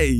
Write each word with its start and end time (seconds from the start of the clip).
Hey! 0.00 0.19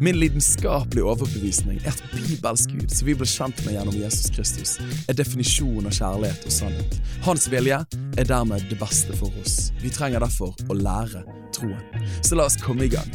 Min 0.00 0.18
lidenskapelige 0.20 1.04
overbevisning 1.04 1.80
er 1.82 1.94
at 1.94 2.02
Bibelsk 2.12 2.74
Gud, 2.74 2.88
som 2.92 3.08
vi 3.08 3.14
ble 3.18 3.28
kjent 3.28 3.62
med 3.64 3.76
gjennom 3.76 3.96
Jesus 3.96 4.30
Kristus, 4.34 4.74
er 5.08 5.16
definisjonen 5.18 5.88
av 5.90 5.96
kjærlighet 5.96 6.46
og 6.48 6.54
sannhet. 6.54 6.98
Hans 7.26 7.48
vilje 7.52 7.80
er 8.18 8.28
dermed 8.28 8.66
det 8.70 8.78
beste 8.80 9.16
for 9.18 9.32
oss. 9.42 9.70
Vi 9.82 9.92
trenger 9.94 10.24
derfor 10.24 10.54
å 10.68 10.76
lære 10.78 11.24
troen. 11.56 12.08
Så 12.22 12.38
la 12.38 12.48
oss 12.48 12.58
komme 12.62 12.88
i 12.88 12.92
gang. 12.92 13.08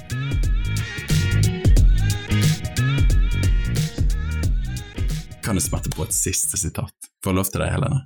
Kan 5.44 5.60
du 5.60 5.62
smette 5.62 5.92
på 5.92 6.06
et 6.08 6.16
siste 6.16 6.58
sitat? 6.58 6.96
Får 7.24 7.34
jeg 7.34 7.40
lov 7.42 7.52
til 7.52 7.64
det, 7.64 7.70
Helene? 7.76 8.02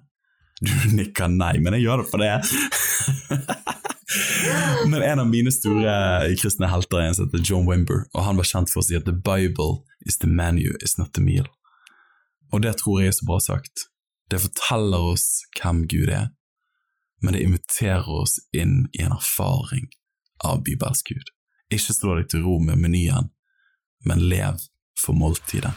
Du 0.58 0.73
nikker 0.98 1.30
nei, 1.30 1.53
men 1.62 1.78
jeg 1.78 1.86
gjør 1.86 2.02
det 2.02 2.09
for 2.09 2.25
det. 2.25 3.55
Men 4.92 5.04
en 5.04 5.20
av 5.20 5.28
mine 5.30 5.52
store 5.52 5.94
kristne 6.40 6.70
helter 6.72 7.02
er 7.02 7.09
en 7.09 7.17
som 7.17 7.28
heter 7.28 7.44
John 7.44 7.67
Wimber, 7.70 8.06
og 8.14 8.26
han 8.28 8.40
var 8.40 8.48
kjent 8.48 8.72
for 8.72 8.84
å 8.84 8.88
si 8.88 8.98
at 8.98 9.08
the 9.08 9.16
Bible 9.16 9.84
is 10.08 10.20
the 10.22 10.30
menu, 10.30 10.73
is 10.81 10.98
not 10.98 11.14
the 11.17 11.23
meal. 11.23 11.48
Og 12.53 12.64
det 12.64 12.78
tror 12.81 13.02
jeg 13.02 13.12
er 13.12 13.18
så 13.18 13.28
bra 13.28 13.40
sagt. 13.44 13.88
Det 14.31 14.42
forteller 14.44 15.12
oss 15.14 15.28
hvem 15.59 15.86
Gud 15.92 16.12
er, 16.12 16.30
men 17.22 17.36
det 17.36 17.44
inviterer 17.44 18.09
oss 18.22 18.38
inn 18.56 18.86
i 18.94 19.03
en 19.03 19.16
erfaring 19.16 19.90
av 20.45 20.64
bibelsk 20.68 21.14
Gud. 21.14 21.31
Ikke 21.73 21.95
slå 21.95 22.20
deg 22.20 22.31
til 22.31 22.45
ro 22.48 22.59
med 22.64 22.80
menyen, 22.80 23.31
men 24.08 24.28
lev 24.31 24.62
for 25.00 25.18
måltidet. 25.18 25.75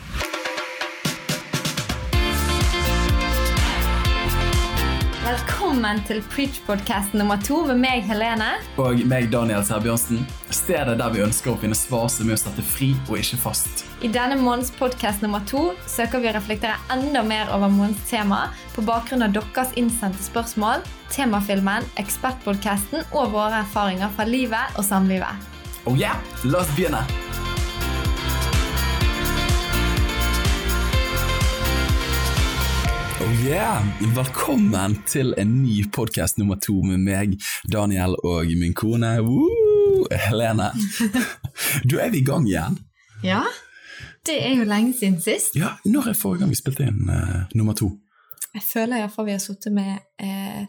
Velkommen 5.70 6.00
til 6.02 6.18
Preach-podkast 6.32 7.12
nummer 7.14 7.38
to 7.46 7.60
med 7.68 7.78
meg, 7.78 8.00
Helene. 8.02 8.48
Og 8.82 9.04
meg, 9.06 9.28
Daniel 9.30 9.62
Serbjørnsen. 9.62 10.24
Stedet 10.50 10.96
der 10.98 11.14
vi 11.14 11.22
ønsker 11.22 11.52
å 11.52 11.60
finne 11.62 11.78
svar 11.78 12.08
som 12.10 12.26
er 12.26 12.34
å 12.34 12.40
sette 12.42 12.64
fri 12.66 12.88
og 13.04 13.20
ikke 13.20 13.38
fast. 13.38 13.84
I 14.02 14.10
denne 14.10 14.34
måneds 14.42 14.74
podkast 14.74 15.22
nummer 15.22 15.46
to 15.46 15.68
søker 15.86 16.24
vi 16.26 16.32
å 16.32 16.34
reflektere 16.34 16.74
enda 16.90 17.22
mer 17.22 17.54
over 17.54 17.70
månedens 17.70 18.02
tema 18.10 18.48
på 18.74 18.82
bakgrunn 18.82 19.22
av 19.28 19.38
deres 19.38 19.70
innsendte 19.78 20.26
spørsmål, 20.26 20.82
temafilmen, 21.14 21.86
ekspertpodkasten 22.02 23.06
og 23.14 23.30
våre 23.38 23.62
erfaringer 23.62 24.10
fra 24.18 24.26
livet 24.26 24.74
og 24.74 24.90
samlivet. 24.90 25.50
Oh 25.86 25.94
yeah, 25.94 26.18
la 26.42 26.64
oss 26.66 26.74
begynne! 26.74 27.29
Yeah! 33.46 33.84
Velkommen 34.16 34.96
til 35.06 35.34
en 35.38 35.62
ny 35.62 35.84
podkast 35.92 36.38
nummer 36.38 36.58
to 36.60 36.74
med 36.84 37.00
meg, 37.04 37.36
Daniel, 37.72 38.16
og 38.26 38.50
min 38.58 38.74
kone 38.76 39.16
Woo! 39.24 40.06
Helene. 40.28 40.70
Du, 41.88 41.98
er 42.00 42.10
vi 42.10 42.20
i 42.20 42.24
gang 42.24 42.46
igjen? 42.48 42.78
Ja, 43.24 43.42
det 44.26 44.36
er 44.44 44.54
jo 44.60 44.64
lenge 44.68 44.94
siden 44.96 45.18
sist. 45.20 45.56
Ja, 45.56 45.74
Når 45.84 46.10
er 46.12 46.16
forrige 46.16 46.42
gang 46.42 46.52
vi 46.52 46.58
spilte 46.58 46.86
inn 46.88 47.10
uh, 47.10 47.44
nummer 47.54 47.76
to? 47.76 47.90
Jeg 48.54 48.64
føler 48.64 49.02
iallfall 49.02 49.28
vi 49.28 49.34
har 49.36 49.42
sittet 49.42 49.74
med 49.76 50.00
uh, 50.24 50.64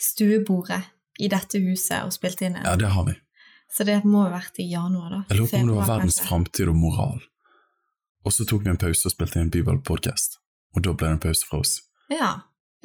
stuebordet 0.00 0.80
i 1.22 1.30
dette 1.30 1.62
huset 1.62 2.02
og 2.02 2.14
spilt 2.14 2.42
inn 2.42 2.58
en. 2.58 2.66
Ja, 2.66 2.74
det 2.78 2.92
har 2.94 3.06
vi. 3.08 3.14
Så 3.74 3.86
det 3.86 4.00
må 4.04 4.24
ha 4.26 4.32
vært 4.34 4.58
i 4.62 4.68
januar, 4.70 5.10
da. 5.14 5.22
Jeg 5.30 5.40
lurer 5.40 5.52
på 5.54 5.62
om 5.62 5.70
det 5.70 5.80
var 5.80 5.92
Verdens 5.94 6.20
framtid 6.24 6.70
og 6.70 6.78
moral. 6.78 7.22
Og 8.26 8.34
så 8.34 8.46
tok 8.48 8.66
vi 8.66 8.74
en 8.74 8.80
pause 8.80 9.06
og 9.06 9.14
spilte 9.14 9.42
inn 9.42 9.54
bibelpodkast. 9.54 10.40
Og 10.76 10.84
da 10.84 10.94
ble 10.94 11.12
det 11.12 11.18
en 11.18 11.26
pause 11.28 11.46
fra 11.48 11.62
oss. 11.62 11.78
Ja. 12.10 12.30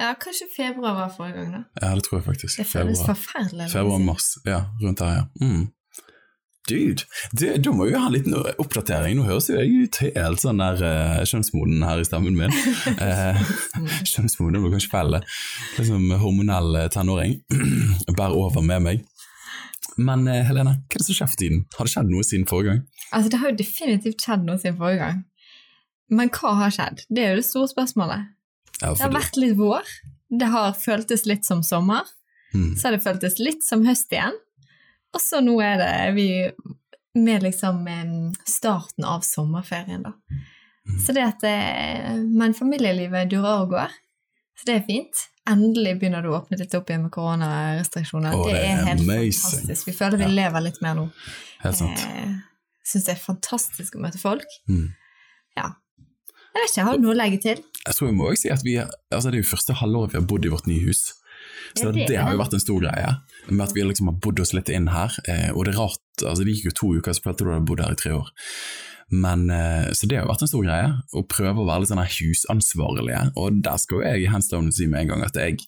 ja, 0.00 0.14
kanskje 0.20 0.46
februar 0.56 0.94
var 0.94 1.14
forrige 1.16 1.38
gang, 1.38 1.52
da. 1.52 1.62
Ja, 1.82 1.94
det 1.94 2.04
tror 2.04 2.18
jeg 2.18 2.24
faktisk. 2.24 2.58
Det 2.58 2.66
føles 2.66 2.98
Februar. 2.98 3.14
forferdelig. 3.14 3.70
Februar, 3.72 4.00
og 4.00 4.00
mars. 4.00 4.28
Ja, 4.46 4.60
rundt 4.82 5.00
her, 5.00 5.14
ja. 5.20 5.24
Mm. 5.40 5.64
Dude, 6.64 7.04
da 7.60 7.72
må 7.76 7.90
jo 7.90 7.98
ha 8.00 8.06
en 8.08 8.14
liten 8.14 8.36
oppdatering. 8.62 9.18
Nå 9.18 9.26
høres 9.28 9.50
jo 9.50 9.58
jeg 9.58 9.84
ut 9.84 9.98
helt 10.00 10.40
sånn 10.40 10.62
der 10.62 10.80
uh, 10.80 11.18
kjønnsmoden 11.28 11.82
her 11.84 12.00
i 12.00 12.06
stemmen 12.08 12.38
min. 12.38 12.54
Eh, 13.04 13.40
kjønnsmoden 14.14 14.62
blir 14.62 14.72
kanskje 14.72 14.92
feil. 14.92 15.18
Liksom 15.76 16.14
hormonell 16.22 16.78
eh, 16.80 16.88
tenåring. 16.92 17.36
Bær 18.16 18.32
over 18.32 18.64
med 18.64 18.80
meg. 18.86 19.04
Men 20.00 20.24
uh, 20.24 20.40
Helene, 20.48 20.78
hva 20.80 20.96
er 20.96 21.02
det 21.02 21.08
som 21.10 21.18
skjer 21.18 21.32
for 21.34 21.42
tiden? 21.42 21.66
Har 21.76 21.84
det 21.84 21.92
skjedd 21.92 22.12
noe 22.14 22.24
siden 22.24 22.48
forrige 22.48 22.72
gang? 22.72 22.80
Altså, 23.10 23.28
det 23.34 23.42
har 23.42 23.52
jo 23.52 23.60
definitivt 23.60 24.24
skjedd 24.24 24.48
noe 24.48 24.56
siden 24.62 24.80
forrige 24.80 25.02
gang. 25.04 25.20
Men 26.16 26.32
hva 26.32 26.54
har 26.62 26.72
skjedd? 26.72 27.04
Det 27.12 27.26
er 27.26 27.34
jo 27.34 27.42
det 27.42 27.48
store 27.50 27.68
spørsmålet. 27.74 28.30
Ja, 28.80 28.92
Det 28.94 29.02
har 29.02 29.12
vært 29.14 29.36
litt 29.36 29.56
vår. 29.58 29.82
Det 30.38 30.46
har 30.50 30.72
føltes 30.74 31.26
litt 31.26 31.44
som 31.46 31.62
sommer. 31.62 32.02
Mm. 32.54 32.76
Så 32.76 32.88
har 32.88 32.96
det 32.96 33.02
føltes 33.04 33.38
litt 33.38 33.64
som 33.66 33.84
høst 33.86 34.12
igjen. 34.12 34.34
Og 35.14 35.20
så 35.22 35.40
nå 35.44 35.54
er 35.62 35.76
det 35.78 36.14
vi 36.16 36.28
med 37.14 37.42
liksom 37.46 37.84
starten 38.50 39.04
av 39.06 39.20
sommerferien, 39.22 40.02
da. 40.02 40.12
Mm. 40.88 40.98
Så 41.00 41.14
det 41.16 41.22
at 41.24 41.44
eh, 41.48 42.16
Men 42.18 42.52
familielivet 42.54 43.30
durer 43.30 43.62
og 43.62 43.70
går. 43.70 43.92
Så 44.58 44.66
det 44.66 44.74
er 44.80 44.82
fint. 44.88 45.22
Endelig 45.48 45.94
begynner 46.00 46.22
du 46.24 46.30
å 46.32 46.38
åpne 46.40 46.58
litt 46.58 46.74
opp 46.74 46.90
igjen 46.90 47.02
med 47.06 47.12
koronarestriksjoner. 47.14 48.34
Oh, 48.34 48.46
det, 48.48 48.56
det 48.58 48.66
er 48.72 48.82
helt 48.88 49.00
amazing. 49.04 49.38
fantastisk. 49.38 49.86
Vi 49.88 49.92
føler 49.96 50.18
vi 50.20 50.24
Ja. 50.28 50.34
lever 50.42 50.60
litt 50.66 50.80
mer 50.82 50.94
nå. 50.98 51.06
Helt 51.62 51.76
sant. 51.78 51.98
Eh, 52.04 52.34
Syns 52.84 53.06
det 53.06 53.14
er 53.14 53.22
fantastisk 53.22 53.94
å 53.96 54.02
møte 54.04 54.18
folk. 54.20 54.44
Mm. 54.68 54.90
Ja. 55.56 55.70
Jeg 56.54 56.62
vet 56.62 56.70
ikke, 56.70 56.86
har 56.86 56.98
du 56.98 57.02
noe 57.02 57.14
å 57.14 57.18
legge 57.18 57.42
til? 57.42 57.60
Jeg 57.84 57.96
tror 57.96 58.08
jeg 58.08 58.16
må 58.16 58.30
også 58.30 58.44
si 58.44 58.50
at 58.54 58.62
vi, 58.64 58.78
altså 58.78 59.30
Det 59.30 59.40
er 59.40 59.42
jo 59.42 59.50
første 59.50 59.76
halvåret 59.80 60.14
vi 60.14 60.20
har 60.20 60.26
bodd 60.30 60.46
i 60.46 60.52
vårt 60.52 60.68
nye 60.70 60.86
hus. 60.86 61.08
Så 61.74 61.90
det, 61.90 62.06
det 62.06 62.20
har 62.20 62.30
jo 62.30 62.38
vært 62.38 62.54
en 62.54 62.62
stor 62.62 62.78
greie, 62.84 63.10
med 63.50 63.64
at 63.64 63.74
vi 63.74 63.82
liksom 63.82 64.10
har 64.12 64.18
bodd 64.22 64.40
oss 64.44 64.54
litt 64.54 64.70
inn 64.70 64.86
her. 64.94 65.16
Eh, 65.26 65.50
og 65.50 65.66
det 65.66 65.74
er 65.74 65.80
rart, 65.82 66.02
altså 66.22 66.46
det 66.46 66.54
gikk 66.54 66.68
jo 66.70 66.76
to 66.78 66.90
uker, 67.00 67.16
så 67.16 67.24
følte 67.24 67.46
du 67.46 67.50
ha 67.50 67.58
bodd 67.66 67.82
her 67.82 67.96
i 67.96 67.98
tre 67.98 68.14
år. 68.14 68.30
Men, 69.10 69.48
eh, 69.50 69.90
så 69.92 70.06
det 70.08 70.20
har 70.20 70.24
jo 70.24 70.30
vært 70.30 70.44
en 70.46 70.52
stor 70.52 70.64
greie, 70.68 70.92
å 71.10 71.24
prøve 71.34 71.64
å 71.64 71.66
være 71.68 71.82
litt 71.82 71.90
sånn 71.90 72.02
her 72.04 72.14
husansvarlige. 72.14 73.24
Og 73.40 73.60
der 73.66 73.82
skal 73.82 74.00
jo 74.00 74.06
jeg 74.06 74.30
hands 74.32 74.50
down 74.52 74.70
si 74.74 74.86
med 74.90 75.04
en 75.04 75.12
gang 75.14 75.26
at 75.26 75.40
jeg, 75.40 75.66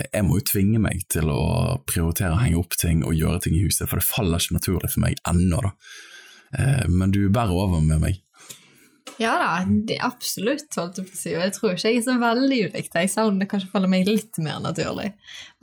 jeg 0.00 0.24
må 0.24 0.40
jo 0.40 0.48
tvinge 0.48 0.80
meg 0.82 1.04
til 1.12 1.28
å 1.32 1.42
prioritere 1.88 2.32
å 2.34 2.40
henge 2.40 2.60
opp 2.60 2.78
ting 2.80 3.04
og 3.04 3.16
gjøre 3.18 3.44
ting 3.44 3.58
i 3.58 3.66
huset, 3.66 3.86
for 3.90 4.00
det 4.00 4.08
faller 4.08 4.40
ikke 4.40 4.58
naturlig 4.58 4.94
for 4.94 5.04
meg 5.04 5.20
ennå, 5.28 5.60
da. 5.68 5.74
Eh, 6.56 6.88
men 6.88 7.12
du 7.12 7.26
bærer 7.28 7.52
over 7.52 7.84
med 7.84 8.00
meg. 8.02 8.22
Ja 9.18 9.32
da, 9.40 9.50
det 9.88 9.98
absolutt, 10.04 10.68
holdt 10.76 10.98
jeg 11.00 11.08
på 11.08 11.16
å 11.16 11.18
si. 11.18 11.32
Og 11.34 11.42
jeg 11.42 11.54
tror 11.56 11.72
ikke 11.74 11.92
jeg 11.92 12.00
er 12.00 12.04
så 12.06 12.16
veldig 12.20 12.58
ulikt 12.68 12.94
deg, 12.94 13.12
det 13.40 13.48
kanskje 13.50 13.70
faller 13.72 13.90
meg 13.90 14.06
litt 14.08 14.38
mer 14.44 14.60
naturlig. 14.62 15.12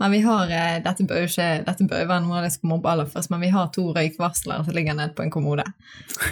Men 0.02 0.12
vi 0.12 0.20
har, 0.26 0.50
eh, 0.52 0.78
dette 0.84 1.06
bør 1.08 1.24
jo 1.24 1.30
ikke, 1.30 1.50
dette 1.68 1.88
bør 1.88 2.02
jo 2.04 2.10
være 2.10 2.24
noe 2.26 2.40
av 2.42 2.48
det 2.48 2.68
mobbe 2.68 2.92
aller 2.92 3.10
først, 3.12 3.32
men 3.32 3.44
vi 3.46 3.52
har 3.54 3.70
to 3.76 3.86
røykvarslere 3.96 4.66
som 4.66 4.76
ligger 4.76 4.98
nede 4.98 5.16
på 5.16 5.24
en 5.24 5.32
kommode. 5.32 5.64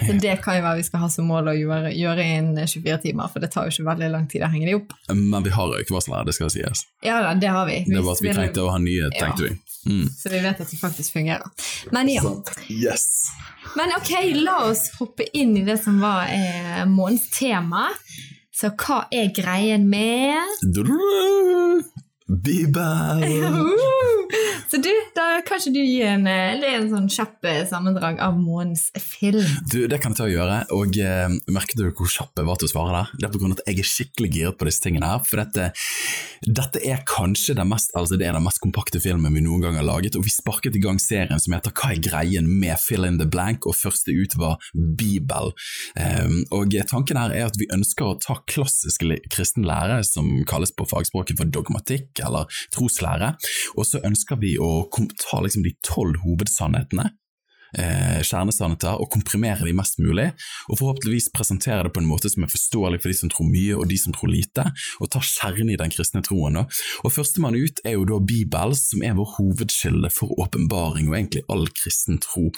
Så 0.04 0.18
det 0.20 0.36
kan 0.44 0.58
jo 0.58 0.66
være 0.66 0.82
vi 0.82 0.86
skal 0.90 1.04
ha 1.04 1.08
som 1.08 1.28
mål 1.30 1.52
å 1.52 1.56
gjøre, 1.56 1.94
gjøre 1.96 2.26
innen 2.26 2.68
24 2.68 3.00
timer, 3.06 3.32
for 3.32 3.40
det 3.40 3.52
tar 3.54 3.68
jo 3.68 3.72
ikke 3.72 3.88
veldig 3.92 4.10
lang 4.12 4.28
tid 4.28 4.44
å 4.44 4.50
henge 4.52 4.68
de 4.68 4.76
opp. 4.80 4.92
Men 5.14 5.46
vi 5.46 5.54
har 5.54 5.72
røykvarslere, 5.72 6.26
det 6.28 6.36
skal 6.36 6.52
sies. 6.52 6.84
Ja 7.04 7.22
da, 7.24 7.32
det 7.38 7.54
har 7.54 7.64
vi. 7.70 7.84
Det 7.88 8.04
var 8.04 8.18
at 8.18 8.24
vi 8.26 8.36
trengte 8.36 8.66
å 8.66 8.74
ha 8.74 8.78
nye, 8.82 9.08
Ja. 9.14 9.26
tenkte 9.26 9.48
vi. 9.48 9.56
Mm. 9.86 10.08
Så 10.08 10.30
vi 10.32 10.40
vet 10.40 10.60
at 10.60 10.70
det 10.70 10.78
faktisk 10.80 11.12
fungerer. 11.12 11.44
Men 11.92 12.08
ja. 12.08 12.22
Yes! 12.68 13.30
Men 13.76 13.94
ok, 13.96 14.12
la 14.44 14.58
oss 14.68 14.90
hoppe 14.98 15.26
inn 15.32 15.56
i 15.56 15.64
det 15.66 15.78
som 15.82 16.00
var 16.02 16.28
eh, 16.30 16.84
månedens 16.86 17.30
tema. 17.34 17.88
Så 18.54 18.70
hva 18.78 19.04
er 19.10 19.32
greien 19.34 19.88
med 19.90 20.38
Bibel! 22.44 23.24
Så 24.70 24.80
du, 24.82 24.90
da 25.16 25.40
kan 25.46 25.60
ikke 25.60 25.72
du 25.74 25.80
gi 25.80 26.00
en, 26.06 26.26
eh, 26.30 26.64
en 26.74 26.88
sånn 26.90 27.08
kjapp 27.12 27.46
eh, 27.48 27.62
sammendrag 27.68 28.20
av 28.22 28.36
månedens 28.38 28.88
film? 29.00 29.44
Du, 29.70 29.84
Det 29.90 30.00
kan 30.02 30.14
jeg 30.14 30.20
ta 30.20 30.26
og 30.28 30.34
gjøre. 30.34 30.58
Og 30.76 30.98
eh, 31.00 31.36
Merket 31.54 31.80
du 31.80 31.86
hvor 31.90 32.10
kjapp 32.10 32.40
jeg 32.40 32.48
var 32.48 32.60
til 32.60 32.68
å 32.68 32.72
svare 32.72 32.94
der? 32.96 33.12
Det 33.18 33.28
er 33.28 33.34
på 33.34 33.40
grunn 33.42 33.54
av 33.54 33.60
at 33.60 33.70
jeg 33.70 33.82
er 33.82 33.90
skikkelig 33.90 34.30
giret 34.34 34.58
på 34.60 34.68
disse 34.68 34.84
tingene 34.84 35.10
her. 35.12 35.22
For 35.28 35.42
dette, 35.42 35.70
dette 36.44 36.82
er 36.84 37.04
kanskje 37.08 37.56
den 37.58 37.70
mest, 37.70 37.94
altså 37.98 38.18
det 38.20 38.28
er 38.28 38.36
den 38.36 38.46
mest 38.46 38.62
kompakte 38.64 39.02
filmen 39.02 39.36
vi 39.36 39.44
noen 39.44 39.64
gang 39.64 39.78
har 39.80 39.86
laget. 39.86 40.18
Og 40.18 40.26
vi 40.26 40.34
sparket 40.34 40.78
i 40.78 40.82
gang 40.84 41.00
serien 41.02 41.40
som 41.42 41.56
heter 41.56 41.74
Hva 41.74 41.92
er 41.94 42.02
greien 42.04 42.48
med 42.50 42.80
Fill 42.82 43.08
in 43.08 43.20
the 43.20 43.28
blank? 43.28 43.68
Og 43.68 43.78
første 43.78 44.14
ut 44.14 44.36
var 44.40 44.58
Bibel. 44.74 45.52
Um, 45.98 46.40
og 46.54 46.74
tanken 46.90 47.18
her 47.20 47.34
er 47.34 47.48
at 47.48 47.58
vi 47.60 47.68
ønsker 47.74 48.08
å 48.08 48.18
ta 48.22 48.38
klassisk 48.50 49.04
kristen 49.32 49.66
lære, 49.66 50.00
som 50.06 50.30
kalles 50.48 50.72
på 50.74 50.86
fagspråket 50.88 51.40
for 51.40 51.50
dogmatikk 51.50 52.22
eller 52.24 52.50
troslære, 52.74 53.34
og 53.74 53.88
så 53.88 54.02
ønsker 54.06 54.33
vi 54.40 54.56
å 54.58 54.86
ta 54.90 55.40
liksom 55.44 55.64
de 55.66 55.74
tolv 55.84 56.20
hovedsannhetene 56.24 57.10
eh, 57.78 58.20
kjernesannheter 58.24 59.00
og 59.00 59.10
komprimere 59.12 59.66
de 59.66 59.74
mest 59.76 60.00
mulig, 60.02 60.30
og 60.68 60.78
forhåpentligvis 60.80 61.30
presentere 61.34 61.86
det 61.86 61.94
på 61.94 62.02
en 62.02 62.08
måte 62.08 62.30
som 62.32 62.46
er 62.46 62.52
forståelig 62.52 63.02
for 63.02 63.12
de 63.12 63.18
som 63.18 63.32
tror 63.32 63.50
mye 63.50 63.78
og 63.78 63.88
de 63.90 63.98
som 64.00 64.14
tror 64.16 64.32
lite, 64.32 64.66
og 65.00 65.10
ta 65.12 65.22
kjernen 65.24 65.72
i 65.74 65.78
den 65.80 65.92
kristne 65.92 66.22
troen. 66.24 66.58
Da. 66.58 66.64
Og 67.04 67.14
Førstemann 67.14 67.58
ut 67.58 67.82
er 67.84 67.96
jo 67.96 68.06
da 68.08 68.20
Bibelen, 68.20 68.76
som 68.78 69.02
er 69.06 69.16
vår 69.18 69.34
hovedskilde 69.38 70.10
for 70.14 70.32
åpenbaring 70.40 71.10
og 71.10 71.18
egentlig 71.18 71.44
all 71.52 71.66
kristen 71.74 72.20
tro, 72.22 72.48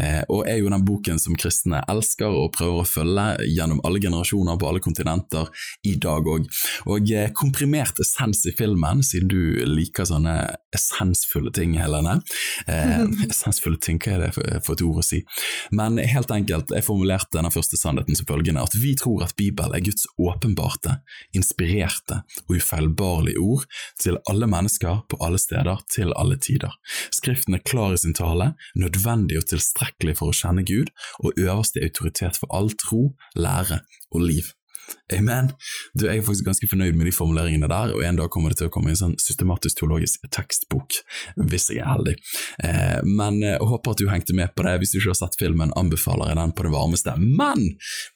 eh, 0.00 0.22
og 0.28 0.46
er 0.48 0.60
jo 0.60 0.72
den 0.72 0.86
boken 0.86 1.20
som 1.22 1.36
kristne 1.38 1.82
elsker 1.90 2.30
og 2.30 2.52
prøver 2.56 2.82
å 2.82 2.88
følge 2.88 3.26
gjennom 3.50 3.82
alle 3.86 4.00
generasjoner 4.02 4.58
på 4.60 4.68
alle 4.70 4.82
kontinenter 4.84 5.50
i 5.86 5.96
dag 6.00 6.26
òg. 6.26 6.48
Og 6.92 7.12
eh, 7.12 7.30
komprimert 7.36 8.00
essens 8.02 8.44
i 8.46 8.54
filmen, 8.56 9.02
siden 9.06 9.30
du 9.32 9.40
liker 9.66 10.08
sånne 10.08 10.36
essensfulle 10.76 11.52
ting, 11.56 11.76
Helene. 11.80 12.18
Eh, 12.66 13.04
essensfulle 13.30 13.80
ting, 13.82 14.00
hva 14.02 14.16
er 14.16 14.24
det 14.26 14.32
for, 14.36 14.60
for 14.66 14.76
et 14.76 14.84
ord 14.86 15.00
å 15.00 15.06
si? 15.06 15.22
Men 15.76 15.98
helt 15.98 16.32
enkelt, 16.34 16.74
jeg 16.74 16.86
formulerte 16.86 17.38
den 17.38 17.52
første 17.54 17.78
sannheten 17.80 18.18
som 18.18 18.28
følgende, 18.28 18.64
at 18.66 18.76
vi 18.78 18.94
tror 18.98 19.24
at 19.26 19.36
Bibelen 19.38 19.74
er 19.76 19.84
Guds 19.86 20.06
åpenbarte, 20.20 20.98
inspirerte 21.36 22.22
og 22.46 22.58
ufeilbarlige 22.58 23.42
ord 23.42 23.66
til 24.02 24.20
alle 24.30 24.50
mennesker 24.50 25.04
på 25.10 25.20
alle 25.24 25.40
steder 25.42 25.82
til 25.92 26.14
alle 26.18 26.38
tider. 26.42 26.74
Skriften 27.14 27.56
er 27.56 27.64
klar 27.66 27.94
i 27.94 28.02
sin 28.02 28.16
tale, 28.16 28.52
nødvendig 28.78 29.40
og 29.40 29.48
tilstrekkelig 29.52 30.18
for 30.20 30.32
å 30.32 30.36
kjenne 30.36 30.66
Gud, 30.66 30.92
og 31.22 31.36
øverste 31.38 31.82
autoritet 31.84 32.38
for 32.40 32.52
all 32.54 32.72
tro, 32.80 33.10
lære 33.38 33.82
og 34.12 34.22
liv. 34.26 34.52
Amen. 35.14 35.52
Du, 35.94 36.06
jeg 36.06 36.20
er 36.20 36.26
faktisk 36.26 36.48
ganske 36.48 36.68
fornøyd 36.70 36.96
med 36.98 37.08
de 37.08 37.14
formuleringene 37.14 37.68
der, 37.70 37.94
og 37.94 38.02
en 38.04 38.18
dag 38.18 38.30
kommer 38.32 38.52
det 38.52 38.60
til 38.60 38.70
å 38.70 38.74
komme 38.74 38.90
en 38.92 38.98
sånn 38.98 39.14
systematisk 39.22 39.80
teologisk 39.80 40.24
tekstbok, 40.34 40.98
hvis 41.50 41.68
jeg 41.70 41.82
er 41.82 41.90
heldig. 41.92 42.16
Eh, 42.66 42.98
men 43.06 43.40
jeg 43.44 43.58
eh, 43.60 43.66
håper 43.70 43.94
at 43.94 44.02
du 44.02 44.10
hengte 44.10 44.36
med 44.36 44.54
på 44.56 44.66
det. 44.66 44.76
Hvis 44.82 44.94
du 44.94 44.98
ikke 44.98 45.12
har 45.14 45.20
sett 45.20 45.38
filmen, 45.40 45.74
anbefaler 45.78 46.32
jeg 46.32 46.40
den 46.40 46.54
på 46.56 46.66
det 46.66 46.74
varmeste. 46.74 47.14
Men 47.22 47.62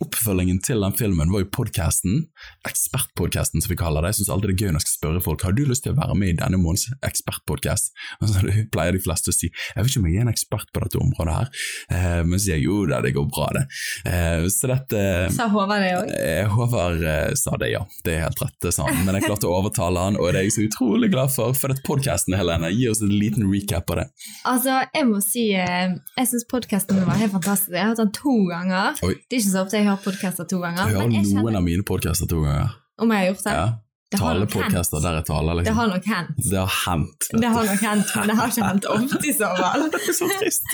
oppfølgingen 0.03 0.59
til 0.67 0.83
den 0.83 0.97
filmen 0.99 1.31
var 1.35 1.45
jo 1.45 1.51
podkasten, 1.55 2.25
ekspertpodkasten 2.69 3.63
som 3.63 3.73
vi 3.73 3.79
kaller 3.81 4.05
det. 4.05 4.15
Jeg 4.15 4.23
syns 4.23 4.33
alltid 4.35 4.53
det 4.53 4.57
er 4.57 4.65
gøy 4.65 4.75
når 4.75 4.83
jeg 4.83 4.89
skal 4.89 4.99
spørre 4.99 5.25
folk 5.25 5.47
har 5.47 5.55
du 5.57 5.63
lyst 5.69 5.85
til 5.87 5.95
å 5.95 6.01
være 6.01 6.17
med 6.19 6.33
i 6.33 6.39
denne 6.39 6.59
måneds 6.61 6.89
ekspertpodkast. 7.07 7.95
Så 8.25 8.45
pleier 8.75 8.97
de 8.97 9.03
fleste 9.03 9.33
å 9.33 9.37
si 9.37 9.51
jeg 9.51 9.85
vet 9.85 9.91
ikke 9.93 10.03
om 10.03 10.09
jeg 10.11 10.19
er 10.19 10.27
en 10.27 10.33
ekspert 10.33 10.71
på 10.75 10.83
dette 10.85 11.01
området 11.01 11.37
her, 11.37 11.51
eh, 11.95 12.21
men 12.27 12.37
så 12.37 12.45
sier 12.47 12.59
jeg 12.59 12.67
jo 12.67 12.83
da, 12.91 13.01
det 13.05 13.15
går 13.17 13.27
bra, 13.31 13.49
det. 13.57 13.65
Eh, 14.11 14.47
så 14.53 14.71
dette 14.71 15.03
Sa 15.35 15.49
Håvard 15.53 15.85
det 15.85 15.93
òg? 15.99 16.13
Håvard 16.61 17.03
eh, 17.03 17.33
sa 17.39 17.57
det, 17.61 17.71
ja. 17.73 17.83
Det 18.05 18.15
er 18.15 18.25
helt 18.27 18.41
rett, 18.43 18.57
det 18.65 18.73
sa 18.77 18.87
han. 18.89 19.03
Men 19.07 19.19
jeg 19.19 19.27
klarte 19.27 19.49
å 19.49 19.57
overtale 19.59 20.05
han, 20.07 20.19
og 20.21 20.31
det 20.31 20.43
er 20.43 20.49
jeg 20.49 20.55
så 20.57 20.67
utrolig 20.69 21.11
glad 21.13 21.33
for. 21.35 21.57
For 21.57 21.75
at 21.75 21.83
podkasten, 21.87 22.37
Helene, 22.39 22.71
gi 22.75 22.89
oss 22.91 23.03
en 23.05 23.13
liten 23.13 23.49
recap 23.51 23.91
av 23.95 24.03
det. 24.03 24.07
Altså, 24.49 24.81
jeg 24.95 25.09
må 25.11 25.21
si 25.25 25.47
eh, 25.57 25.95
jeg 26.17 26.33
syns 26.33 26.49
podkasten 26.51 27.03
var 27.09 27.21
helt 27.21 27.35
fantastisk. 27.37 27.75
Jeg 27.75 27.83
har 27.85 27.93
hørt 27.95 28.03
den 28.05 28.15
to 28.17 28.37
ganger. 28.51 28.99
Oi. 29.07 29.15
Det 29.27 29.39
er 29.39 29.43
ikke 29.43 29.55
så 29.55 29.65
ofte 29.65 29.81
jeg 29.81 29.89
hører 29.91 30.05
podkaster 30.07 30.51
to 30.51 30.63
ganger. 30.63 30.83
Jeg 30.85 30.97
hører 30.97 31.07
men 31.07 31.17
jeg 31.19 31.27
noen 31.27 31.37
kjenner 31.37 31.61
av 31.61 31.69
mine 31.71 31.87
podkaster 31.87 32.31
to 32.31 32.43
ganger. 32.47 32.77
om 33.01 33.15
jeg 33.15 33.25
har 33.25 33.33
gjort 33.33 33.47
det. 33.47 33.55
Ja. 33.57 33.69
Det 34.11 34.19
Talepodkaster 34.19 35.03
der 35.05 35.21
jeg 35.21 35.25
taler, 35.29 35.55
Det 35.55 35.61
liksom. 35.61 35.77
har 35.77 35.91
nok 35.93 36.07
hendt. 36.11 36.39
Det 36.51 36.59
har 36.59 36.73
hendt. 36.81 37.27
Det 37.31 37.51
har 37.55 37.69
nok 37.69 37.85
hendt, 37.87 38.15
men 38.17 38.33
det 38.33 38.37
har 38.41 38.51
ikke 38.51 38.67
hendt 38.67 38.89
ofte 38.91 39.21
i 39.23 39.35
så 39.37 39.51
fall. 39.61 39.85
Det 39.95 40.15
så 40.17 40.31
trist. 40.41 40.73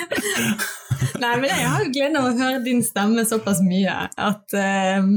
Nei, 1.23 1.35
men 1.43 1.51
jeg 1.51 1.67
har 1.69 1.85
jo 1.85 1.91
gleden 1.93 2.17
av 2.17 2.31
å 2.31 2.33
høre 2.39 2.63
din 2.65 2.81
stemme 2.87 3.27
såpass 3.29 3.61
mye 3.67 3.99
at 4.09 4.57
uh... 4.57 5.11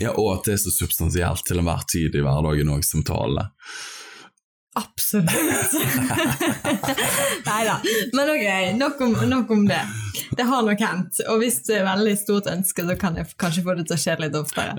Ja, 0.00 0.14
og 0.14 0.38
at 0.38 0.48
det 0.48 0.56
er 0.56 0.62
så 0.62 0.72
substansielt 0.72 1.44
til 1.44 1.60
enhver 1.60 1.84
tid 1.92 2.16
i 2.16 2.24
hverdagen 2.24 2.72
òg, 2.72 2.86
som 2.88 3.04
tale. 3.04 3.50
Absolutt. 4.78 5.74
Nei 7.48 7.62
da. 7.66 7.76
Men 8.14 8.30
ok, 8.34 8.46
nok 8.78 9.00
om, 9.06 9.14
nok 9.30 9.50
om 9.50 9.64
det. 9.68 9.80
Det 10.38 10.46
har 10.46 10.62
nok 10.66 10.82
hendt. 10.84 11.22
Og 11.32 11.42
hvis 11.42 11.60
det 11.66 11.80
er 11.80 11.88
veldig 11.88 12.14
stort 12.20 12.50
ønske, 12.52 12.84
så 12.86 12.96
kan 13.00 13.18
jeg 13.18 13.30
kanskje 13.40 13.64
få 13.66 13.74
det 13.78 13.88
til 13.88 13.96
å 13.96 14.02
skje 14.02 14.16
litt 14.22 14.38
oftere. 14.38 14.76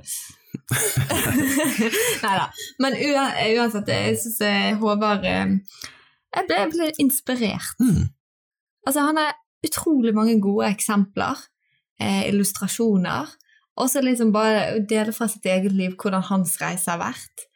Nei 2.24 2.36
da. 2.38 2.48
Men 2.82 2.96
uansett, 2.96 3.92
jeg 3.92 4.18
syns 4.24 4.40
Håvard 4.82 5.28
eh, 5.28 5.52
Jeg 6.36 6.48
ble, 6.48 6.64
ble 6.74 6.90
inspirert. 7.04 7.76
Mm. 7.84 8.08
Altså, 8.88 9.04
han 9.04 9.20
har 9.20 9.36
utrolig 9.66 10.16
mange 10.16 10.38
gode 10.42 10.72
eksempler, 10.72 11.44
eh, 12.00 12.24
illustrasjoner, 12.32 13.36
og 13.80 13.92
så 13.92 14.02
liksom 14.04 14.32
bare 14.36 14.64
å 14.78 14.82
dele 14.88 15.12
fra 15.16 15.28
sitt 15.32 15.46
eget 15.48 15.76
liv 15.76 15.96
hvordan 16.00 16.26
hans 16.32 16.56
reise 16.62 16.92
har 16.92 17.02
vært 17.02 17.49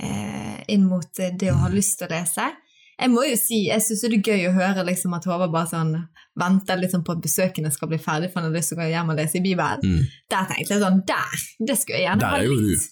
eh, 0.00 0.60
inn 0.74 0.86
mot 0.88 1.18
eh, 1.22 1.32
det 1.38 1.52
å 1.52 1.58
ha 1.64 1.70
lyst 1.72 1.98
til 2.00 2.08
å 2.08 2.14
lese. 2.14 2.50
Jeg 2.94 3.10
må 3.10 3.24
jo 3.26 3.34
si, 3.38 3.64
jeg 3.66 3.82
syns 3.82 4.04
det 4.06 4.10
er 4.20 4.28
gøy 4.30 4.44
å 4.48 4.54
høre 4.54 4.84
liksom, 4.86 5.14
at 5.16 5.24
Håvard 5.26 5.50
bare 5.50 5.66
sånn 5.72 5.94
venter 6.38 6.78
liksom, 6.78 7.02
på 7.06 7.16
at 7.16 7.22
besøkene 7.24 7.70
skal 7.74 7.90
bli 7.90 7.98
ferdig, 8.02 8.28
for 8.30 8.40
han 8.40 8.50
har 8.50 8.54
lyst 8.58 8.70
til 8.70 8.78
å 8.78 8.84
gå 8.84 8.90
hjem 8.92 9.10
og 9.10 9.18
lese 9.18 9.38
i 9.40 9.42
Bibelen. 9.42 9.82
Mm. 9.82 10.04
Der 10.30 10.46
tenkte 10.50 10.76
jeg 10.76 10.82
sånn, 10.82 11.00
der! 11.08 11.42
Det 11.58 11.76
skulle 11.80 11.98
jeg 11.98 12.06
gjerne 12.08 12.30
ha 12.30 12.38
litt. 12.42 12.86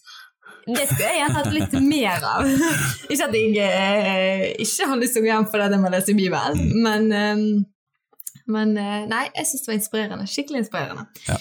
Det 0.63 0.85
skulle 0.87 1.09
jeg 1.09 1.19
gjerne 1.19 1.39
hatt 1.39 1.53
litt 1.55 1.73
mer 1.87 2.27
av. 2.33 2.51
ikke 3.11 3.27
at 3.29 3.35
jeg 3.39 3.55
eh, 3.67 4.45
ikke 4.63 4.91
har 4.91 5.01
lyst 5.01 5.17
til 5.17 5.23
å 5.23 5.27
gå 5.27 5.31
hjem 5.33 5.49
fordi 5.51 5.69
jeg 5.77 5.83
må 5.83 5.91
lese 5.95 6.19
Bibelen, 6.19 6.61
Mm. 6.63 6.83
men, 6.87 7.09
eh, 7.19 8.43
men 8.53 8.77
eh, 8.79 9.03
nei, 9.11 9.25
jeg 9.39 9.49
syns 9.53 9.65
det 9.65 9.71
var 9.73 9.79
inspirerende. 9.79 10.29
Skikkelig 10.31 10.65
inspirerende. 10.65 11.07
Ja. 11.29 11.39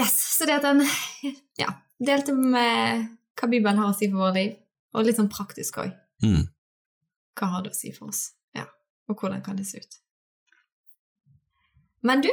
Yes, 0.00 0.16
Så 0.36 0.48
det 0.48 0.56
at 0.58 0.64
han 0.68 0.80
ja, 1.60 1.70
delte 2.02 2.32
med 2.36 3.04
hva 3.36 3.48
Bibelen 3.52 3.78
har 3.80 3.92
å 3.92 3.96
si 3.96 4.08
for 4.10 4.26
vårt 4.26 4.36
liv, 4.40 4.54
og 4.96 5.06
litt 5.06 5.18
sånn 5.18 5.30
praktisk 5.32 5.78
òg. 5.82 5.92
Mm. 6.24 6.46
Hva 7.36 7.50
har 7.52 7.64
det 7.66 7.74
å 7.74 7.76
si 7.76 7.92
for 7.92 8.08
oss? 8.12 8.30
Ja, 8.56 8.64
Og 9.10 9.20
hvordan 9.20 9.42
kan 9.44 9.58
det 9.60 9.66
se 9.68 9.82
ut? 9.82 9.98
Men 12.06 12.22
du, 12.24 12.30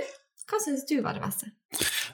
hva 0.48 0.60
syns 0.64 0.86
du 0.88 0.96
var 1.04 1.18
det 1.18 1.24
beste? 1.26 1.52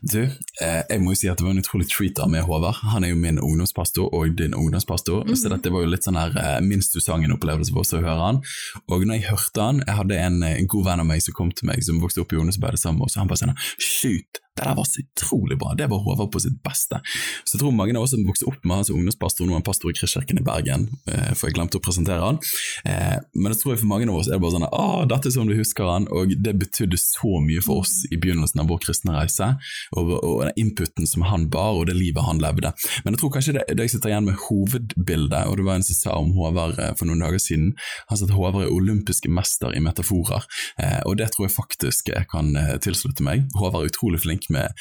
Du, 0.02 0.22
eh, 0.24 0.82
jeg 0.90 1.02
må 1.04 1.14
jo 1.14 1.20
si 1.20 1.30
at 1.32 1.40
det 1.40 1.46
var 1.46 1.54
en 1.56 1.62
utrolig 1.62 1.90
treat 1.92 2.20
av 2.24 2.32
med 2.32 2.46
Håvard. 2.48 2.82
Han 2.94 3.06
er 3.06 3.14
jo 3.14 3.20
min 3.20 3.40
ungdomspastor 3.44 4.14
og 4.16 4.36
din 4.40 4.56
ungdomspastor, 4.58 5.26
mm. 5.28 5.36
så 5.40 5.52
dette 5.54 5.74
var 5.74 5.86
jo 5.86 5.92
litt 5.94 6.08
sånn 6.08 6.20
her 6.20 6.36
eh, 6.40 6.60
minst 6.66 6.96
du 6.96 7.04
sang 7.04 7.26
en 7.26 7.36
opplevelse 7.36 7.74
for 7.76 7.84
oss 7.84 7.96
å 7.98 8.04
høre 8.04 8.20
han. 8.22 8.44
Og 8.88 9.06
når 9.06 9.20
jeg 9.20 9.30
hørte 9.32 9.66
han, 9.70 9.82
jeg 9.86 10.00
hadde 10.02 10.20
en, 10.20 10.44
en 10.48 10.70
god 10.76 10.92
venn 10.92 11.06
av 11.06 11.10
meg 11.10 11.24
som 11.26 11.38
kom 11.38 11.54
til 11.54 11.72
meg, 11.72 11.84
som 11.86 12.02
vokste 12.04 12.24
opp 12.24 12.36
i 12.36 12.40
ungdomsarbeidet 12.40 12.82
sammen 12.82 13.02
med 13.02 13.10
oss, 13.10 13.18
og 13.18 13.26
han 13.26 13.34
bare 13.34 13.44
sånn 13.44 13.58
Shoot, 13.80 14.44
det 14.60 14.68
der 14.68 14.76
var 14.76 14.84
så 14.84 15.02
utrolig 15.02 15.58
bra, 15.60 15.74
det 15.78 15.88
var 15.88 16.02
Håvard 16.04 16.32
på 16.32 16.40
sitt 16.44 16.58
beste. 16.64 17.00
Så 17.46 17.56
jeg 17.56 17.62
tror 17.62 17.76
mange 17.76 17.96
av 17.96 18.04
oss 18.04 18.12
som 18.16 18.26
vokste 18.28 18.48
opp 18.50 18.66
med 18.66 18.80
han 18.80 18.88
som 18.88 18.98
ungdomspastor, 19.00 19.48
nå 19.48 19.56
er 19.56 19.62
han 19.62 19.68
pastor 19.68 19.92
i 19.92 19.96
Kristkirken 19.96 20.42
i 20.42 20.46
Bergen, 20.46 20.88
eh, 21.08 21.32
for 21.32 21.48
jeg 21.48 21.56
glemte 21.56 21.80
å 21.80 21.84
presentere 21.84 22.26
han. 22.26 22.40
Eh, 22.84 23.18
men 23.36 23.54
det 23.54 23.60
tror 23.62 23.74
jeg 23.74 23.84
for 23.84 23.92
mange 23.92 24.10
av 24.10 24.20
oss 24.20 24.28
er 24.28 24.36
det 24.36 24.44
bare 24.44 24.58
sånn 24.58 24.68
Å, 24.68 25.06
dette 25.10 25.30
er 25.30 25.36
sånn 25.36 25.52
du 25.52 25.56
husker 25.56 25.88
han, 25.88 26.10
og 26.12 26.36
det 26.36 26.56
betydde 26.60 27.00
så 27.00 27.40
mye 27.44 27.64
for 27.64 27.86
oss 27.86 28.04
i 28.12 28.20
begynnelsen 28.20 28.64
av 28.64 28.70
vår 28.72 28.84
kristne 28.84 29.16
reise, 29.16 29.49
og, 29.98 30.14
og 30.18 30.44
den 30.46 30.54
inputen 30.66 31.08
som 31.10 31.26
han 31.30 31.48
bar, 31.54 31.78
og 31.80 31.88
det 31.90 31.98
livet 31.98 32.26
han 32.26 32.42
levde. 32.42 32.74
Men 33.06 33.16
jeg 33.16 33.22
tror 33.22 33.34
kanskje 33.36 33.56
det, 33.60 33.66
det 33.76 33.88
jeg 33.88 33.96
sitter 33.96 34.14
igjen 34.14 34.28
med 34.30 34.40
hovedbildet, 34.48 35.46
og 35.48 35.60
det 35.60 35.68
var 35.68 35.80
en 35.80 35.88
som 35.88 36.00
sa 36.00 36.18
om 36.20 36.34
Håvard 36.38 36.80
eh, 36.80 36.94
for 37.00 37.10
noen 37.10 37.24
dager 37.24 37.42
siden, 37.44 37.74
han 38.10 38.20
sa 38.20 38.28
at 38.28 38.36
Håvard 38.36 38.66
er 38.66 38.74
olympiske 38.74 39.32
mester 39.32 39.76
i 39.76 39.84
metaforer, 39.84 40.46
eh, 40.82 41.00
og 41.06 41.18
det 41.22 41.32
tror 41.34 41.48
jeg 41.48 41.56
faktisk 41.56 42.12
jeg 42.14 42.30
kan 42.32 42.52
eh, 42.60 42.76
tilslutte 42.84 43.26
meg. 43.26 43.48
Håvard 43.58 43.86
er 43.86 43.94
utrolig 43.94 44.22
flink 44.24 44.50
med 44.54 44.74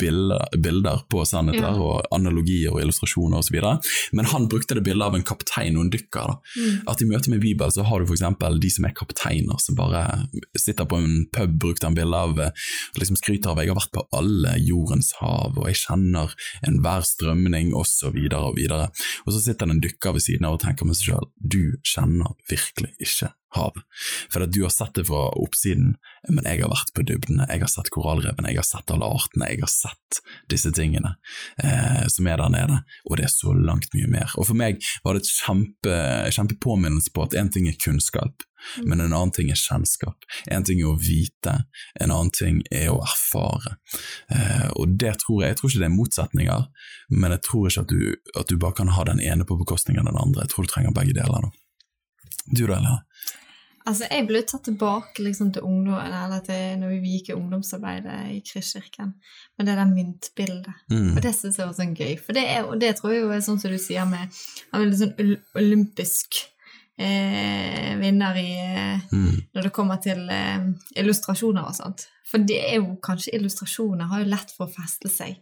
bilder, 0.00 0.46
bilder 0.62 1.04
på 1.12 1.24
sannheter 1.28 1.56
Ja. 1.56 1.72
og 1.80 2.06
analogier 2.14 2.74
og 2.74 2.82
illustrasjoner 2.82 3.40
osv. 3.40 3.56
Men 4.16 4.28
han 4.30 4.48
brukte 4.50 4.76
det 4.76 4.84
bildet 4.86 5.06
av 5.06 5.16
en 5.16 5.24
kaptein 5.26 5.76
og 5.78 5.86
en 5.86 5.92
dykker. 5.92 6.32
da. 6.32 6.36
Mm. 6.56 6.76
At 6.92 7.02
i 7.02 7.08
møte 7.08 7.32
med 7.32 7.40
Bibel 7.42 7.72
så 7.72 7.84
har 7.86 8.00
du 8.00 8.06
f.eks. 8.06 8.24
de 8.60 8.70
som 8.70 8.86
er 8.88 8.94
kapteiner, 8.96 9.58
som 9.62 9.78
bare 9.78 10.02
sitter 10.58 10.88
på 10.88 11.00
en 11.00 11.26
pub, 11.32 11.56
brukte 11.66 11.88
en 11.88 11.96
bilde 11.96 12.16
av, 12.16 12.38
eh, 12.40 12.50
liksom 12.98 13.16
skryter 13.16 13.50
av 13.50 13.58
'jeg 13.58 13.68
har 13.68 13.80
vært 13.80 13.92
på 13.92 14.05
alle 14.12 14.56
jordens 14.62 15.12
hav', 15.20 15.56
og 15.56 15.66
'jeg 15.66 15.82
kjenner 15.86 16.34
enhver 16.66 17.02
strømning', 17.02 17.74
osv. 17.74 18.16
Og, 18.36 18.56
videre. 18.56 18.90
og 19.26 19.32
så 19.32 19.40
sitter 19.40 19.66
det 19.66 19.74
en 19.74 19.82
dykker 19.82 20.12
ved 20.12 20.20
siden 20.20 20.44
av 20.44 20.54
og 20.54 20.60
tenker 20.60 20.86
med 20.86 20.96
seg 20.96 21.14
sjøl 21.14 21.26
'du 21.40 21.76
kjenner 21.84 22.34
virkelig 22.50 22.92
ikke 23.00 23.32
hav. 23.56 23.72
For 24.32 24.44
at 24.44 24.52
du 24.52 24.62
har 24.62 24.72
sett 24.74 24.94
det 24.98 25.06
fra 25.08 25.28
oppsiden, 25.38 25.94
men 26.28 26.48
jeg 26.48 26.62
har 26.62 26.72
vært 26.72 26.92
på 26.96 27.04
dybdene, 27.06 27.46
jeg 27.50 27.62
har 27.62 27.70
sett 27.70 27.90
korallrevene, 27.94 28.50
jeg 28.52 28.60
har 28.60 28.68
sett 28.68 28.92
alle 28.92 29.08
artene, 29.08 29.48
jeg 29.52 29.62
har 29.62 29.72
sett 29.72 30.20
disse 30.52 30.72
tingene 30.76 31.14
eh, 31.62 32.04
som 32.12 32.28
er 32.28 32.42
der 32.42 32.52
nede, 32.52 32.80
og 33.08 33.18
det 33.18 33.28
er 33.28 33.32
så 33.32 33.54
langt 33.56 33.88
mye 33.96 34.10
mer. 34.12 34.34
Og 34.36 34.50
for 34.50 34.58
meg 34.58 34.82
var 35.06 35.16
det 35.16 35.24
et 35.24 35.32
kjempe, 35.32 35.96
kjempepåminnelse 36.36 37.14
på 37.14 37.26
at 37.26 37.38
én 37.38 37.52
ting 37.52 37.68
er 37.70 37.78
kunnskap, 37.82 38.45
men 38.82 39.00
en 39.00 39.12
annen 39.12 39.32
ting 39.36 39.50
er 39.52 39.60
kjennskap. 39.60 40.26
En 40.52 40.64
ting 40.66 40.80
er 40.82 40.90
å 40.90 40.98
vite, 41.00 41.56
en 42.00 42.12
annen 42.12 42.32
ting 42.34 42.62
er 42.70 42.90
å 42.92 43.00
erfare. 43.04 43.76
Eh, 44.32 44.68
og 44.74 44.96
det 45.00 45.16
tror 45.24 45.42
jeg, 45.42 45.54
jeg 45.54 45.60
tror 45.60 45.72
ikke 45.72 45.84
det 45.84 45.90
er 45.90 45.96
motsetninger, 45.96 46.66
men 47.14 47.36
jeg 47.36 47.44
tror 47.48 47.70
ikke 47.70 47.86
at 47.86 47.94
du, 47.94 48.32
at 48.42 48.50
du 48.50 48.58
bare 48.60 48.80
kan 48.82 48.94
ha 48.96 49.06
den 49.08 49.22
ene 49.22 49.46
på 49.48 49.58
bekostning 49.60 50.00
av 50.00 50.08
den 50.10 50.20
andre. 50.20 50.46
Jeg 50.46 50.54
tror 50.54 50.66
du 50.66 50.72
trenger 50.72 50.96
begge 50.96 51.16
deler. 51.16 51.48
da. 51.48 51.52
Du 52.46 52.66
da, 52.66 52.78
Lea? 52.80 53.00
Altså, 53.86 54.08
Jeg 54.10 54.26
ble 54.26 54.40
tatt 54.42 54.64
tilbake 54.66 55.22
liksom, 55.22 55.52
til 55.54 55.66
ungdom, 55.66 55.94
eller 56.00 56.42
til 56.46 56.80
når 56.80 56.96
vi 56.96 57.12
gikk 57.16 57.30
i 57.30 57.36
ungdomsarbeidet 57.36 58.16
i 58.34 58.40
Kristkirken, 58.46 59.12
med 59.58 59.68
det 59.68 59.76
der 59.78 59.92
myntbildet. 59.92 60.82
Mm. 60.90 61.12
Og 61.14 61.20
det 61.22 61.32
syns 61.36 61.60
jeg 61.60 61.68
var 61.68 61.76
sånn 61.76 61.94
gøy, 61.94 62.16
for 62.18 62.34
det, 62.34 62.42
er, 62.50 62.66
det 62.82 62.96
tror 62.98 63.14
jeg 63.14 63.22
jo 63.22 63.30
er 63.36 63.44
sånn 63.46 63.62
som 63.62 63.70
du 63.70 63.78
sier 63.82 64.08
med 64.10 64.26
en 64.26 64.82
veldig 64.82 64.98
sånn 65.02 65.36
olympisk 65.62 66.42
eh, 66.98 67.96
vinner 68.00 68.36
i 68.40 68.50
eh, 68.64 68.82
Mm. 69.12 69.42
når 69.54 69.62
det 69.62 69.72
kommer 69.76 69.96
til 70.02 70.28
eh, 70.32 70.64
illustrasjoner 70.98 71.66
og 71.68 71.74
sånt. 71.76 72.06
For 72.26 72.42
det 72.42 72.56
er 72.72 72.78
jo 72.80 72.96
kanskje 73.04 73.36
illustrasjoner 73.36 74.08
har 74.10 74.22
jo 74.24 74.30
lett 74.32 74.50
for 74.56 74.66
å 74.66 74.72
feste 74.72 75.08
seg 75.12 75.36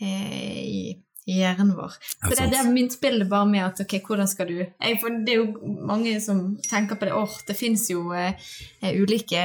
eh, 0.00 0.60
i, 0.60 0.82
i 1.26 1.38
hjernen 1.40 1.72
vår. 1.76 1.96
Så 2.22 2.30
det, 2.36 2.46
det 2.52 2.60
er 2.60 2.70
min 2.70 2.90
spill 2.92 3.24
bare 3.28 3.48
med 3.50 3.64
at 3.64 3.82
ok, 3.82 3.96
hvordan 4.06 4.28
skal 4.30 4.46
du 4.52 4.54
jeg, 4.60 5.00
For 5.02 5.16
det 5.26 5.34
er 5.34 5.40
jo 5.42 5.74
mange 5.90 6.14
som 6.22 6.42
tenker 6.68 7.00
på 7.00 7.08
det. 7.08 7.16
Åh, 7.18 7.34
det 7.48 7.56
fins 7.58 7.88
jo 7.90 8.06
eh, 8.14 8.38
eh, 8.82 8.94
ulike 9.02 9.42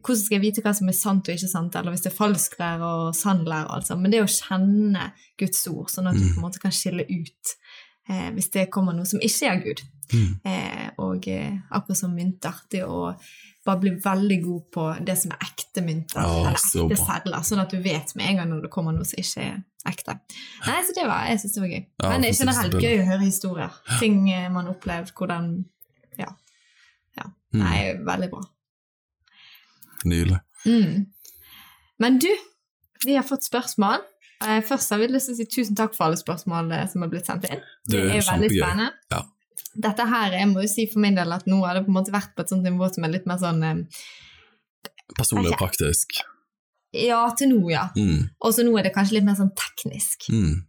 Hvordan 0.00 0.22
skal 0.24 0.36
jeg 0.38 0.44
vite 0.48 0.64
hva 0.66 0.74
som 0.74 0.90
er 0.90 0.98
sant 0.98 1.28
og 1.30 1.36
ikke 1.38 1.52
sant, 1.54 1.76
eller 1.78 1.94
hvis 1.94 2.04
det 2.08 2.12
er 2.12 2.18
falsk 2.18 2.58
falsklære 2.58 2.90
og 2.90 3.14
sannlære, 3.18 3.70
altså. 3.78 3.96
Men 4.00 4.10
det 4.16 4.24
å 4.24 4.30
kjenne 4.30 5.12
Guds 5.38 5.62
ord, 5.70 5.88
sånn 5.92 6.10
at 6.10 6.18
du 6.18 6.26
på 6.32 6.40
en 6.40 6.48
måte 6.48 6.62
kan 6.62 6.74
skille 6.74 7.06
ut 7.06 7.54
eh, 8.08 8.30
hvis 8.34 8.50
det 8.54 8.70
kommer 8.72 8.96
noe 8.96 9.08
som 9.08 9.22
ikke 9.22 9.50
er 9.50 9.60
Gud. 9.64 9.82
Mm. 10.12 10.30
Eh, 10.44 10.86
og 11.02 11.28
eh, 11.32 11.54
akkurat 11.70 11.98
som 11.98 12.14
mynter, 12.14 12.58
det 12.72 12.84
å 12.84 13.14
bare 13.64 13.80
bli 13.80 13.94
veldig 14.04 14.38
god 14.44 14.64
på 14.74 14.86
det 15.06 15.14
som 15.16 15.32
er 15.32 15.44
ekte 15.46 15.84
mynter, 15.84 16.20
Ja, 16.20 16.40
eller 16.42 16.58
ekte 16.58 16.98
sedler, 17.00 17.44
sånn 17.48 17.62
at 17.62 17.72
du 17.72 17.78
vet 17.82 18.12
med 18.18 18.28
en 18.28 18.40
gang 18.40 18.50
når 18.52 18.66
det 18.66 18.72
kommer 18.74 18.92
noe 18.92 19.08
som 19.08 19.20
ikke 19.22 19.46
er 19.46 19.62
ekte. 19.88 20.16
Nei, 20.66 20.80
så 20.84 20.96
det 20.96 21.06
var, 21.08 21.28
jeg 21.30 21.40
syns 21.42 21.56
det 21.56 21.62
var 21.64 21.72
gøy. 21.72 21.80
Ja, 21.80 22.08
Men 22.10 22.24
det 22.24 22.32
er 22.32 22.40
generelt 22.42 22.76
gøy 22.80 22.96
å 22.98 23.06
høre 23.08 23.22
historier. 23.24 23.78
Ting 24.02 24.18
eh, 24.32 24.50
man 24.52 24.68
har 24.68 24.76
opplevd, 24.76 25.14
hvordan 25.16 25.54
Ja. 26.20 26.30
ja. 27.18 27.30
Mm. 27.54 27.62
Nei, 27.62 27.78
veldig 28.06 28.30
bra. 28.34 28.44
Nydelig. 30.04 30.40
Mm. 30.68 31.06
Men 32.04 32.18
du, 32.20 32.28
vi 33.04 33.16
har 33.16 33.24
fått 33.24 33.46
spørsmål. 33.48 34.04
Eh, 34.42 34.60
Først 34.66 34.90
har 34.92 35.00
vi 35.00 35.08
lyst 35.12 35.30
til 35.30 35.36
å 35.36 35.38
si 35.38 35.46
tusen 35.48 35.78
takk 35.78 35.94
for 35.96 36.08
alle 36.08 36.18
spørsmål 36.20 36.72
eh, 36.74 36.84
som 36.90 37.04
har 37.04 37.12
blitt 37.12 37.30
sendt 37.30 37.46
inn. 37.48 37.62
Det 37.86 38.02
er 38.02 38.18
jo 38.18 38.26
veldig 38.32 38.50
spennende. 38.50 38.90
Ja. 39.14 39.22
Dette 39.86 40.06
her, 40.06 40.36
jeg 40.38 40.50
må 40.50 40.62
jo 40.62 40.70
si 40.70 40.84
for 40.90 41.02
min 41.02 41.16
del 41.18 41.34
at 41.34 41.48
nå 41.50 41.58
har 41.64 41.78
det 41.78 41.86
på 41.86 41.90
en 41.90 41.98
måte 41.98 42.14
vært 42.14 42.34
på 42.36 42.44
et 42.44 42.52
sånt 42.52 42.66
nivå 42.66 42.86
som 42.94 43.06
er 43.06 43.14
litt 43.16 43.26
mer 43.30 43.40
sånn 43.42 43.62
eh, 43.66 43.82
Personlig 45.14 45.52
og 45.52 45.58
praktisk. 45.60 46.16
Ja, 46.96 47.20
til 47.36 47.50
nå, 47.50 47.60
ja. 47.72 47.88
Mm. 47.98 48.30
Og 48.40 48.54
så 48.54 48.64
nå 48.64 48.72
er 48.78 48.86
det 48.86 48.94
kanskje 48.94 49.18
litt 49.18 49.26
mer 49.26 49.36
sånn 49.38 49.52
teknisk. 49.58 50.28
Mm. 50.32 50.62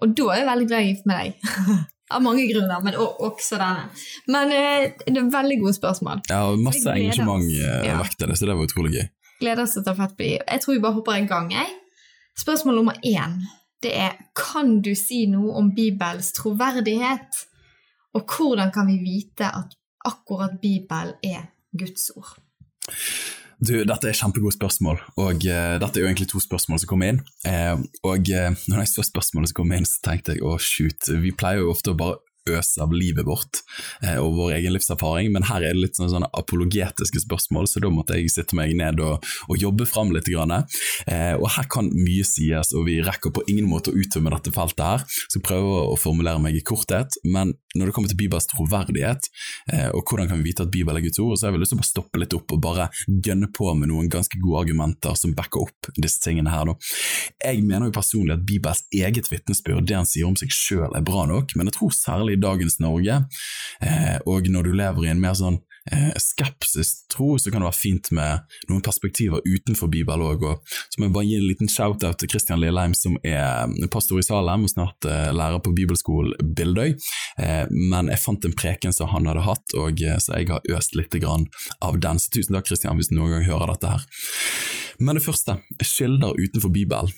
Og 0.00 0.14
da 0.16 0.28
er 0.32 0.40
jeg 0.40 0.48
veldig 0.48 0.68
glad 0.70 0.80
i 0.80 0.86
å 0.86 0.90
gifte 0.90 1.10
med 1.10 1.20
deg. 1.20 1.74
Av 2.14 2.22
mange 2.24 2.46
grunner, 2.48 2.80
men 2.82 2.96
også 2.98 3.58
denne. 3.60 3.84
Men 4.32 4.54
eh, 4.54 4.86
det 5.06 5.20
er 5.20 5.28
veldig 5.34 5.60
gode 5.60 5.76
spørsmål. 5.76 6.24
Ja, 6.30 6.40
og 6.50 6.62
masse 6.64 6.90
engasjement 6.90 7.46
vekk 7.46 8.16
til 8.16 8.32
det, 8.32 8.38
så 8.40 8.48
det 8.48 8.56
var 8.56 8.66
utrolig 8.70 8.96
gøy. 8.96 9.06
Gleder 9.40 9.64
oss 9.64 9.76
til 9.76 9.84
å 9.84 9.86
ta 9.86 9.94
fatt 9.98 10.16
på 10.16 10.24
de. 10.24 10.32
Jeg 10.40 10.62
tror 10.64 10.74
vi 10.76 10.82
bare 10.82 10.98
hopper 10.98 11.20
i 11.20 11.28
gang. 11.28 11.52
Jeg. 11.54 11.70
Spørsmål 12.38 12.80
nummer 12.80 13.00
én 13.06 13.40
det 13.82 13.94
er 13.96 14.16
kan 14.36 14.80
du 14.84 14.92
si 14.98 15.24
noe 15.30 15.54
om 15.56 15.70
Bibels 15.74 16.34
troverdighet? 16.36 17.44
Og 18.16 18.26
hvordan 18.26 18.72
kan 18.74 18.88
vi 18.90 18.98
vite 19.00 19.48
at 19.48 19.76
akkurat 20.04 20.58
Bibelen 20.60 21.14
er 21.24 21.48
Guds 21.78 22.10
ord? 22.16 22.34
Du, 23.60 23.74
dette 23.84 24.08
er 24.08 24.16
kjempegode 24.16 24.56
spørsmål, 24.56 25.02
og 25.20 25.44
uh, 25.44 25.74
dette 25.80 26.00
er 26.00 26.04
jo 26.04 26.08
egentlig 26.08 26.30
to 26.30 26.40
spørsmål 26.40 26.80
som 26.80 26.88
kommer 26.88 27.12
inn. 27.12 27.18
Uh, 27.44 27.82
og 28.08 28.30
uh, 28.32 28.56
når 28.72 28.82
jeg 28.82 28.92
så 28.94 29.04
spørsmålet 29.04 29.52
som 29.52 29.58
kom 29.60 29.74
inn, 29.76 29.88
så 29.88 30.00
tenkte 30.06 30.36
jeg 30.36 30.44
å 30.48 30.54
shoot, 30.56 31.10
vi 31.20 31.32
pleier 31.36 31.60
jo 31.60 31.74
ofte 31.74 31.92
å 31.92 31.98
bare 31.98 32.16
øse 32.48 32.80
av 32.82 32.92
livet 32.94 33.26
vårt 33.28 33.62
eh, 34.04 34.16
og 34.20 34.36
vår 34.38 34.56
egen 34.58 34.74
livserfaring, 34.74 35.30
men 35.34 35.46
her 35.48 35.64
er 35.64 35.74
det 35.74 35.84
litt 35.84 35.98
sånne, 35.98 36.12
sånne 36.14 36.30
apologetiske 36.40 37.24
spørsmål, 37.26 37.68
så 37.68 37.82
da 37.84 37.92
måtte 37.92 38.18
jeg 38.18 38.32
sitte 38.32 38.56
meg 38.58 38.72
ned 38.78 39.02
og, 39.04 39.26
og 39.48 39.60
jobbe 39.60 39.88
fram 39.88 40.14
litt. 40.14 40.28
Grann. 40.30 40.52
Eh, 41.10 41.34
og 41.34 41.48
her 41.56 41.66
kan 41.72 41.88
mye 41.90 42.24
sies, 42.26 42.74
og 42.76 42.84
vi 42.86 43.00
rekker 43.02 43.32
på 43.34 43.42
ingen 43.50 43.66
måte 43.70 43.90
å 43.90 43.96
uttømme 43.98 44.30
dette 44.34 44.52
feltet 44.54 44.84
her, 44.84 45.04
så 45.32 45.42
prøver 45.42 45.88
å 45.90 45.96
formulere 45.98 46.42
meg 46.42 46.58
i 46.58 46.62
korthet, 46.66 47.16
men 47.24 47.54
når 47.76 47.88
det 47.90 47.94
kommer 47.94 48.10
til 48.10 48.18
Bibels 48.18 48.48
troverdighet, 48.50 49.28
eh, 49.72 49.88
og 49.94 50.02
hvordan 50.02 50.30
kan 50.30 50.40
vi 50.40 50.50
vite 50.50 50.64
at 50.66 50.72
Bibelen 50.72 50.98
er 50.98 51.06
Guds 51.06 51.20
ord, 51.22 51.36
så 51.38 51.46
har 51.46 51.54
jeg 51.54 51.62
lyst 51.62 51.74
til 51.74 51.78
å 51.78 51.82
bare 51.82 51.90
stoppe 51.90 52.22
litt 52.22 52.34
opp 52.34 52.54
og 52.54 52.62
bare 52.64 52.88
gønne 53.06 53.50
på 53.54 53.68
med 53.78 53.92
noen 53.92 54.10
ganske 54.10 54.40
gode 54.42 54.64
argumenter 54.64 55.18
som 55.18 55.34
backer 55.38 55.66
opp 55.66 55.90
disse 55.96 56.22
tingene 56.24 56.50
her. 56.50 56.70
Da. 56.70 56.74
Jeg 57.46 57.62
mener 57.66 57.88
jo 57.88 57.94
personlig 57.94 58.34
at 58.36 58.46
Bibels 58.46 58.82
eget 58.94 59.30
vitnesbyrd, 59.30 59.86
det 59.86 59.98
han 60.00 60.08
sier 60.08 60.26
om 60.26 60.38
seg 60.38 60.54
sjøl, 60.54 60.90
er 60.90 61.06
bra 61.06 61.26
nok, 61.30 61.54
men 61.58 61.70
jeg 61.70 61.78
tror 61.78 61.94
særlig 61.94 62.29
i 62.32 62.40
dagens 62.40 62.78
Norge, 62.82 63.24
eh, 63.82 64.16
og 64.26 64.48
når 64.48 64.68
du 64.68 64.72
lever 64.76 65.06
i 65.06 65.12
en 65.12 65.22
mer 65.22 65.36
sånn 65.38 65.60
eh, 65.90 66.12
skepsis 66.18 67.06
tro, 67.12 67.38
så 67.38 67.50
kan 67.50 67.62
det 67.62 67.70
være 67.70 67.78
fint 67.78 68.10
med 68.16 68.44
noen 68.70 68.82
perspektiver 68.84 69.44
utenfor 69.46 69.90
Bibel 69.92 70.24
òg. 70.24 70.44
Så 70.90 71.00
må 71.00 71.08
jeg 71.08 71.14
bare 71.16 71.28
gi 71.28 71.38
en 71.38 71.46
liten 71.48 71.70
shout-out 71.70 72.20
til 72.20 72.30
Christian 72.32 72.60
Lilleheim, 72.62 72.94
som 72.96 73.16
er 73.26 73.70
pastor 73.92 74.20
i 74.20 74.26
Salem 74.26 74.66
og 74.66 74.72
snart 74.72 75.08
eh, 75.08 75.30
lærer 75.36 75.62
på 75.64 75.74
bibelskolen 75.76 76.36
Bildøy. 76.56 76.94
Eh, 77.40 77.64
men 77.70 78.12
jeg 78.12 78.22
fant 78.22 78.46
en 78.46 78.56
preken 78.56 78.94
som 78.96 79.10
han 79.14 79.30
hadde 79.30 79.46
hatt, 79.46 79.78
og 79.78 80.04
eh, 80.04 80.20
så 80.20 80.38
jeg 80.38 80.52
har 80.52 80.76
øst 80.76 80.96
litt 80.98 81.16
av 81.20 81.98
den. 82.00 82.20
Så 82.20 82.30
tusen 82.32 82.56
takk, 82.56 82.68
Christian, 82.70 83.00
hvis 83.00 83.10
du 83.10 83.16
noen 83.18 83.38
gang 83.38 83.48
hører 83.48 83.74
dette 83.74 83.96
her. 83.96 84.06
Men 85.00 85.16
det 85.16 85.24
første, 85.24 85.58
kilder 85.80 86.36
utenfor 86.36 86.72
Bibelen. 86.72 87.12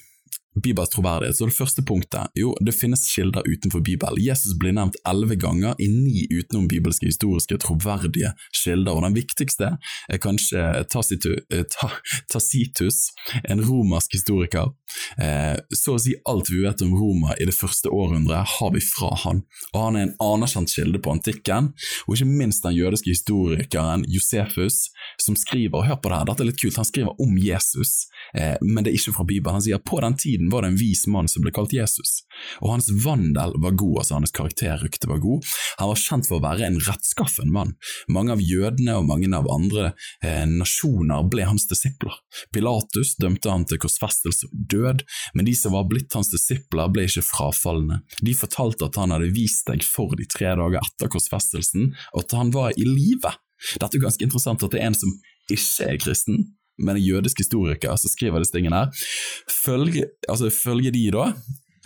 Bibels 0.54 0.88
troverdighet. 0.92 1.36
Så 1.36 1.46
det 1.48 1.56
første 1.56 1.82
punktet, 1.82 2.32
jo, 2.36 2.52
det 2.60 2.74
finnes 2.76 3.04
kilder 3.14 3.46
utenfor 3.46 3.80
Bibelen. 3.84 4.20
Jesus 4.20 4.56
blir 4.60 4.74
nevnt 4.76 4.98
elleve 5.08 5.38
ganger 5.40 5.78
i 5.80 5.88
ni 5.88 6.26
utenom 6.30 6.68
bibelske 6.68 7.08
historiske 7.08 7.56
troverdige 7.62 8.34
kilder, 8.62 8.92
og 8.92 9.06
den 9.06 9.16
viktigste 9.16 9.76
er 10.12 10.22
kanskje 10.22 10.84
Tacitu, 10.92 11.32
eh, 11.52 11.64
Ta, 11.72 11.88
Tacitus, 12.32 13.12
en 13.48 13.62
romersk 13.64 14.18
historiker. 14.18 14.72
Eh, 15.16 15.56
så 15.72 15.96
å 15.96 16.00
si 16.02 16.14
alt 16.28 16.50
vi 16.52 16.60
vet 16.66 16.84
om 16.84 16.92
Roma 16.98 17.36
i 17.40 17.48
det 17.48 17.56
første 17.56 17.88
århundret, 17.88 18.56
har 18.58 18.74
vi 18.74 18.82
fra 18.84 19.14
han, 19.24 19.42
og 19.72 19.78
han 19.80 19.96
er 19.96 20.06
en 20.06 20.14
anerkjent 20.20 20.72
kilde 20.74 21.00
på 21.00 21.14
antikken, 21.14 21.72
og 22.06 22.16
ikke 22.16 22.28
minst 22.28 22.66
den 22.66 22.76
jødiske 22.76 23.12
historikeren 23.14 24.04
Josefus, 24.08 24.90
som 25.20 25.36
skriver, 25.38 25.86
hør 25.88 26.00
på 26.02 26.12
det 26.12 26.20
her, 26.20 26.28
dette 26.28 26.44
er 26.44 26.50
litt 26.50 26.60
kult, 26.60 26.76
han 26.76 26.88
skriver 26.88 27.24
om 27.24 27.38
Jesus, 27.40 28.06
eh, 28.36 28.56
men 28.60 28.84
det 28.84 28.92
er 28.92 29.00
ikke 29.00 29.16
fra 29.16 29.28
Bibelen. 29.28 29.56
Han 29.56 29.64
sier 29.64 29.80
på 29.80 30.00
den 30.04 30.18
tiden 30.18 30.41
var 30.50 30.64
det 30.64 30.72
en 30.72 30.78
vis 30.80 31.04
mann 31.06 31.28
som 31.30 31.44
ble 31.44 31.52
kalt 31.54 31.74
Jesus, 31.74 32.22
og 32.60 32.74
hans 32.74 32.88
vandel 33.04 33.54
var 33.62 33.76
god, 33.78 34.02
altså 34.02 34.16
hans 34.18 34.34
karakterrykte 34.34 35.10
var 35.10 35.20
god. 35.22 35.48
Han 35.80 35.92
var 35.92 36.00
kjent 36.02 36.28
for 36.28 36.38
å 36.38 36.44
være 36.44 36.66
en 36.66 36.80
rettskaffen 36.82 37.52
mann. 37.54 37.74
Mange 38.12 38.34
av 38.36 38.42
jødene 38.42 38.96
og 38.98 39.08
mange 39.10 39.30
av 39.36 39.48
andre 39.52 39.92
eh, 40.24 40.44
nasjoner 40.48 41.28
ble 41.32 41.46
hans 41.48 41.68
disipler. 41.70 42.16
Pilatus 42.54 43.14
dømte 43.20 43.52
han 43.52 43.66
til 43.68 43.80
korsfestelse 43.82 44.48
og 44.48 44.64
død, 44.72 45.04
men 45.36 45.48
de 45.48 45.56
som 45.58 45.76
var 45.76 45.88
blitt 45.90 46.14
hans 46.16 46.32
disipler 46.32 46.90
ble 46.92 47.06
ikke 47.08 47.24
frafallende. 47.26 48.02
De 48.20 48.34
fortalte 48.36 48.88
at 48.88 48.98
han 49.00 49.14
hadde 49.14 49.32
vist 49.36 49.68
deg 49.68 49.84
for 49.86 50.16
de 50.18 50.26
tre 50.30 50.54
dager 50.58 50.80
etter 50.82 51.12
korsfestelsen, 51.12 51.92
og 52.14 52.24
at 52.24 52.36
han 52.38 52.52
var 52.54 52.74
i 52.76 52.88
live. 52.88 53.32
Dette 53.78 53.94
er 53.96 54.02
ganske 54.02 54.26
interessant 54.26 54.64
at 54.64 54.74
det 54.74 54.82
er 54.82 54.90
en 54.90 54.98
som 54.98 55.12
ikke 55.52 55.88
er 55.88 56.00
kristen, 56.00 56.44
men 56.78 56.96
en 56.96 57.04
jødisk 57.04 57.42
historiker 57.44 57.96
som 58.00 58.12
skriver 58.12 58.42
disse 58.42 58.54
tingene 58.54 58.84
her. 58.84 59.04
Følge, 59.50 60.08
altså, 60.28 60.50
følge 60.54 60.92
de 60.94 61.04
da, 61.14 61.28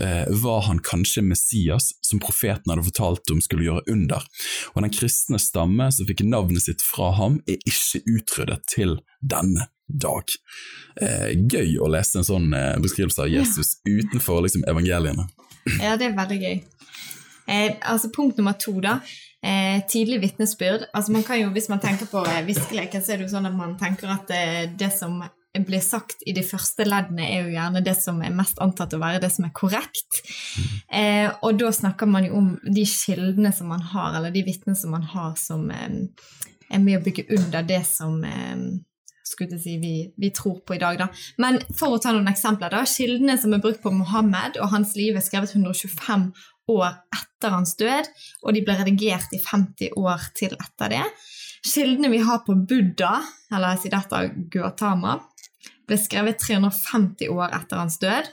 eh, 0.00 0.24
var 0.42 0.66
han 0.68 0.80
kanskje 0.84 1.24
Messias, 1.26 1.92
som 2.00 2.20
profeten 2.22 2.72
hadde 2.72 2.86
fortalt 2.86 3.32
om 3.32 3.42
skulle 3.44 3.66
gjøre 3.66 3.86
under. 3.92 4.26
Og 4.74 4.82
den 4.84 4.94
kristne 4.94 5.40
stamme 5.42 5.90
som 5.92 6.08
fikk 6.08 6.24
navnet 6.26 6.66
sitt 6.66 6.84
fra 6.84 7.12
ham, 7.18 7.40
er 7.48 7.58
ikke 7.64 8.04
utryddet 8.16 8.66
til 8.72 8.98
denne 9.20 9.68
dag. 9.86 10.36
Eh, 11.00 11.32
gøy 11.36 11.76
å 11.82 11.90
lese 11.90 12.20
en 12.20 12.26
sånn 12.26 12.52
eh, 12.56 12.74
beskrivelse 12.82 13.26
av 13.26 13.30
Jesus 13.30 13.76
utenfor 13.86 14.42
liksom, 14.46 14.64
evangeliene. 14.68 15.28
Ja, 15.82 15.96
det 15.98 16.10
er 16.10 16.18
veldig 16.18 16.40
gøy. 16.42 16.58
Eh, 17.46 17.76
altså 17.86 18.10
Punkt 18.14 18.38
nummer 18.38 18.56
to, 18.58 18.74
da. 18.82 18.98
Eh, 19.44 19.82
tidlig 19.88 20.20
vitnesbyrd. 20.22 20.86
Altså 20.96 21.12
man 21.12 21.22
kan 21.22 21.38
jo, 21.40 21.50
Hvis 21.54 21.68
man 21.68 21.80
tenker 21.80 22.08
på 22.10 22.24
eh, 22.24 22.44
viskeleken, 22.46 23.02
så 23.02 23.12
er 23.12 23.20
det 23.20 23.28
jo 23.28 23.34
sånn 23.36 23.46
at 23.46 23.56
man 23.56 23.76
tenker 23.78 24.10
at 24.10 24.30
det, 24.30 24.78
det 24.80 24.90
som 24.96 25.20
blir 25.64 25.80
sagt 25.80 26.24
i 26.26 26.34
de 26.36 26.42
første 26.44 26.84
leddene, 26.86 27.24
er 27.24 27.44
jo 27.44 27.54
gjerne 27.54 27.82
det 27.84 27.94
som 27.98 28.18
er 28.24 28.34
mest 28.34 28.58
antatt 28.62 28.94
å 28.96 29.00
være 29.00 29.22
det 29.22 29.30
som 29.32 29.46
er 29.46 29.54
korrekt. 29.56 30.20
Eh, 30.92 31.28
og 31.42 31.60
da 31.60 31.70
snakker 31.72 32.10
man 32.10 32.26
jo 32.28 32.40
om 32.40 32.50
de 32.64 32.84
kildene 32.88 33.52
som 33.56 33.70
man 33.72 33.84
har, 33.92 34.16
eller 34.16 34.34
de 34.34 34.44
vitnene 34.46 34.76
som 34.78 34.92
man 34.96 35.06
har, 35.14 35.32
som 35.40 35.70
eh, 35.70 36.02
er 36.68 36.82
med 36.82 37.00
å 37.00 37.04
bygge 37.06 37.28
under 37.38 37.64
det 37.66 37.82
som 37.88 38.18
eh, 38.26 38.66
skulle 39.26 39.58
si, 39.58 39.76
vi, 39.82 39.94
vi 40.16 40.30
tror 40.34 40.60
på 40.66 40.76
i 40.76 40.82
dag. 40.82 40.98
Da. 41.00 41.08
Men 41.42 41.60
for 41.74 41.96
å 41.96 42.02
ta 42.02 42.12
noen 42.14 42.30
eksempler. 42.30 42.72
da, 42.72 42.84
Kildene 42.88 43.38
som 43.40 43.54
er 43.54 43.62
brukt 43.62 43.82
på 43.84 43.94
Mohammed 43.94 44.60
og 44.60 44.70
hans 44.74 44.94
liv, 44.98 45.16
er 45.16 45.24
skrevet 45.24 45.54
125 45.56 46.30
år 46.72 46.98
etter 47.14 47.52
hans 47.52 47.76
død, 47.78 48.08
og 48.42 48.56
de 48.56 48.62
ble 48.64 48.76
redigert 48.80 49.32
i 49.36 49.40
50 49.42 49.96
år 50.00 50.30
til 50.38 50.56
etter 50.56 50.92
det. 50.92 51.04
Kildene 51.66 52.10
vi 52.12 52.22
har 52.22 52.42
på 52.46 52.54
Buddha, 52.68 53.20
eller 53.54 53.78
Siddhartha 53.80 54.26
Gautama, 54.52 55.18
ble 55.86 55.98
skrevet 56.00 56.40
350 56.42 57.30
år 57.30 57.54
etter 57.54 57.80
hans 57.82 57.98
død. 58.02 58.30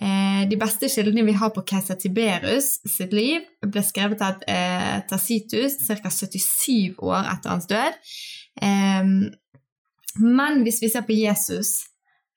Eh, 0.00 0.42
de 0.48 0.56
beste 0.58 0.88
kildene 0.88 1.26
vi 1.26 1.34
har 1.36 1.50
på 1.54 1.64
keiser 1.66 1.98
Tiberius 1.98 2.76
sitt 2.88 3.14
liv, 3.14 3.42
ble 3.66 3.82
skrevet 3.84 4.22
av 4.22 4.44
eh, 4.46 5.00
Tacitus 5.10 5.80
ca. 5.82 6.10
77 6.14 7.00
år 7.02 7.26
etter 7.34 7.50
hans 7.52 7.66
død. 7.70 7.98
Eh, 8.62 9.10
men 10.20 10.62
hvis 10.66 10.80
vi 10.82 10.90
ser 10.90 11.06
på 11.06 11.18
Jesus 11.18 11.89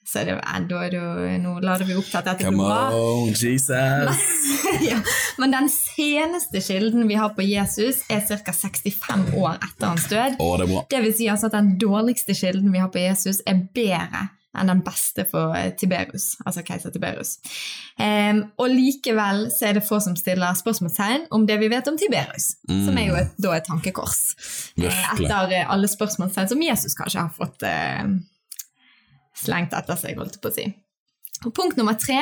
så 0.06 0.26
det, 0.28 0.36
da 0.70 0.82
er 0.84 0.94
det 0.94 1.38
nå 1.44 1.56
lader 1.64 1.88
vi 1.88 1.96
opp 1.96 2.10
til 2.10 2.20
at 2.20 2.28
dette 2.28 2.46
Come 2.48 2.60
blir 2.60 2.70
bra. 2.70 3.00
on, 3.00 3.32
Jesus! 3.32 4.24
ja. 4.92 5.00
Men 5.40 5.56
den 5.56 5.72
seneste 5.72 6.62
kilden 6.64 7.08
vi 7.08 7.18
har 7.20 7.34
på 7.38 7.46
Jesus, 7.48 8.04
er 8.12 8.24
ca. 8.28 8.54
65 8.54 9.34
år 9.40 9.58
etter 9.58 9.88
hans 9.88 10.08
død. 10.12 10.40
Oh, 10.44 10.56
det. 10.60 10.70
Det 10.92 11.04
vil 11.08 11.18
si 11.18 11.32
altså 11.32 11.52
at 11.52 11.58
den 11.58 11.76
dårligste 11.82 12.36
kilden 12.38 12.74
vi 12.74 12.84
har 12.84 12.92
på 12.94 13.02
Jesus, 13.04 13.42
er 13.48 13.64
bedre 13.76 14.30
enn 14.54 14.70
den 14.70 14.84
beste 14.86 15.26
for 15.26 15.54
Tiberus, 15.54 15.80
Tiberius, 15.82 16.26
altså 16.46 16.62
keiser 16.66 16.94
Tiberius. 16.94 17.32
Um, 17.98 18.44
og 18.62 18.70
likevel 18.70 19.48
så 19.54 19.70
er 19.70 19.80
det 19.80 19.86
få 19.88 19.98
som 20.04 20.18
stiller 20.18 20.54
spørsmålstegn 20.58 21.26
om 21.34 21.48
det 21.50 21.58
vi 21.62 21.72
vet 21.74 21.90
om 21.90 21.98
Tiberius, 21.98 22.52
som 22.70 23.00
er 23.00 23.08
jo 23.08 23.18
et, 23.18 23.34
da 23.42 23.56
et 23.58 23.66
tankekors. 23.66 24.22
Eh, 24.78 24.86
Virkelig. 24.86 25.26
Etter 25.26 25.58
eh, 25.58 25.74
alle 25.74 25.90
spørsmålstegn 25.90 26.54
som 26.54 26.62
Jesus 26.62 26.94
kanskje 27.00 27.26
har 27.26 27.34
fått 27.34 27.66
eh, 27.66 28.14
slengt 29.44 29.76
etter 29.78 30.00
seg, 30.00 30.18
holdt 30.20 30.38
jeg 30.40 30.44
på 30.44 30.52
å 30.52 30.58
si. 30.58 30.68
Og 31.44 31.52
punkt 31.56 31.76
nummer 31.80 31.98
tre, 32.00 32.22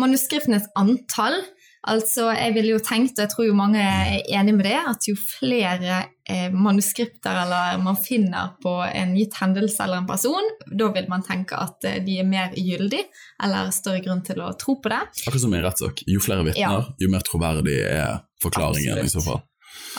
manuskriptenes 0.00 0.66
antall. 0.78 1.38
Altså, 1.86 2.24
jeg 2.34 2.50
ville 2.56 2.72
jo 2.72 2.80
tenkt, 2.82 3.14
og 3.14 3.22
jeg 3.22 3.30
tror 3.30 3.46
jo 3.46 3.54
mange 3.54 3.78
er 3.78 4.24
enig 4.34 4.56
med 4.56 4.66
det, 4.66 4.74
at 4.90 5.06
jo 5.06 5.12
flere 5.20 6.00
eh, 6.26 6.48
manuskripter 6.50 7.38
eller 7.44 7.76
man 7.78 7.94
finner 8.00 8.56
på 8.58 8.72
en 8.88 9.12
gitt 9.14 9.36
hendelse 9.38 9.84
eller 9.84 10.02
en 10.02 10.08
person, 10.08 10.48
da 10.66 10.88
vil 10.96 11.06
man 11.12 11.22
tenke 11.22 11.54
at 11.62 11.86
eh, 11.86 12.00
de 12.02 12.16
er 12.24 12.26
mer 12.26 12.56
gyldig, 12.58 13.04
eller 13.46 13.70
større 13.76 14.02
grunn 14.02 14.24
til 14.26 14.42
å 14.42 14.50
tro 14.58 14.80
på 14.82 14.90
det. 14.90 14.98
Akkurat 15.28 15.44
som 15.44 15.54
i 15.54 15.60
en 15.60 15.66
rettssak. 15.68 16.02
Jo 16.10 16.24
flere 16.26 16.48
vitner, 16.48 16.80
Ja. 16.80 16.96
jo 16.98 17.12
mer 17.12 17.22
troverdig 17.30 17.78
er 17.86 18.16
forklaringen 18.42 18.98
Absolutt. 18.98 19.06
i 19.06 19.14
så 19.14 19.22
fall. 19.28 19.44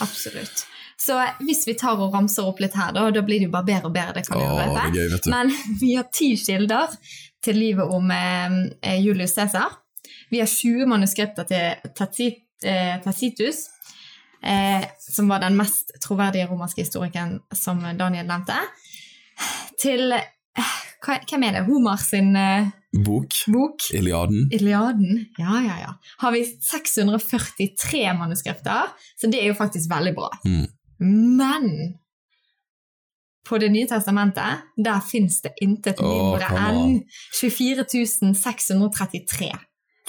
Absolutt. 0.03 0.67
Så 0.97 1.17
hvis 1.45 1.67
vi 1.67 1.75
tar 1.77 1.99
og 2.01 2.13
ramser 2.15 2.47
opp 2.49 2.59
litt 2.63 2.75
her, 2.77 2.93
da, 2.95 3.05
da 3.13 3.21
blir 3.25 3.41
det 3.41 3.49
jo 3.49 3.53
bare 3.53 3.67
bedre 3.67 3.89
og 3.89 3.93
bedre. 3.93 4.15
det 4.17 4.25
kan 4.25 4.39
Åh, 4.39 4.45
gjøre 4.45 4.63
jo 4.65 4.73
det 4.73 4.83
er 4.83 4.95
gøy, 4.95 5.09
vet 5.13 5.27
du. 5.27 5.31
Men 5.33 5.51
vi 5.81 5.91
har 5.93 6.07
ti 6.13 6.29
kilder 6.41 6.95
til 7.45 7.59
livet 7.61 7.93
om 7.97 8.11
eh, 8.11 8.97
Julius 9.03 9.35
Cæsar. 9.37 9.77
Vi 10.31 10.41
har 10.41 10.49
20 10.49 10.89
manuskripter 10.89 11.47
til 11.47 11.93
Tacit, 11.95 12.41
eh, 12.65 12.97
Tacitus, 13.03 13.67
eh, 14.43 14.87
som 14.99 15.29
var 15.29 15.45
den 15.45 15.55
mest 15.59 15.93
troverdige 16.03 16.49
romerske 16.49 16.81
historikeren 16.83 17.37
som 17.55 17.83
Daniel 17.99 18.27
nevnte. 18.27 18.57
Til 19.79 20.17
eh, 20.17 20.73
hva, 21.05 21.19
Hvem 21.29 21.45
er 21.45 21.59
det? 21.59 21.67
Homer 21.69 22.01
sin 22.01 22.33
eh, 22.35 22.73
Bok, 23.05 23.35
bok? 23.53 23.83
Iliaden. 23.93 24.47
Iliaden. 24.55 25.27
Ja, 25.37 25.59
ja, 25.61 25.75
ja. 25.83 25.93
Har 26.23 26.33
vi 26.33 26.41
643 26.45 28.13
manuskripter, 28.17 28.89
så 29.21 29.29
det 29.29 29.43
er 29.43 29.51
jo 29.51 29.57
faktisk 29.59 29.91
veldig 29.91 30.15
bra. 30.17 30.31
Mm. 30.47 30.65
Men 30.99 31.97
på 33.47 33.57
Det 33.61 33.69
nye 33.71 33.87
testamentet, 33.87 34.65
der 34.75 34.99
fins 35.07 35.37
det 35.41 35.53
intet 35.63 36.01
mindre 36.03 36.49
oh, 36.51 36.63
enn 36.67 36.77
on. 36.81 36.95
24 37.39 37.85
633. 38.35 39.47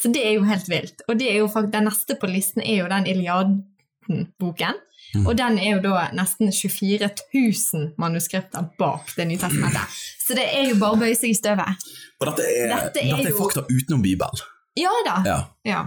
Så 0.02 0.10
det 0.10 0.24
er 0.26 0.32
jo 0.34 0.42
helt 0.48 0.66
vilt. 0.70 1.04
Og 1.06 1.18
det 1.20 1.28
er 1.30 1.36
jo 1.38 1.46
faktisk, 1.46 1.72
den 1.76 1.86
neste 1.86 2.16
på 2.18 2.26
listen 2.30 2.62
er 2.64 2.80
jo 2.80 2.88
den 2.90 3.06
Iliaden-boken. 3.06 4.80
Mm. 5.14 5.22
Og 5.26 5.36
den 5.38 5.58
er 5.62 5.70
jo 5.76 5.78
da 5.86 6.08
nesten 6.18 6.50
24 6.52 7.08
000 7.32 7.94
manuskripter 7.96 8.66
bak 8.78 9.14
Det 9.16 9.24
nye 9.30 9.38
testamentet. 9.40 9.94
Så 10.26 10.34
det 10.36 10.44
er 10.58 10.66
jo 10.72 10.80
bare 10.82 10.98
å 10.98 11.00
bøye 11.00 11.14
seg 11.16 11.30
i 11.30 11.38
støvet. 11.38 11.86
Og 12.18 12.26
dette 12.32 12.42
er, 12.44 12.72
Dette 12.74 12.90
dette 12.98 13.06
er 13.06 13.22
er, 13.22 13.30
jo- 13.30 13.38
fakta 13.38 13.62
utenom 13.70 14.02
Bibelen, 14.02 14.42
Ja 14.76 14.90
da. 15.06 15.14
ja. 15.26 15.38
Ja. 15.64 15.86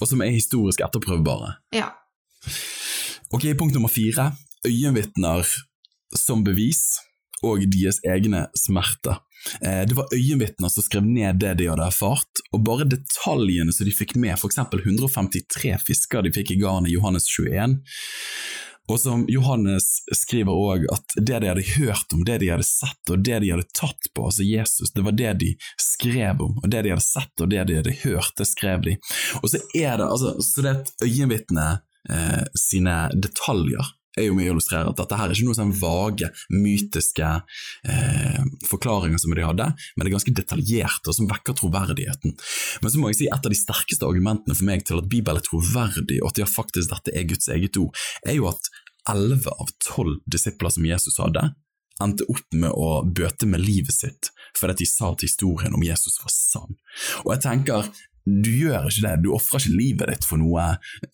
og 0.00 0.08
som 0.08 0.20
er 0.20 0.30
historisk 0.36 0.80
etterprøvbare. 0.84 1.56
ja. 1.72 1.88
Ok, 3.34 3.58
punkt 3.58 3.74
nummer 3.74 3.88
fire. 3.88 4.32
Øyenvitner 4.66 5.46
som 6.18 6.40
bevis 6.44 6.98
og 7.46 7.62
deres 7.70 8.00
egne 8.02 8.48
smerter. 8.58 9.20
Eh, 9.62 9.86
Det 9.86 9.94
var 9.94 10.10
øyenvitner 10.12 10.68
som 10.68 10.82
skrev 10.82 11.04
ned 11.06 11.38
det 11.38 11.52
de 11.58 11.68
hadde 11.70 11.86
erfart, 11.86 12.42
og 12.52 12.64
bare 12.64 12.88
detaljene 12.90 13.72
som 13.72 13.86
de 13.86 13.94
fikk 13.94 14.16
med, 14.16 14.34
f.eks. 14.34 14.58
153 14.58 15.78
fisker 15.78 16.22
de 16.22 16.32
fikk 16.32 16.50
i 16.50 16.58
garnet 16.58 16.90
Johannes 16.90 17.28
21. 17.30 17.78
Og 18.90 18.98
som 18.98 19.22
Johannes 19.28 19.86
skriver 20.12 20.50
òg, 20.50 20.88
at 20.90 21.14
det 21.14 21.38
de 21.40 21.48
hadde 21.52 21.68
hørt 21.78 22.12
om, 22.12 22.24
det 22.26 22.40
de 22.42 22.48
hadde 22.50 22.66
sett 22.66 23.12
og 23.14 23.22
det 23.22 23.38
de 23.44 23.52
hadde 23.52 23.68
tatt 23.72 24.10
på, 24.12 24.24
altså 24.26 24.42
Jesus, 24.42 24.90
det 24.90 25.04
var 25.06 25.14
det 25.14 25.36
de 25.38 25.52
skrev 25.78 26.42
om, 26.42 26.58
og 26.58 26.66
det 26.66 26.82
de 26.82 26.90
hadde 26.90 27.06
sett 27.06 27.44
og 27.44 27.52
det 27.54 27.62
de 27.70 27.78
hadde 27.78 27.94
hørt, 28.02 28.34
det 28.36 28.48
skrev 28.50 28.82
de. 28.82 28.96
Og 29.38 29.46
så 29.54 29.62
er 29.70 30.02
det 30.02 30.10
altså, 30.10 30.34
så 30.42 30.66
det 30.66 30.72
er 30.72 30.82
et 30.82 31.06
øyenvitne 31.06 31.68
eh, 32.08 32.44
sine 32.58 33.08
detaljer 33.14 33.96
er 34.18 34.26
jo 34.26 34.34
med 34.34 34.48
å 34.48 34.54
illustrere 34.54 34.90
at 34.90 34.98
dette 34.98 35.18
her 35.18 35.30
er 35.30 35.36
ikke 35.36 35.46
noen 35.46 35.58
sånn 35.58 35.76
vage, 35.78 36.30
mytiske 36.50 37.28
eh, 37.86 38.40
forklaringer 38.66 39.22
som 39.22 39.34
de 39.36 39.46
hadde, 39.46 39.68
men 39.70 40.02
det 40.02 40.10
er 40.10 40.16
ganske 40.16 40.34
detaljerte 40.34 41.12
og 41.12 41.16
som 41.16 41.30
vekker 41.30 41.56
troverdigheten. 41.60 42.34
Men 42.82 42.92
så 42.92 43.00
må 43.00 43.12
jeg 43.12 43.20
si 43.20 43.30
et 43.30 43.38
av 43.38 43.54
de 43.54 43.58
sterkeste 43.58 44.08
argumentene 44.08 44.56
for 44.56 44.66
meg 44.68 44.84
til 44.88 45.00
at 45.00 45.10
Bibelen 45.10 45.40
er 45.40 45.46
troverdig, 45.46 46.20
og 46.24 46.32
at 46.32 46.42
ja, 46.42 46.50
faktisk 46.50 46.92
dette 46.92 47.14
er 47.14 47.28
Guds 47.30 47.50
eget 47.54 47.78
ord, 47.80 48.06
er 48.26 48.38
jo 48.40 48.50
at 48.50 48.72
elleve 49.10 49.54
av 49.62 49.70
tolv 49.82 50.18
disipler 50.28 50.74
som 50.74 50.86
Jesus 50.86 51.22
hadde, 51.22 51.52
endte 52.00 52.26
opp 52.32 52.56
med 52.56 52.72
å 52.72 53.02
bøte 53.04 53.48
med 53.48 53.62
livet 53.62 53.92
sitt 53.92 54.30
fordi 54.56 54.80
de 54.80 54.86
sa 54.88 55.12
at 55.12 55.22
historien 55.24 55.74
om 55.76 55.82
Jesus 55.84 56.18
var 56.20 56.32
sann. 56.34 56.74
Og 57.22 57.30
jeg 57.32 57.42
tenker, 57.44 57.86
du 58.24 58.50
gjør 58.52 58.88
ikke 58.90 59.04
det, 59.06 59.14
du 59.24 59.30
ofrer 59.34 59.62
ikke 59.62 59.78
livet 59.78 60.12
ditt 60.12 60.26
for 60.28 60.40
noe 60.40 60.66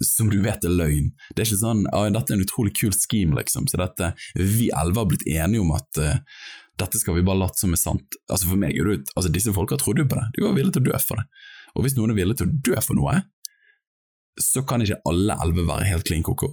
som 0.04 0.30
du 0.32 0.38
vet 0.44 0.64
er 0.66 0.74
løgn. 0.74 1.12
Det 1.30 1.42
er 1.42 1.48
ikke 1.48 1.60
sånn 1.62 1.84
ja, 1.86 2.04
dette 2.16 2.34
er 2.34 2.38
en 2.38 2.46
utrolig 2.46 2.74
kul 2.78 2.94
scheme, 2.96 3.36
liksom, 3.38 3.68
så 3.70 3.80
dette, 3.80 4.12
vi 4.34 4.70
elleve 4.74 5.02
har 5.02 5.10
blitt 5.12 5.26
enige 5.30 5.62
om 5.62 5.72
at 5.76 6.02
uh, 6.02 6.18
dette 6.80 7.00
skal 7.00 7.16
vi 7.16 7.24
bare 7.26 7.40
late 7.44 7.62
som 7.62 7.72
er 7.72 7.80
sant. 7.80 8.18
Altså 8.28 8.50
For 8.50 8.60
meg 8.60 8.76
er 8.76 8.90
det 8.90 9.14
altså 9.14 9.32
disse 9.32 9.54
folka 9.56 9.78
trodde 9.80 10.04
jo 10.04 10.10
på 10.10 10.18
det, 10.18 10.26
de 10.36 10.44
var 10.44 10.58
villige 10.58 10.76
til 10.76 10.84
å 10.84 10.90
dø 10.90 11.00
for 11.06 11.22
det. 11.22 11.26
Og 11.76 11.86
hvis 11.86 11.96
noen 11.96 12.12
er 12.12 12.20
villig 12.20 12.38
til 12.40 12.50
å 12.50 12.60
dø 12.68 12.76
for 12.84 12.98
noe, 12.98 13.16
så 14.42 14.62
kan 14.68 14.84
ikke 14.84 15.00
alle 15.08 15.36
elleve 15.44 15.64
være 15.68 15.88
helt 15.88 16.08
klin 16.08 16.24
koko. 16.26 16.52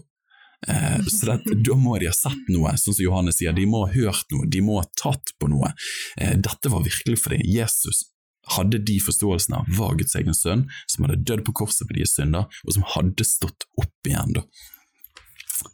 Eh, 0.68 1.02
så 1.12 1.28
det, 1.34 1.56
da 1.68 1.76
må 1.80 1.98
de 2.00 2.08
ha 2.08 2.16
sett 2.16 2.48
noe, 2.54 2.76
sånn 2.80 2.96
som 2.96 3.04
Johannes 3.04 3.40
sier, 3.40 3.56
de 3.56 3.66
må 3.68 3.84
ha 3.84 3.92
hørt 3.96 4.32
noe, 4.32 4.48
de 4.48 4.64
må 4.64 4.80
ha 4.80 4.88
tatt 5.00 5.36
på 5.40 5.50
noe. 5.52 5.74
Eh, 6.18 6.36
dette 6.40 6.72
var 6.72 6.86
virkelig 6.86 7.20
for 7.24 7.36
dem. 7.36 7.44
Jesus 7.48 8.06
hadde 8.50 8.80
de 8.86 9.00
forståelsene 9.00 9.56
av 9.62 9.66
var 9.78 9.96
Guds 9.96 10.16
egen 10.16 10.34
sønn, 10.36 10.68
som 10.88 11.06
hadde 11.06 11.24
dødd 11.24 11.46
på 11.46 11.54
korset 11.54 11.88
for 11.88 11.94
deres 11.96 12.16
synder, 12.16 12.46
og 12.68 12.74
som 12.74 12.84
hadde 12.84 13.24
stått 13.24 13.64
opp 13.80 13.94
igjen. 14.10 14.34
da. 14.34 14.42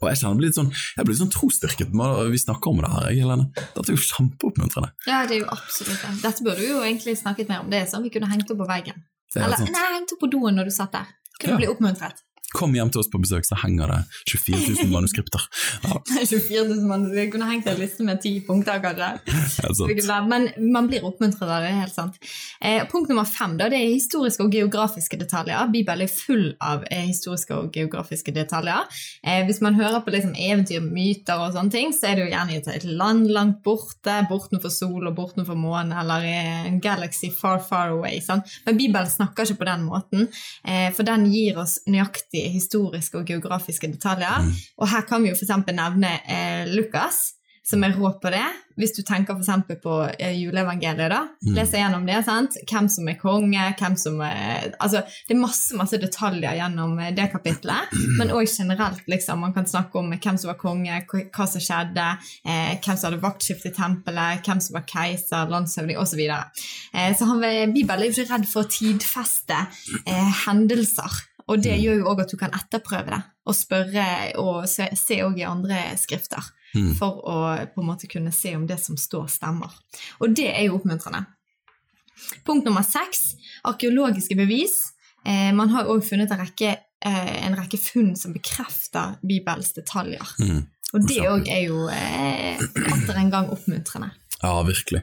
Og 0.02 0.10
Jeg 0.10 0.18
kjenner 0.22 0.38
blir 0.38 0.48
litt 0.52 0.56
sånn, 0.60 0.70
jeg 0.70 1.06
blir 1.06 1.14
litt 1.16 1.22
sånn 1.24 1.32
trosstyrket 1.34 1.94
når 1.98 2.30
vi 2.30 2.38
snakker 2.38 2.68
om 2.70 2.82
det 2.84 2.90
her. 2.94 3.08
jeg, 3.10 3.22
Helene. 3.24 3.48
Dette 3.56 3.90
er 3.90 3.96
jo 3.96 4.04
kjempeoppmuntrende. 4.06 4.92
ja, 5.08 5.26
det 5.26 5.36
er 5.38 5.40
jo 5.40 5.50
absolutt 5.50 6.02
det. 6.04 6.22
Dette 6.22 6.44
burde 6.46 6.60
vi 6.62 6.68
jo 6.70 6.82
egentlig 6.84 7.18
snakket 7.18 7.50
mer 7.50 7.64
om. 7.64 7.70
Det 7.72 7.82
er 7.82 7.88
sånn 7.90 8.04
vi 8.04 8.12
kunne 8.14 8.30
hengt 8.30 8.52
opp 8.52 8.58
på 8.62 8.68
veggen. 8.70 9.02
Er 9.36 9.44
Eller 9.48 9.58
sant. 9.58 9.72
nei, 9.72 9.88
hengt 9.98 10.14
opp 10.14 10.20
på 10.22 10.30
doen 10.30 10.56
når 10.56 10.66
du 10.70 10.72
satt 10.72 10.92
der. 10.92 11.08
Kunne 11.40 11.54
Ja. 11.54 11.58
bli 11.58 11.68
oppmuntret. 11.68 12.22
Kom 12.56 12.74
hjem 12.74 12.90
til 12.90 13.04
oss 13.04 13.10
på 13.14 13.20
besøk, 13.22 13.46
så 13.46 13.56
henger 13.62 13.92
det 13.92 13.98
24 14.32 14.74
000 14.84 14.92
manuskripter. 14.94 15.44
Ja, 15.84 16.00
24 16.26 16.64
000 16.72 16.88
manuskripter, 16.90 17.20
jeg 17.22 17.32
kunne 17.36 17.50
hengt 17.52 17.68
en 17.70 17.78
liste 17.78 18.06
med 18.08 18.22
ti 18.24 18.32
punkter, 18.48 18.80
kanskje. 18.82 19.10
Men 20.32 20.48
man 20.74 20.88
blir 20.90 21.06
oppmuntret 21.06 21.46
av 21.46 21.62
det, 21.64 21.74
helt 21.78 21.94
sant. 21.94 22.18
Eh, 22.62 22.82
punkt 22.90 23.10
nummer 23.12 23.28
fem 23.30 23.54
da, 23.60 23.68
det 23.70 23.78
er 23.80 23.92
historiske 23.94 24.44
og 24.48 24.54
geografiske 24.56 25.20
detaljer. 25.22 25.70
Bibelen 25.74 26.08
er 26.08 26.12
full 26.12 26.48
av 26.64 26.84
eh, 26.90 27.06
historiske 27.10 27.54
og 27.56 27.70
geografiske 27.76 28.34
detaljer. 28.36 28.88
Eh, 29.24 29.44
hvis 29.48 29.62
man 29.66 29.78
hører 29.78 30.02
på 30.06 30.14
liksom, 30.16 30.34
eventyr, 30.34 30.82
myter 30.86 31.40
og 31.46 31.54
sånne 31.56 31.74
ting, 31.74 31.94
så 31.96 32.10
er 32.12 32.18
det 32.20 32.26
jo 32.28 32.34
gjerne 32.34 32.58
et- 32.60 32.88
land 32.90 33.28
langt 33.30 33.62
borte, 33.64 34.16
bortenfor 34.30 34.72
sol 34.74 35.06
og 35.10 35.16
bortenfor 35.18 35.58
månen, 35.60 35.94
eller 36.02 36.26
en 36.26 36.80
galaxy 36.82 37.30
far, 37.36 37.60
far 37.62 37.94
away. 37.94 38.18
Sant? 38.26 38.50
Men 38.66 38.78
Bibelen 38.80 39.10
snakker 39.10 39.46
ikke 39.46 39.62
på 39.62 39.70
den 39.70 39.86
måten, 39.86 40.28
eh, 40.66 40.90
for 40.96 41.06
den 41.08 41.28
gir 41.32 41.60
oss 41.62 41.80
nøyaktige 42.40 42.54
historiske 42.54 43.18
og 43.18 43.26
geografiske 43.26 43.88
detaljer. 43.88 44.42
Mm. 44.42 44.54
Og 44.78 44.90
her 44.90 45.02
kan 45.02 45.24
vi 45.24 45.30
jo 45.30 45.36
f.eks. 45.36 45.52
nevne 45.74 46.20
eh, 46.28 46.68
Lukas, 46.68 47.36
som 47.70 47.84
er 47.84 47.94
rå 47.94 48.10
på 48.22 48.32
det. 48.34 48.48
Hvis 48.80 48.96
du 48.96 49.04
tenker 49.04 49.36
f.eks. 49.36 49.82
på 49.84 49.96
eh, 50.18 50.34
juleevangeliet, 50.40 51.12
da. 51.12 51.20
Mm. 51.46 51.52
Leser 51.54 51.82
gjennom 51.84 52.08
det, 52.08 52.24
sant? 52.26 52.56
Hvem 52.66 52.88
som 52.90 53.10
er 53.12 53.20
konge, 53.20 53.66
hvem 53.78 53.98
som 54.00 54.22
er 54.26 54.72
Altså, 54.80 55.04
det 55.28 55.36
er 55.36 55.42
masse, 55.42 55.76
masse 55.78 56.00
detaljer 56.02 56.58
gjennom 56.58 56.98
eh, 56.98 57.12
det 57.14 57.28
kapitlet. 57.34 57.94
Men 58.18 58.34
òg 58.34 58.48
generelt, 58.50 59.04
liksom. 59.12 59.44
Man 59.44 59.54
kan 59.54 59.68
snakke 59.70 60.00
om 60.00 60.10
hvem 60.16 60.40
som 60.40 60.50
var 60.50 60.60
konge, 60.62 61.02
hva 61.12 61.50
som 61.52 61.62
skjedde, 61.62 62.08
eh, 62.46 62.74
hvem 62.80 62.96
som 62.96 63.10
hadde 63.10 63.24
vaktskift 63.26 63.70
i 63.70 63.76
tempelet, 63.76 64.46
hvem 64.48 64.64
som 64.64 64.80
var 64.80 64.88
keiser, 64.90 65.52
landshøvding 65.54 66.00
osv. 66.00 66.24
Så, 66.26 66.70
eh, 66.96 67.12
så 67.18 67.30
han, 67.30 67.46
Bibelen 67.76 68.02
er 68.02 68.10
jo 68.10 68.16
ikke 68.16 68.32
redd 68.34 68.50
for 68.50 68.66
å 68.66 68.72
tidfeste 68.80 69.66
eh, 70.08 70.32
hendelser. 70.48 71.26
Og 71.50 71.62
det 71.64 71.74
Mm. 71.76 71.82
gjør 71.84 71.98
jo 71.98 72.06
òg 72.12 72.20
at 72.22 72.32
du 72.32 72.38
kan 72.38 72.52
etterprøve 72.54 73.10
det, 73.10 73.22
og 73.50 73.56
spørre 73.58 74.06
og 74.38 74.68
se 74.70 75.16
òg 75.26 75.40
i 75.40 75.48
andre 75.50 75.80
skrifter. 75.98 76.44
Mm. 76.76 76.92
For 77.00 77.22
å 77.26 77.36
på 77.74 77.82
en 77.82 77.88
måte 77.88 78.08
kunne 78.08 78.32
se 78.32 78.52
om 78.56 78.68
det 78.70 78.78
som 78.80 78.96
står, 78.98 79.26
stemmer. 79.34 79.72
Og 80.22 80.36
det 80.38 80.52
er 80.54 80.68
jo 80.68 80.78
oppmuntrende. 80.78 81.26
Punkt 82.46 82.66
nummer 82.68 82.84
seks 82.86 83.34
arkeologiske 83.66 84.36
bevis. 84.38 84.76
Eh, 85.26 85.52
man 85.56 85.70
har 85.74 85.86
òg 85.90 86.04
funnet 86.06 86.32
en 86.32 86.38
rekke, 86.46 86.78
eh, 87.02 87.46
en 87.48 87.56
rekke 87.56 87.80
funn 87.80 88.16
som 88.16 88.34
bekrefter 88.34 89.18
Bibels 89.26 89.74
detaljer. 89.74 90.28
Mm. 90.40 90.68
Og 90.94 91.08
det 91.08 91.18
òg 91.26 91.48
er 91.50 91.66
jo 91.68 91.88
eh, 91.90 92.60
atter 92.94 93.18
en 93.18 93.30
gang 93.32 93.50
oppmuntrende. 93.50 94.12
Ja, 94.44 94.62
virkelig. 94.64 95.02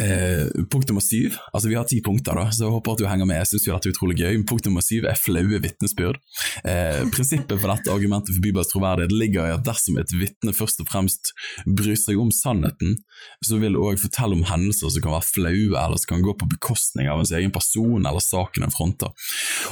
Eh, 0.00 0.46
punkt 0.72 0.88
nummer 0.88 1.04
syv, 1.04 1.34
altså 1.52 1.68
vi 1.68 1.76
har 1.76 1.84
ti 1.84 1.98
punkter, 2.00 2.32
da, 2.32 2.46
så 2.48 2.64
jeg 2.64 2.72
håper 2.72 2.94
at 2.94 3.00
du 3.02 3.06
henger 3.10 3.28
med. 3.28 3.42
Jeg 3.42 3.50
synes 3.50 3.66
jo 3.66 3.74
dette 3.74 3.90
er 3.90 3.92
utrolig 3.92 4.16
gøy. 4.22 4.38
Punkt 4.48 4.64
nummer 4.64 4.84
syv 4.84 5.04
er 5.10 5.18
flaue 5.20 5.60
vitnesbyrd. 5.60 6.20
Eh, 6.64 7.02
prinsippet 7.12 7.52
for 7.52 7.68
dette 7.68 7.92
argumentet 7.92 8.32
for 8.32 8.44
Bibels 8.44 8.72
troverdighet 8.72 9.12
ligger 9.12 9.50
i 9.50 9.54
at 9.58 9.66
dersom 9.66 9.98
et 10.00 10.14
vitne 10.16 10.54
først 10.56 10.80
og 10.80 10.88
fremst 10.88 11.34
bryr 11.66 11.98
seg 12.00 12.20
om 12.20 12.32
sannheten, 12.32 12.96
så 13.44 13.58
vil 13.60 13.76
det 13.76 13.82
òg 13.82 14.00
fortelle 14.00 14.38
om 14.38 14.46
hendelser 14.48 14.94
som 14.94 15.04
kan 15.04 15.14
være 15.14 15.28
flaue, 15.28 15.76
eller 15.76 16.00
som 16.00 16.14
kan 16.14 16.24
gå 16.24 16.34
på 16.40 16.48
bekostning 16.54 17.10
av 17.12 17.20
ens 17.20 17.34
egen 17.36 17.52
person 17.54 18.00
eller 18.00 18.24
saken 18.24 18.66
en 18.66 18.74
fronter. 18.74 19.12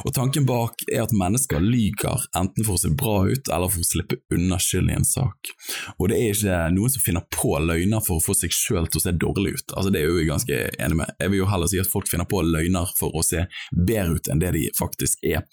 Og 0.05 0.13
Tanken 0.15 0.45
bak 0.47 0.85
er 0.91 1.07
at 1.07 1.17
mennesker 1.17 1.65
lyver 1.65 2.29
enten 2.37 2.67
for 2.67 2.77
å 2.77 2.83
se 2.83 2.93
bra 2.93 3.23
ut 3.31 3.49
eller 3.49 3.73
for 3.73 3.81
å 3.81 3.89
slippe 3.89 4.21
unna 4.37 4.61
skyld 4.61 4.93
i 4.93 4.99
en 4.99 5.09
sak. 5.09 5.55
Og 5.97 6.11
det 6.13 6.21
er 6.21 6.37
ikke 6.37 6.61
noen 6.77 6.93
som 6.93 7.05
finner 7.05 7.27
på 7.33 7.57
løgner 7.65 8.05
for 8.05 8.21
å 8.21 8.25
få 8.25 8.37
seg 8.37 8.53
sjøl 8.55 8.91
til 8.91 9.01
å 9.01 9.05
se 9.07 9.17
dårlig 9.17 9.57
ut. 9.57 9.77
Altså 9.77 9.95
det 9.95 10.03
er 10.03 10.10
jo 10.11 10.21
jeg 10.21 10.31
ganske 10.31 10.59
enig 10.79 11.01
med. 11.01 11.13
Jeg 11.21 11.33
vil 11.33 11.43
jo 11.43 11.49
heller 11.51 11.71
si 11.71 11.81
at 11.81 11.91
folk 11.91 12.11
finner 12.11 12.29
på 12.29 12.43
løgner 12.45 12.91
for 12.99 13.15
å 13.17 13.25
se 13.27 13.47
bedre 13.73 14.19
ut 14.19 14.31
enn 14.31 14.43
det 14.43 14.53
de 14.57 14.67
faktisk 14.79 15.23
er. 15.27 15.45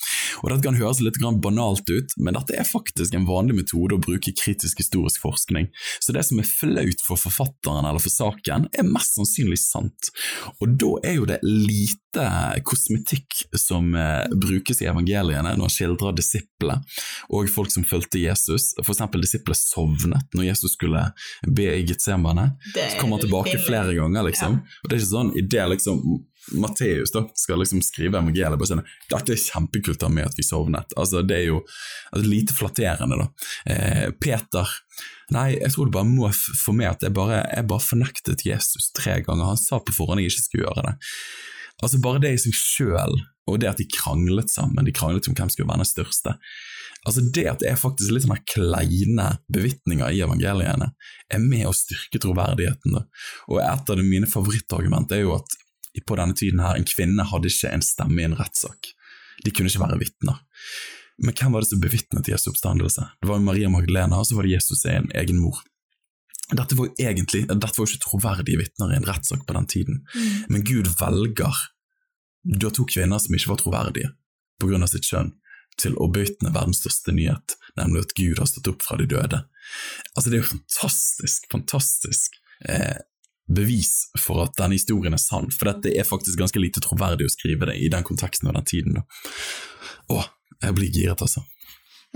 Og 0.42 0.52
Dette 0.52 0.66
kan 0.66 0.78
høres 0.78 1.02
litt 1.04 1.20
banalt 1.42 1.88
ut, 1.90 2.16
men 2.18 2.36
dette 2.38 2.56
er 2.58 2.68
faktisk 2.68 3.16
en 3.16 3.28
vanlig 3.28 3.58
metode 3.62 3.98
å 3.98 4.02
bruke 4.02 4.34
kritisk 4.38 4.82
historisk 4.82 5.22
forskning. 5.24 5.70
Så 6.04 6.16
det 6.16 6.26
som 6.28 6.42
er 6.42 6.50
flaut 6.50 7.04
for 7.06 7.20
forfatteren 7.20 7.88
eller 7.88 8.02
for 8.04 8.14
saken, 8.14 8.68
er 8.74 8.88
mest 8.88 9.18
sannsynlig 9.18 9.60
sant. 9.62 10.12
Og 10.62 10.78
da 10.80 10.92
er 11.08 11.18
jo 11.20 11.28
det 11.30 11.40
lite 11.46 12.28
kosmetikk 12.66 13.44
som 13.58 13.94
eh, 13.96 14.26
brukes 14.34 14.82
i 14.82 14.90
evangeliene 14.90 15.54
når 15.54 15.68
han 15.68 15.74
skildrer 15.74 16.16
disiplene 16.18 16.80
og 17.34 17.50
folk 17.52 17.72
som 17.74 17.86
fulgte 17.88 18.22
Jesus. 18.22 18.72
For 18.82 18.94
eksempel 18.94 19.24
disiplene 19.24 19.60
sovnet 19.60 20.38
når 20.38 20.50
Jesus 20.50 20.74
skulle 20.78 21.04
be 21.46 21.68
i 21.76 21.84
Getsemane. 21.88 22.50
Så 22.74 23.00
kommer 23.00 23.18
han 23.18 23.26
tilbake 23.26 23.60
flere 23.66 23.94
ganger, 23.98 24.26
liksom. 24.28 24.47
Og 24.56 24.88
Det 24.88 24.96
er 24.96 25.02
ikke 25.02 25.12
sånn 25.12 25.36
i 25.36 25.44
det 25.44 25.68
liksom 25.74 26.02
Matteus 26.56 27.12
da, 27.12 27.26
skal 27.36 27.60
liksom 27.60 27.82
skrive 27.84 28.16
evangeliet 28.22 28.56
bare 28.56 28.70
sånn 28.70 28.84
Dette 29.12 29.34
er 29.36 29.42
kjempekult 29.42 30.06
av 30.08 30.14
meg 30.16 30.30
at 30.30 30.38
vi 30.38 30.46
sovnet. 30.48 30.96
Altså, 30.96 31.24
det 31.28 31.42
er 31.42 31.50
jo 31.50 31.60
altså, 32.14 32.24
lite 32.24 32.56
flatterende, 32.56 33.20
da. 33.20 33.28
Eh, 33.74 34.08
Peter 34.22 34.78
Nei, 35.36 35.58
jeg 35.58 35.74
tror 35.74 35.90
det 35.90 35.92
bare 35.98 36.08
må 36.08 36.30
for 36.32 36.72
meg 36.78 36.94
at 36.94 37.02
jeg 37.04 37.12
bare, 37.16 37.42
jeg 37.52 37.68
bare 37.68 37.84
fornektet 37.84 38.46
Jesus 38.48 38.94
tre 38.96 39.18
ganger. 39.26 39.50
Han 39.50 39.60
sa 39.60 39.82
på 39.84 39.92
forhånd 39.92 40.24
jeg 40.24 40.32
ikke 40.32 40.44
skulle 40.46 40.70
gjøre 40.70 40.86
det. 40.86 40.94
Altså 41.84 42.00
Bare 42.02 42.22
det 42.24 42.34
i 42.34 42.42
seg 42.42 42.56
sjøl, 42.58 43.20
og 43.48 43.62
det 43.62 43.70
at 43.70 43.82
de 43.82 43.88
kranglet 43.92 44.50
sammen, 44.52 44.86
de 44.86 44.96
kranglet 44.96 45.30
om 45.30 45.38
hvem 45.38 45.52
skulle 45.54 45.70
være 45.70 45.84
den 45.86 45.90
største 45.90 46.34
Altså 47.08 47.22
Det 47.22 47.46
at 47.48 47.62
det 47.62 47.70
er 47.72 47.80
faktisk 47.80 48.12
litt 48.12 48.26
sånne 48.26 48.42
kleine 48.52 49.28
bevitninger 49.54 50.12
i 50.12 50.20
evangeliene, 50.26 50.90
er 51.32 51.40
med 51.40 51.64
å 51.70 51.76
styrke 51.76 52.20
troverdigheten. 52.20 52.98
Da. 52.98 53.06
Og 53.48 53.62
Et 53.64 53.92
av 53.94 54.04
mine 54.04 54.28
favorittargumenter 54.28 55.22
er 55.22 55.24
jo 55.24 55.38
at 55.38 55.56
på 56.06 56.18
denne 56.20 56.36
tiden 56.38 56.60
her, 56.62 56.76
en 56.76 56.86
kvinne 56.86 57.24
hadde 57.26 57.50
ikke 57.50 57.72
en 57.74 57.86
stemme 57.86 58.22
i 58.22 58.28
en 58.28 58.36
rettssak. 58.38 58.92
De 59.46 59.54
kunne 59.54 59.72
ikke 59.72 59.82
være 59.86 60.02
vitner. 60.02 60.44
Men 61.24 61.34
hvem 61.34 61.56
var 61.56 61.64
det 61.64 61.72
som 61.72 61.82
bevitnet 61.82 62.30
Jesu 62.30 62.52
oppstandelse? 62.52 63.08
Det 63.24 63.30
var 63.32 63.42
Maria 63.42 63.72
Magdalena, 63.74 64.20
og 64.20 64.28
så 64.28 64.38
var 64.38 64.46
det 64.46 64.58
Jesus 64.58 64.84
sin 64.84 65.10
egen 65.18 65.40
mor. 65.42 65.64
Dette 66.48 66.78
var 66.80 66.88
jo 66.88 67.08
egentlig, 67.10 67.42
dette 67.50 67.74
var 67.76 67.84
jo 67.84 67.90
ikke 67.90 68.06
troverdige 68.06 68.62
vitner 68.62 68.94
i 68.94 69.00
en 69.00 69.08
rettssak 69.08 69.44
på 69.48 69.56
den 69.58 69.68
tiden, 69.68 69.98
mm. 70.14 70.46
men 70.54 70.64
Gud 70.64 70.88
velger 71.00 71.66
Du 72.48 72.70
har 72.70 72.72
to 72.72 72.86
kvinner 72.88 73.20
som 73.20 73.36
ikke 73.36 73.52
var 73.52 73.60
troverdige 73.60 74.14
pga. 74.62 74.88
sitt 74.88 75.10
kjønn, 75.10 75.34
til 75.78 75.98
å 76.00 76.08
bøytne 76.08 76.54
verdens 76.56 76.80
største 76.82 77.12
nyhet, 77.12 77.58
nemlig 77.78 78.06
at 78.06 78.16
Gud 78.16 78.40
har 78.40 78.48
stått 78.50 78.70
opp 78.72 78.86
fra 78.86 78.98
de 78.98 79.06
døde. 79.06 79.44
Altså 80.16 80.30
Det 80.30 80.38
er 80.38 80.42
jo 80.42 80.54
fantastisk, 80.54 81.50
fantastisk 81.52 82.40
eh, 82.66 82.98
bevis 83.48 84.08
for 84.20 84.44
at 84.44 84.56
denne 84.58 84.80
historien 84.80 85.14
er 85.14 85.22
sann, 85.22 85.52
for 85.52 85.70
dette 85.70 85.92
er 85.92 86.08
faktisk 86.08 86.40
ganske 86.40 86.62
lite 86.62 86.84
troverdig 86.84 87.28
å 87.28 87.34
skrive 87.34 87.70
det 87.70 87.78
i 87.80 87.92
den 87.92 88.08
konteksten 88.08 88.50
og 88.50 88.58
den 88.58 88.68
tiden. 88.72 88.98
Da. 88.98 89.06
Å, 90.16 90.24
jeg 90.64 90.80
blir 90.80 90.92
giret, 90.96 91.22
altså. 91.22 91.44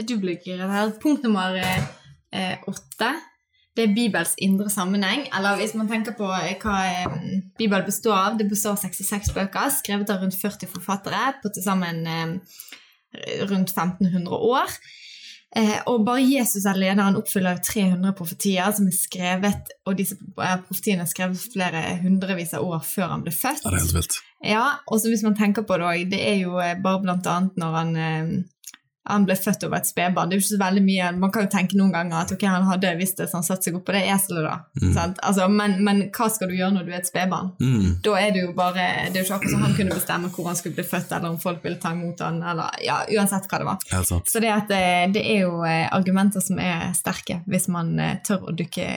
Du 0.02 0.16
blir 0.18 0.40
giret 0.42 0.72
her. 0.72 0.96
Punkt 1.02 1.28
nummer 1.28 1.56
eh, 1.60 2.58
åtte. 2.68 3.12
Det 3.76 3.86
er 3.86 3.94
Bibels 3.96 4.34
indre 4.44 4.70
sammenheng. 4.70 5.28
Eller 5.38 5.60
hvis 5.60 5.76
man 5.80 5.90
tenker 5.90 6.16
på 6.18 6.28
eh, 6.28 6.58
hva 6.60 6.78
eh, 6.90 7.20
Bibelen 7.60 7.88
består 7.88 8.18
av 8.18 8.40
Det 8.40 8.50
består 8.50 8.76
av 8.76 8.82
66 8.84 9.32
bøker, 9.36 9.72
skrevet 9.78 10.12
av 10.12 10.24
rundt 10.24 10.36
40 10.40 10.72
forfattere 10.72 11.38
på 11.44 11.54
til 11.56 11.64
sammen 11.64 12.04
eh, 12.08 12.34
rundt 13.48 13.72
1500 13.72 14.28
år. 14.32 14.82
Og 15.92 16.06
bare 16.08 16.22
Jesus 16.24 16.64
er 16.64 16.78
han 16.96 17.18
oppfyller 17.20 17.58
300 17.60 18.14
profetier 18.16 18.70
som 18.72 18.86
er 18.88 18.94
skrevet, 18.96 19.74
og 19.84 19.98
disse 20.00 20.16
profetiene 20.38 21.04
er 21.04 21.10
skrevet 21.12 21.42
flere 21.52 21.82
hundrevis 22.00 22.54
av 22.56 22.64
år 22.64 22.80
før 22.88 23.12
han 23.12 23.26
ble 23.26 23.34
født. 23.36 23.66
Ja, 23.66 23.74
det 23.74 23.82
er 23.82 23.84
helt 23.84 23.98
vilt. 23.98 24.16
Ja, 24.48 24.64
og 24.88 25.02
så 25.04 25.12
hvis 25.12 25.26
man 25.28 25.36
tenker 25.36 25.68
på 25.68 25.76
det 25.76 25.90
òg, 25.90 26.06
det 26.14 26.22
er 26.24 26.40
jo 26.46 26.56
bare 26.56 27.02
blant 27.04 27.28
annet 27.28 27.60
når 27.60 27.76
han 27.82 27.92
han 29.10 29.24
ble 29.26 29.34
født 29.34 29.64
over 29.66 29.80
et 29.80 29.90
spedbarn. 29.90 30.30
Det 30.30 30.36
er 30.36 30.40
jo 30.40 30.44
ikke 30.44 30.54
så 30.54 30.60
veldig 30.62 30.82
mye, 30.86 31.06
Man 31.18 31.32
kan 31.34 31.46
jo 31.46 31.50
tenke 31.52 31.78
noen 31.78 31.94
ganger 31.94 32.20
at 32.20 32.34
ok, 32.36 32.44
han 32.46 32.68
hadde 32.70 32.92
visst 33.00 33.18
det, 33.18 33.28
så 33.32 33.40
han 33.40 33.46
satte 33.48 33.68
seg 33.68 33.80
opp 33.80 33.86
på 33.88 33.96
det 33.96 34.04
eselet, 34.14 34.46
da. 34.46 34.58
Mm. 34.78 35.16
Altså, 35.26 35.48
men, 35.50 35.78
men, 35.86 36.04
hva 36.14 36.28
skal 36.30 36.52
du 36.52 36.56
gjøre 36.60 36.76
når 36.76 36.86
du 36.86 36.92
er 36.94 37.00
et 37.00 37.10
spedbarn? 37.10 37.52
Mm. 37.58 37.98
Da 38.06 38.16
er 38.20 38.36
det 38.36 38.44
jo 38.46 38.52
bare 38.58 38.86
Det 39.10 39.16
er 39.16 39.24
jo 39.24 39.26
ikke 39.26 39.40
akkurat 39.40 39.56
som 39.56 39.66
han 39.66 39.76
kunne 39.80 39.98
bestemme 39.98 40.32
hvor 40.36 40.52
han 40.52 40.60
skulle 40.60 40.78
bli 40.78 40.88
født, 40.94 41.16
eller 41.18 41.34
om 41.34 41.40
folk 41.42 41.66
ville 41.66 41.82
ta 41.82 41.96
imot 41.98 42.22
han, 42.26 42.42
eller 42.54 42.78
ja, 42.86 43.00
uansett 43.18 43.50
hva 43.50 43.62
det 43.64 43.70
var. 43.72 43.88
Så 44.30 44.44
det, 44.44 44.54
at, 44.54 44.76
eh, 44.78 45.06
det 45.18 45.26
er 45.34 45.46
jo 45.48 45.64
eh, 45.66 45.88
argumenter 45.90 46.46
som 46.46 46.62
er 46.62 46.92
sterke, 46.98 47.42
hvis 47.50 47.72
man 47.74 47.96
eh, 48.00 48.20
tør 48.28 48.52
å 48.52 48.56
dukke 48.56 48.94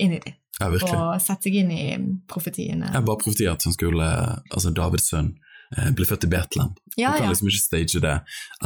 inn 0.00 0.14
i 0.14 0.22
dem. 0.22 0.38
Ja, 0.60 0.68
og 0.68 1.22
sette 1.24 1.48
seg 1.48 1.54
inn 1.62 1.70
i 1.72 1.84
profetiene. 2.28 2.90
Ja, 2.92 3.00
bare 3.00 3.18
profetier 3.22 3.54
at 3.54 3.64
han 3.64 3.74
skulle, 3.74 4.06
altså 4.52 4.70
Davids 4.76 5.08
sønn 5.08 5.32
Eh, 5.76 5.90
blir 5.94 6.08
født 6.08 6.26
i 6.26 6.30
Betlehem. 6.30 6.74
Ja, 6.96 7.12
du 7.12 7.20
kan 7.20 7.28
ja. 7.28 7.30
liksom 7.30 7.48
ikke 7.50 7.62
stage 7.62 8.02
det. 8.02 8.16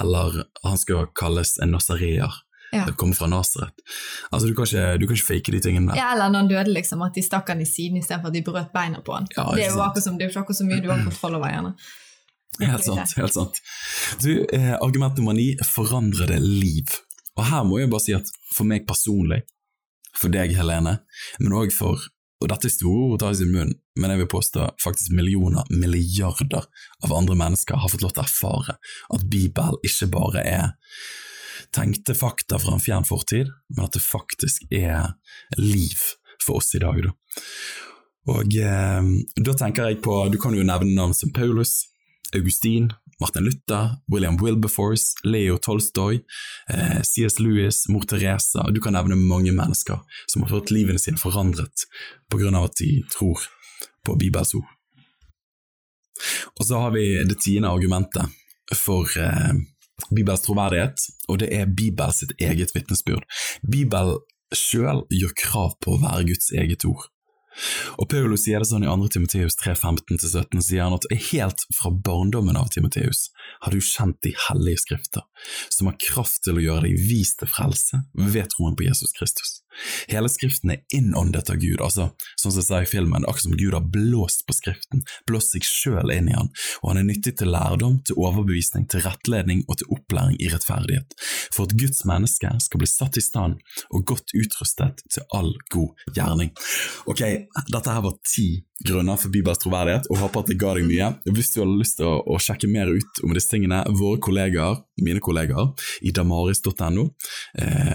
Eller 0.01 0.45
han 0.65 0.79
skal 0.81 1.09
kalles 1.17 1.59
en 1.63 1.75
nasareer. 1.77 2.41
Ja. 2.75 2.89
Kommer 2.99 3.15
fra 3.15 3.27
Nasaret. 3.31 3.75
Altså, 4.31 4.49
du, 4.49 4.55
kan 4.55 4.67
ikke, 4.67 4.97
du 4.99 5.07
kan 5.07 5.15
ikke 5.15 5.27
fake 5.27 5.53
de 5.55 5.61
tingene 5.63 5.93
der. 5.93 5.99
Ja, 6.01 6.09
Eller 6.17 6.33
når 6.33 6.43
han 6.43 6.49
døde, 6.51 6.73
liksom, 6.75 7.05
at 7.07 7.15
de 7.15 7.23
stakk 7.23 7.53
han 7.53 7.61
i 7.63 7.69
siden 7.69 8.01
istedenfor 8.01 8.33
at 8.33 8.35
de 8.35 8.43
brøt 8.43 8.73
beina 8.75 9.03
på 9.05 9.15
han. 9.15 9.29
Ja, 9.37 9.45
det 9.55 9.69
er 9.69 9.77
jo 9.77 9.85
akkurat 9.85 10.07
som, 10.09 10.17
det 10.19 10.27
er 10.27 10.41
ikke 10.41 10.57
så 10.59 10.67
mye 10.67 10.81
du 10.83 10.91
har 10.91 11.05
kontroll 11.05 11.39
over. 11.39 11.53
gjerne. 11.53 11.75
Helt 12.65 12.87
sant. 12.87 13.15
helt 13.19 13.35
sant. 13.35 13.61
Du, 14.23 14.31
eh, 14.53 14.75
argument 14.81 15.19
nummer 15.19 15.37
ni 15.39 15.53
forandrede 15.63 16.41
liv. 16.43 16.99
Og 17.37 17.47
her 17.47 17.63
må 17.67 17.79
jeg 17.79 17.91
bare 17.91 18.03
si 18.03 18.15
at 18.17 18.31
for 18.55 18.67
meg 18.67 18.89
personlig, 18.91 19.43
for 20.15 20.31
deg 20.35 20.55
Helene, 20.55 20.99
men 21.43 21.57
òg 21.59 21.75
for 21.75 22.03
og 22.43 22.51
dette 22.51 22.69
er 22.69 22.75
store 22.75 23.05
ord 23.07 23.15
å 23.17 23.21
ta 23.23 23.31
i 23.33 23.39
sin 23.39 23.53
munn, 23.55 23.75
men 24.01 24.13
jeg 24.13 24.21
vil 24.23 24.33
påstå 24.35 24.67
faktisk 24.83 25.15
millioner, 25.17 25.69
milliarder 25.71 26.67
av 27.05 27.15
andre 27.15 27.37
mennesker 27.39 27.79
har 27.81 27.93
fått 27.93 28.05
lov 28.05 28.15
til 28.15 28.25
å 28.25 28.27
erfare 28.27 28.77
at 29.17 29.29
Bibel 29.31 29.79
ikke 29.87 30.11
bare 30.13 30.43
er 30.43 30.75
tenkte 31.75 32.15
fakta 32.15 32.59
fra 32.63 32.77
en 32.77 32.83
fjern 32.83 33.07
fortid, 33.07 33.51
men 33.75 33.87
at 33.87 33.97
det 33.97 34.03
faktisk 34.05 34.67
er 34.75 35.15
liv 35.59 35.99
for 36.43 36.61
oss 36.61 36.75
i 36.77 36.83
dag. 36.83 37.01
Da. 37.07 37.15
Og 38.35 38.57
eh, 38.57 39.09
da 39.47 39.57
tenker 39.59 39.91
jeg 39.91 40.01
på 40.05 40.15
Du 40.33 40.39
kan 40.41 40.55
jo 40.57 40.65
nevne 40.65 40.95
navn 40.97 41.13
som 41.17 41.33
Paulus, 41.35 41.83
Augustin, 42.35 42.91
Martin 43.21 43.45
Luther, 43.47 43.97
William 44.13 44.37
Wilberforce, 44.41 45.15
Leo 45.25 45.59
Tolstoy, 45.59 46.21
eh, 46.69 47.03
C.S. 47.03 47.39
Lewis, 47.39 47.85
mor 47.89 48.07
Teresa 48.09 48.67
Du 48.71 48.81
kan 48.81 48.97
nevne 48.97 49.17
mange 49.17 49.53
mennesker 49.53 50.01
som 50.27 50.43
har 50.43 50.55
fått 50.55 50.73
livene 50.75 50.99
sine 50.99 51.21
forandret 51.21 51.87
pga. 52.33 52.51
at 52.65 52.77
de 52.81 53.03
tror 53.13 53.41
på 54.07 54.17
Bibels 54.17 54.55
ord. 54.55 54.69
Og 56.61 56.67
så 56.67 56.79
har 56.79 56.91
vi 56.91 57.25
det 57.29 57.41
tiende 57.43 57.69
argumentet 57.69 58.31
for 58.75 59.09
eh, 59.19 59.55
Bibels 60.11 60.45
troverdighet, 60.45 61.01
og 61.29 61.39
det 61.43 61.51
er 61.55 61.71
Bibels 61.71 62.21
sitt 62.23 62.35
eget 62.41 62.75
vitnesbyrd. 62.75 63.25
Bibel 63.63 64.19
sjøl 64.55 65.05
gjør 65.11 65.35
krav 65.39 65.75
på 65.83 65.95
å 65.95 66.03
være 66.03 66.29
Guds 66.31 66.53
eget 66.55 66.87
ord. 66.89 67.09
Og 68.01 68.09
Paulus 68.11 68.45
sier 68.47 68.63
det 68.63 68.69
sånn 68.71 68.87
i 68.87 68.91
2. 68.91 69.11
Timoteus 69.15 69.59
3.15-17, 69.63 70.63
sier 70.65 70.87
han 70.87 70.97
at 70.97 71.09
helt 71.31 71.67
fra 71.75 71.93
barndommen 71.95 72.59
av 72.59 72.71
Timoteus 72.75 73.29
har 73.65 73.75
du 73.75 73.81
kjent 73.81 74.21
de 74.27 74.35
hellige 74.49 74.85
skrifter, 74.85 75.27
som 75.69 75.91
har 75.91 76.01
kraft 76.11 76.43
til 76.47 76.59
å 76.59 76.65
gjøre 76.65 76.89
deg 76.89 77.05
vis 77.11 77.35
til 77.41 77.51
frelse 77.51 78.05
ved 78.19 78.51
troen 78.55 78.77
på 78.79 78.89
Jesus 78.89 79.15
Kristus. 79.17 79.61
Hele 80.11 80.31
Skriften 80.33 80.75
er 80.75 80.83
innåndet 80.95 81.51
av 81.53 81.61
Gud, 81.63 81.81
altså, 81.85 82.11
sånn 82.41 82.55
som 82.55 82.61
jeg 82.61 82.69
sa 82.69 82.81
i 82.85 82.89
filmen, 82.89 83.27
akkurat 83.27 83.47
som 83.47 83.57
Gud 83.59 83.77
har 83.77 83.87
blåst 83.95 84.45
på 84.49 84.57
Skriften, 84.57 85.05
blåst 85.29 85.55
seg 85.55 85.67
sjøl 85.69 86.13
inn 86.15 86.31
i 86.33 86.37
han, 86.37 86.51
og 86.83 86.93
han 86.93 87.03
er 87.03 87.09
nyttig 87.09 87.37
til 87.41 87.53
lærdom, 87.55 88.01
til 88.07 88.21
overbevisning, 88.21 88.89
til 88.91 89.05
rettledning 89.07 89.65
og 89.69 89.81
til 89.81 89.91
opplæring 89.97 90.39
i 90.41 90.51
rettferdighet, 90.53 91.17
for 91.55 91.67
at 91.67 91.77
Guds 91.81 92.05
menneske 92.09 92.53
skal 92.67 92.83
bli 92.83 92.91
satt 92.91 93.19
i 93.21 93.25
stand 93.25 93.59
og 93.91 94.07
godt 94.09 94.35
utrustet 94.37 95.05
til 95.11 95.27
all 95.35 95.53
god 95.75 96.07
gjerning. 96.15 96.55
Ok, 97.11 97.25
dette 97.71 97.97
her 97.97 98.05
var 98.05 98.19
ti 98.29 98.49
grunner 98.85 99.17
for 99.21 99.33
Bibels 99.33 99.61
troverdighet, 99.63 100.09
og 100.11 100.21
håper 100.21 100.43
at 100.43 100.51
det 100.51 100.59
ga 100.61 100.75
deg 100.77 100.89
mye. 100.89 101.11
Hvis 101.37 101.53
du 101.55 101.61
har 101.63 101.71
lyst 101.71 101.99
til 102.01 102.09
å, 102.11 102.17
å 102.27 102.39
sjekke 102.43 102.69
mer 102.71 102.91
ut 102.91 103.23
om 103.25 103.35
disse 103.37 103.53
tingene, 103.53 103.81
våre 103.97 104.21
kollegaer, 104.25 104.83
mine 105.05 105.23
kollegaer, 105.25 105.73
i 106.05 106.13
damaris.no, 106.15 107.07
eh, 107.63 107.95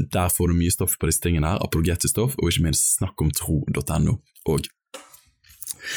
der 0.00 0.32
får 0.34 0.50
du 0.50 0.58
mye 0.58 0.74
stoff 0.74 0.98
på 1.00 1.08
disse 1.08 1.22
tingene 1.24 1.54
her, 1.54 1.62
apologetisk 1.64 2.12
stoff, 2.12 2.36
og 2.38 2.52
ikke 2.52 2.68
minst 2.68 2.98
snakkomtro.no. 2.98 4.18
Og 4.50 4.68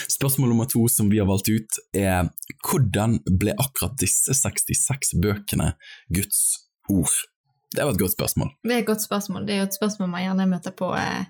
Spørsmål 0.09 0.49
nummer 0.49 0.67
to 0.69 0.85
som 0.87 1.09
vi 1.11 1.19
har 1.19 1.27
valgt 1.27 1.49
ut, 1.51 1.77
er 1.97 2.29
hvordan 2.63 3.17
ble 3.39 3.55
akkurat 3.59 3.95
disse 3.99 4.35
66 4.37 5.15
bøkene 5.23 5.73
Guds 6.13 6.39
ord? 6.89 7.13
Det 7.73 7.83
var 7.83 7.95
et 7.95 7.99
godt 7.99 8.13
spørsmål. 8.13 8.51
Det 8.63 8.75
er 8.75 8.83
et 8.83 8.87
godt 8.87 9.03
spørsmål. 9.03 9.47
Det 9.47 9.55
er 9.55 9.63
jo 9.63 9.69
et 9.69 9.75
spørsmål 9.75 10.11
man 10.13 10.23
gjerne 10.23 10.49
møter 10.49 10.75
på 10.77 10.91
eh, 10.95 11.23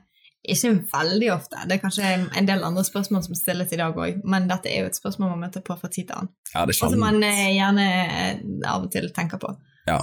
ikke 0.43 0.73
veldig 0.91 1.29
ofte. 1.33 1.61
Det 1.69 1.77
er 1.77 1.83
kanskje 1.83 2.09
en 2.39 2.49
del 2.49 2.65
andre 2.67 2.83
spørsmål 2.83 3.23
som 3.23 3.37
stilles 3.39 3.71
i 3.71 3.79
dag 3.79 3.95
òg, 3.95 4.19
men 4.27 4.49
dette 4.49 4.71
er 4.71 4.83
jo 4.83 4.91
et 4.91 4.99
spørsmål 4.99 5.31
man 5.35 5.45
møter 5.47 5.63
på 5.63 5.77
fra 5.79 5.87
tid 5.87 6.09
til 6.09 6.17
annen. 6.17 6.33
Ja, 6.51 6.65
det 6.67 6.75
Og 6.75 6.91
som 6.91 6.99
man 6.99 7.23
eh, 7.23 7.53
gjerne 7.55 7.87
eh, 8.03 8.43
av 8.67 8.83
og 8.83 8.91
til 8.91 9.07
tenker 9.15 9.39
på. 9.39 9.55
Ja. 9.87 10.01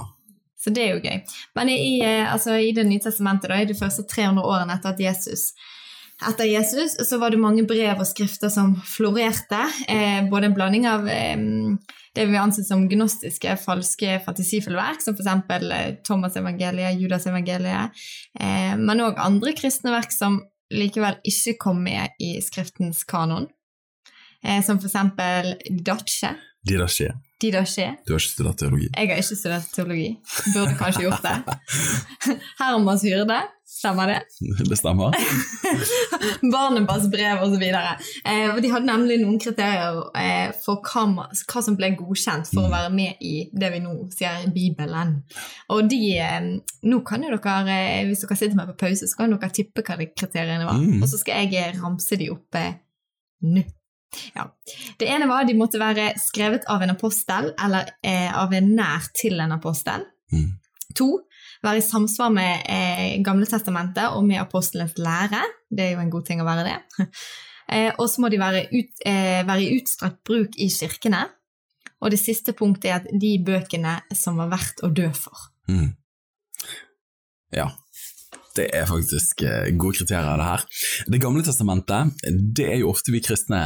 Så 0.61 0.73
det 0.73 0.85
er 0.85 0.95
jo 0.95 1.03
gøy. 1.03 1.37
Men 1.57 1.69
i, 1.73 1.99
eh, 2.05 2.25
altså, 2.31 2.55
i 2.61 2.71
Det 2.71 2.85
nye 2.85 3.01
testamentet, 3.01 3.49
da, 3.49 3.61
i 3.61 3.69
de 3.69 3.77
første 3.77 4.05
300 4.05 4.45
årene 4.45 4.77
etter 4.77 4.93
at 4.93 4.99
Jesus 5.01 5.51
etter 6.21 6.45
Jesus 6.45 7.09
så 7.09 7.17
var 7.17 7.33
det 7.33 7.41
mange 7.41 7.63
brev 7.65 7.97
og 7.97 8.05
skrifter 8.05 8.51
som 8.53 8.75
florerte. 8.85 9.61
Eh, 9.89 10.21
både 10.29 10.51
en 10.51 10.53
blanding 10.53 10.85
av 10.85 11.07
eh, 11.09 11.37
det 12.15 12.27
vi 12.29 12.37
anser 12.37 12.67
som 12.67 12.83
gnostiske, 12.89 13.55
falske, 13.63 14.19
fantasifulle 14.25 14.85
som 15.01 15.17
f.eks. 15.17 15.49
Eh, 15.71 15.95
Thomas 16.07 16.37
evangeliet, 16.37 16.99
Judas 17.01 17.25
evangeliet, 17.25 18.03
eh, 18.39 18.75
men 18.77 19.01
òg 19.01 19.21
andre 19.21 19.55
kristne 19.57 19.95
verk 19.95 20.13
som 20.13 20.41
likevel 20.71 21.17
ikke 21.27 21.57
kom 21.59 21.81
med 21.83 22.13
i 22.21 22.35
skriftens 22.43 23.03
kanon. 23.07 23.49
Eh, 24.45 24.61
som 24.65 24.77
f.eks. 24.77 24.97
Datsje. 25.81 26.35
De 27.41 27.49
da 27.49 27.63
skjer. 27.65 27.95
Du 28.05 28.13
har 28.13 28.21
ikke 28.21 28.33
studert 28.35 28.59
teologi. 28.61 28.87
Jeg 28.91 29.09
har 29.09 29.17
ikke 29.17 29.37
studert 29.39 29.71
teologi. 29.73 30.09
Burde 30.53 30.75
kanskje 30.77 31.07
gjort 31.07 31.23
det. 31.25 31.55
Hermans 32.61 33.05
hyrde, 33.07 33.37
stemmer 33.65 34.11
det? 34.11 34.19
Det 34.69 34.77
stemmer? 34.77 35.15
Barnebas 36.53 37.07
brev 37.09 37.41
osv. 37.47 37.65
Eh, 37.65 38.59
de 38.61 38.71
hadde 38.75 38.85
nemlig 38.85 39.17
noen 39.23 39.41
kriterier 39.41 39.97
eh, 40.21 40.53
for 40.61 40.85
hva, 40.85 41.25
hva 41.33 41.65
som 41.65 41.79
ble 41.79 41.93
godkjent 41.97 42.51
for 42.51 42.67
å 42.67 42.73
være 42.73 42.93
med 42.93 43.25
i 43.25 43.33
det 43.49 43.73
vi 43.73 43.81
nå 43.81 43.97
sier 44.13 44.45
Bibelen. 44.53 45.17
Og 45.73 45.89
de 45.89 46.01
eh, 46.19 46.39
Nå 46.81 47.03
kan 47.05 47.25
jo 47.25 47.33
dere, 47.33 47.73
eh, 47.73 48.05
hvis 48.09 48.21
dere 48.25 48.37
sitter 48.37 48.57
med 48.57 48.69
på 48.73 48.79
pause, 48.85 49.09
så 49.09 49.17
kan 49.17 49.33
dere 49.33 49.53
tippe 49.53 49.85
hva 49.85 49.97
de 49.97 50.11
kriteriene 50.13 50.69
var. 50.69 50.77
Mm. 50.77 51.01
Og 51.01 51.09
så 51.09 51.17
skal 51.21 51.49
jeg 51.49 51.73
ramse 51.81 52.21
de 52.21 52.29
opp 52.33 52.61
nå. 53.41 53.65
Ja. 54.35 54.47
Det 54.99 55.07
ene 55.09 55.27
var 55.29 55.43
at 55.43 55.51
de 55.51 55.57
måtte 55.57 55.79
være 55.81 56.11
skrevet 56.19 56.65
av 56.71 56.83
en 56.83 56.93
apostel 56.93 57.51
eller 57.55 57.93
eh, 58.03 58.31
av 58.35 58.53
en 58.53 58.73
nær 58.75 59.07
til 59.17 59.39
en 59.39 59.55
apostel. 59.55 60.03
Mm. 60.33 60.49
To, 60.99 61.09
være 61.63 61.79
i 61.79 61.85
samsvar 61.85 62.33
med 62.35 62.65
eh, 62.67 63.21
Gamle 63.23 63.47
testamentet 63.47 64.17
og 64.17 64.25
med 64.27 64.41
apostelens 64.41 64.97
lære. 64.99 65.43
Det 65.71 65.85
er 65.85 65.95
jo 65.95 66.03
en 66.03 66.11
god 66.11 66.27
ting 66.27 66.43
å 66.43 66.49
være 66.49 66.67
det. 66.67 67.07
Eh, 67.71 67.93
og 68.03 68.09
så 68.11 68.19
må 68.19 68.27
de 68.27 68.35
være, 68.35 68.65
ut, 68.73 68.89
eh, 69.07 69.45
være 69.47 69.61
i 69.63 69.77
utstrakt 69.77 70.17
bruk 70.27 70.57
i 70.59 70.65
kirkene. 70.67 71.21
Og 72.03 72.11
det 72.11 72.17
siste 72.19 72.51
punktet 72.57 72.89
er 72.89 72.97
at 72.97 73.05
de 73.21 73.29
bøkene 73.47 73.93
som 74.17 74.41
var 74.41 74.49
verdt 74.51 74.81
å 74.83 74.89
dø 74.91 75.05
for. 75.15 75.45
Mm. 75.71 75.93
Ja. 77.55 77.69
Det 78.57 78.65
er 78.75 78.87
faktisk 78.89 79.43
eh, 79.47 79.69
gode 79.79 80.01
kriterier, 80.01 80.39
det 80.39 80.47
her. 80.47 80.63
Det 81.13 81.19
gamle 81.23 81.43
testamentet, 81.45 82.17
det 82.57 82.65
er 82.67 82.81
jo 82.81 82.89
ofte 82.91 83.13
vi 83.13 83.21
kristne 83.23 83.61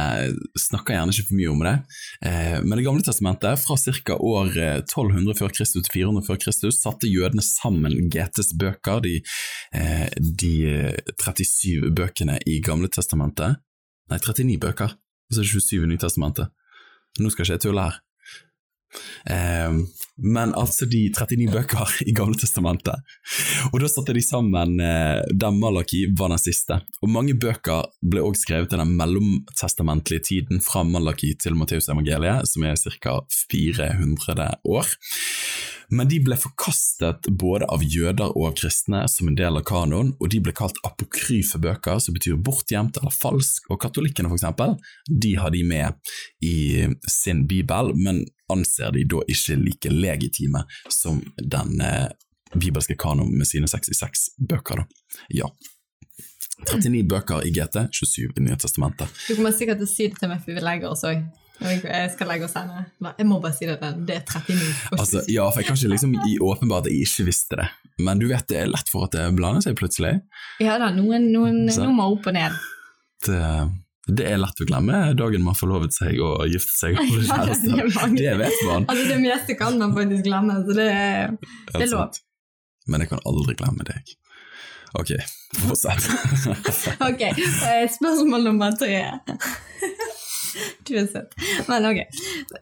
snakker 0.60 0.94
gjerne 0.94 1.14
ikke 1.14 1.26
for 1.30 1.38
mye 1.40 1.50
om 1.50 1.64
det, 1.66 1.74
eh, 2.28 2.58
men 2.62 2.78
Det 2.78 2.86
gamle 2.86 3.02
testamentet, 3.02 3.58
fra 3.58 3.76
ca. 3.76 4.14
år 4.14 4.52
eh, 4.54 4.78
1200 4.84 5.38
før 5.40 5.50
Kristus 5.50 5.88
til 5.88 5.92
400 5.98 6.26
før 6.28 6.38
Kristus, 6.44 6.80
satte 6.82 7.10
jødene 7.10 7.42
sammen 7.42 7.98
GTs 8.12 8.54
bøker, 8.60 9.02
de, 9.02 9.16
eh, 9.74 10.06
de 10.14 10.54
eh, 10.70 11.14
37 11.18 11.90
bøkene 11.90 12.38
i 12.46 12.60
Gamle 12.62 12.88
testamentet. 12.88 13.58
Nei, 14.10 14.18
39 14.22 14.60
bøker, 14.62 14.94
og 14.94 15.34
så 15.34 15.42
er 15.42 15.48
det 15.48 15.54
27 15.66 15.82
i 15.82 15.90
Nytestamentet. 15.96 16.54
Nå 17.18 17.32
skal 17.32 17.46
ikke 17.46 17.56
jeg 17.56 17.66
tulle 17.66 17.88
her. 17.88 18.02
Eh, 19.30 19.78
men 20.16 20.54
altså 20.56 20.88
de 20.88 21.02
39 21.12 21.50
bøker 21.52 21.92
i 22.08 22.14
Gamle 22.16 22.38
testamentet. 22.40 23.04
Og 23.72 23.80
da 23.82 23.90
satte 23.90 24.14
de 24.16 24.24
sammen 24.24 24.80
eh, 24.80 25.20
der 25.32 25.54
Malaki 25.54 26.06
var 26.16 26.32
den 26.32 26.40
siste. 26.40 26.80
Og 27.02 27.12
mange 27.12 27.36
bøker 27.36 27.90
ble 28.00 28.24
også 28.24 28.46
skrevet 28.46 28.72
i 28.72 28.80
den 28.80 28.96
mellomtestamentlige 28.96 30.26
tiden 30.30 30.64
fra 30.64 30.84
Malaki 30.88 31.34
til 31.42 31.58
Matteusevangeliet, 31.58 32.48
som 32.48 32.64
er 32.64 32.78
ca. 32.80 33.18
400 33.52 34.50
år. 34.64 34.94
Men 35.88 36.08
de 36.10 36.18
ble 36.24 36.36
forkastet 36.40 37.28
både 37.38 37.68
av 37.72 37.84
jøder 37.84 38.32
og 38.32 38.48
av 38.50 38.56
kristne 38.58 39.04
som 39.10 39.30
en 39.30 39.38
del 39.38 39.58
av 39.60 39.64
kanoen, 39.68 40.14
og 40.18 40.30
de 40.32 40.40
ble 40.42 40.54
kalt 40.56 40.78
apokryfe 40.86 41.60
bøker, 41.62 42.00
som 42.02 42.16
betyr 42.16 42.38
bortgjemt 42.42 42.98
eller 43.00 43.14
falsk, 43.14 43.70
og 43.70 43.80
katolikkene 43.84 44.30
for 44.32 44.38
eksempel, 44.40 44.76
de 45.06 45.34
har 45.38 45.54
de 45.54 45.62
med 45.66 46.14
i 46.44 46.86
sin 47.10 47.46
bibel, 47.50 47.92
men 47.94 48.24
anser 48.52 48.94
de 48.94 49.06
da 49.10 49.22
ikke 49.30 49.58
like 49.60 49.90
legitime 49.92 50.62
som 50.92 51.22
den 51.38 51.80
eh, 51.82 52.10
bibelske 52.54 52.94
kanon 52.98 53.32
med 53.34 53.48
sine 53.48 53.70
66 53.70 54.28
bøker. 54.48 54.82
Da. 54.82 55.16
Ja. 55.42 55.50
39 56.66 57.02
bøker 57.10 57.44
i 57.44 57.50
GT, 57.52 57.88
27 57.92 58.38
i 58.38 58.44
Nye 58.46 58.56
testamentet. 58.60 59.10
Du 59.26 59.34
kommer 59.36 59.52
sikkert 59.52 59.82
til 59.82 59.88
å 59.88 59.92
si 59.92 60.06
det 60.08 60.20
til 60.20 60.30
meg 60.30 60.44
før 60.44 60.56
vi 60.56 60.64
legger 60.64 60.94
oss 60.94 61.04
òg. 61.06 61.26
Jeg 61.60 62.10
skal 62.12 62.28
legge 62.28 62.44
oss 62.46 62.52
senere. 62.56 62.84
Jeg 63.16 63.26
må 63.28 63.38
bare 63.40 63.56
si 63.56 63.66
det. 63.68 63.78
Det 63.80 64.18
er 64.18 64.24
39. 64.26 64.58
Altså, 64.98 65.22
ja, 65.32 65.46
for 65.50 65.62
Jeg 65.62 65.68
kan 65.70 65.78
ikke 65.78 65.92
liksom 65.94 66.12
gi 66.26 66.36
åpenbart 66.44 66.84
at 66.86 66.92
jeg 66.92 67.06
ikke 67.06 67.26
visste 67.30 67.58
det, 67.62 67.68
men 68.04 68.20
du 68.20 68.26
vet 68.28 68.44
det 68.50 68.58
er 68.60 68.68
lett 68.70 68.92
for 68.92 69.06
at 69.06 69.16
det 69.16 69.24
blander 69.38 69.64
seg 69.64 69.78
plutselig. 69.78 70.18
Ja 70.62 70.76
da, 70.82 70.90
noen, 70.94 71.30
noen 71.32 71.64
nummer 71.70 72.12
opp 72.12 72.28
og 72.28 72.36
ned. 72.36 72.58
Det, 73.24 73.40
det 74.20 74.28
er 74.28 74.42
lett 74.42 74.60
å 74.60 74.68
glemme 74.68 75.00
dagen 75.18 75.46
man 75.46 75.56
forlovet 75.56 75.96
seg 75.96 76.20
og 76.20 76.44
giftet 76.52 76.76
seg. 76.76 77.00
Og 77.00 77.08
ble 77.14 77.24
Ja, 77.30 77.48
det. 77.48 78.12
Det 78.20 78.36
vet 78.42 78.60
man. 78.68 78.86
Altså, 78.92 79.08
det 79.14 79.18
meste 79.24 79.56
kan 79.58 79.80
man 79.80 79.96
faktisk 79.96 80.28
glemme, 80.28 80.60
så 80.68 80.76
det 80.76 80.90
det 81.72 81.88
er 81.88 81.92
lov. 81.94 82.20
Men 82.86 83.02
jeg 83.02 83.14
kan 83.14 83.24
aldri 83.26 83.56
glemme 83.58 83.86
deg. 83.88 84.14
Ok, 84.96 85.10
fortsett. 85.64 86.06
Ok, 87.08 87.24
eh, 87.26 87.82
spørsmål 87.96 88.46
nummer 88.46 88.76
tre. 88.78 89.00
Du 90.86 90.94
er 90.96 91.06
søt. 91.10 91.36
Men 91.68 91.88
ok. 91.88 92.02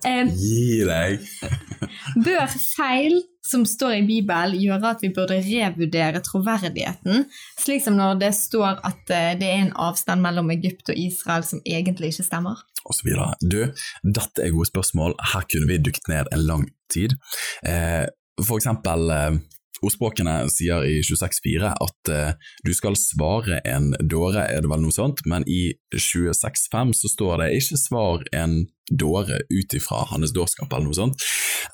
Eh, 0.08 0.32
Gi 0.34 0.82
deg. 0.88 1.24
Bør 2.24 2.44
feil 2.48 3.20
som 3.44 3.66
står 3.68 3.98
i 3.98 4.04
Bibelen 4.08 4.56
gjøre 4.56 4.94
at 4.94 5.02
vi 5.04 5.10
burde 5.12 5.36
revurdere 5.44 6.22
troverdigheten, 6.24 7.26
slik 7.60 7.82
som 7.84 7.98
når 7.98 8.22
det 8.22 8.30
står 8.38 8.80
at 8.80 9.12
eh, 9.12 9.34
det 9.40 9.50
er 9.50 9.66
en 9.66 9.74
avstand 9.86 10.24
mellom 10.24 10.52
Egypt 10.54 10.94
og 10.94 11.00
Israel 11.00 11.44
som 11.44 11.60
egentlig 11.68 12.14
ikke 12.14 12.30
stemmer? 12.30 12.64
og 12.84 12.92
så 12.96 13.06
videre. 13.06 13.32
Du, 13.40 13.60
dette 14.04 14.44
er 14.44 14.52
gode 14.52 14.68
spørsmål. 14.68 15.16
Her 15.32 15.46
kunne 15.48 15.70
vi 15.70 15.80
dukket 15.80 16.10
ned 16.12 16.30
en 16.32 16.44
lang 16.44 16.66
tid. 16.92 17.16
Eh, 17.66 18.04
for 18.42 18.58
eksempel, 18.58 19.10
eh, 19.10 19.38
ordspråkene 19.82 20.36
sier 20.52 20.84
i 20.86 21.00
26.4 21.04 21.72
at 21.72 22.12
eh, 22.12 22.52
du 22.66 22.72
skal 22.76 22.98
svare 22.98 23.60
en 23.66 23.92
dåre, 24.00 24.46
er 24.46 24.62
det 24.62 24.70
vel 24.70 24.84
noe 24.84 24.94
sånt, 24.94 25.24
men 25.26 25.46
i 25.50 25.74
26.5 25.94 26.94
så 27.00 27.10
står 27.12 27.44
det 27.44 27.52
ikke 27.58 27.80
svar 27.80 28.24
en 28.36 28.62
dåre 28.90 29.40
ut 29.48 29.74
ifra 29.74 30.04
hans 30.10 30.32
dårskap 30.34 30.72
eller 30.72 30.88
noe 30.88 30.96
sånt. 30.96 31.24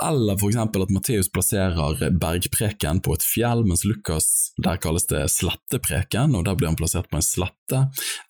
Eller 0.05 0.39
for 0.39 0.51
eksempel 0.51 0.85
at 0.85 0.93
Matteus 0.95 1.31
plasserer 1.33 2.11
bergpreken 2.23 3.03
på 3.05 3.15
et 3.17 3.27
fjell, 3.27 3.65
mens 3.67 3.85
Lukas, 3.89 4.29
der 4.63 4.79
kalles 4.83 5.09
det 5.11 5.27
slettepreken, 5.35 6.37
og 6.39 6.47
der 6.47 6.59
blir 6.59 6.71
han 6.71 6.79
plassert 6.79 7.11
på 7.11 7.19
en 7.19 7.27
slette. 7.27 7.85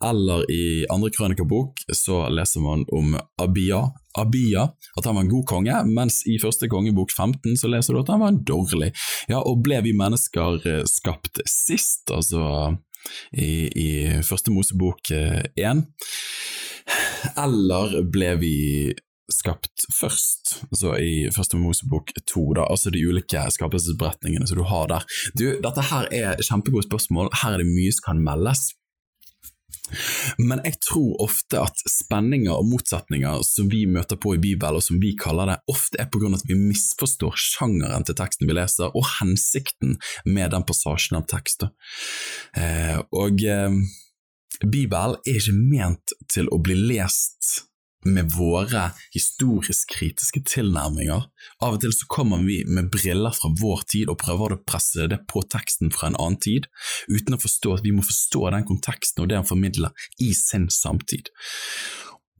Eller 0.04 0.44
i 0.52 0.62
andre 0.92 1.12
krønikabok 1.14 1.84
så 1.96 2.24
leser 2.32 2.64
man 2.64 2.86
om 2.96 3.16
Abia, 3.40 3.84
Abia, 4.18 4.66
at 4.98 5.06
han 5.06 5.16
var 5.16 5.26
en 5.26 5.32
god 5.32 5.46
konge, 5.46 5.76
mens 5.86 6.22
i 6.26 6.40
første 6.42 6.68
kongebok 6.70 7.12
15 7.14 7.60
så 7.60 7.70
leser 7.70 7.94
du 7.94 8.02
at 8.02 8.10
han 8.10 8.22
var 8.24 8.34
en 8.34 8.44
dårlig. 8.44 8.92
Ja, 9.30 9.42
og 9.44 9.62
ble 9.66 9.82
vi 9.86 9.94
mennesker 9.96 10.60
eh, 10.66 10.86
skapt 10.90 11.42
sist, 11.48 12.10
altså 12.10 12.76
i, 13.32 13.68
i 13.68 13.88
første 14.26 14.52
Mosebok 14.52 15.12
eh, 15.14 15.44
1? 15.56 15.86
Eller 17.38 18.00
ble 18.10 18.34
vi 18.40 18.56
skapt 19.30 19.86
først, 19.94 20.56
altså 20.70 20.96
i 20.98 21.28
første 21.34 21.58
Mosebok 21.60 22.10
2, 22.26 22.44
da, 22.58 22.66
altså 22.66 22.90
de 22.90 23.04
ulike 23.06 23.44
skapelsesberetningene 23.54 24.48
som 24.48 24.58
du 24.58 24.66
har 24.66 24.90
der. 24.90 25.06
Du, 25.38 25.46
dette 25.62 25.86
her 25.92 26.10
er 26.10 26.42
kjempegode 26.42 26.88
spørsmål, 26.88 27.30
her 27.42 27.54
er 27.54 27.62
det 27.62 27.70
mye 27.70 27.94
som 27.94 28.10
kan 28.10 28.24
meldes. 28.26 28.72
Men 30.38 30.60
jeg 30.62 30.78
tror 30.84 31.22
ofte 31.24 31.58
at 31.62 31.82
spenninger 31.88 32.52
og 32.54 32.68
motsetninger 32.70 33.42
som 33.46 33.70
vi 33.72 33.84
møter 33.90 34.18
på 34.20 34.36
i 34.36 34.42
Bibelen, 34.42 34.78
og 34.78 34.84
som 34.86 35.00
vi 35.02 35.12
kaller 35.18 35.50
det, 35.50 35.56
ofte 35.72 35.98
er 36.02 36.10
på 36.10 36.20
grunn 36.22 36.36
av 36.36 36.42
at 36.42 36.50
vi 36.50 36.58
misforstår 36.58 37.38
sjangeren 37.38 38.06
til 38.06 38.18
teksten 38.18 38.50
vi 38.50 38.56
leser, 38.56 38.94
og 38.94 39.08
hensikten 39.18 39.96
med 40.28 40.54
den 40.54 40.66
passasjen 40.66 41.18
av 41.20 41.26
tekst. 41.30 41.66
Eh, 42.58 43.00
og 43.18 43.42
eh, 43.42 43.80
Bibelen 44.60 45.18
er 45.24 45.40
ikke 45.40 45.56
ment 45.56 46.14
til 46.28 46.50
å 46.52 46.58
bli 46.62 46.76
lest 46.76 47.66
med 48.08 48.30
våre 48.32 48.90
historisk-kritiske 49.12 50.42
tilnærminger. 50.48 51.26
Av 51.60 51.76
og 51.76 51.82
til 51.82 51.92
så 51.92 52.08
kommer 52.10 52.40
vi 52.44 52.62
med 52.64 52.88
briller 52.92 53.34
fra 53.36 53.50
vår 53.60 53.84
tid 53.92 54.12
og 54.12 54.20
prøver 54.22 54.54
å 54.54 54.60
presse 54.64 55.08
det 55.10 55.20
på 55.28 55.42
teksten 55.52 55.92
fra 55.92 56.08
en 56.08 56.16
annen 56.16 56.40
tid, 56.40 56.68
uten 57.12 57.36
å 57.36 57.40
forstå 57.40 57.76
at 57.76 57.84
vi 57.84 57.92
må 57.96 58.04
forstå 58.06 58.46
den 58.56 58.68
konteksten 58.68 59.24
og 59.24 59.30
det 59.30 59.40
han 59.40 59.48
formidler 59.48 60.08
i 60.20 60.32
sin 60.36 60.70
samtid. 60.72 61.28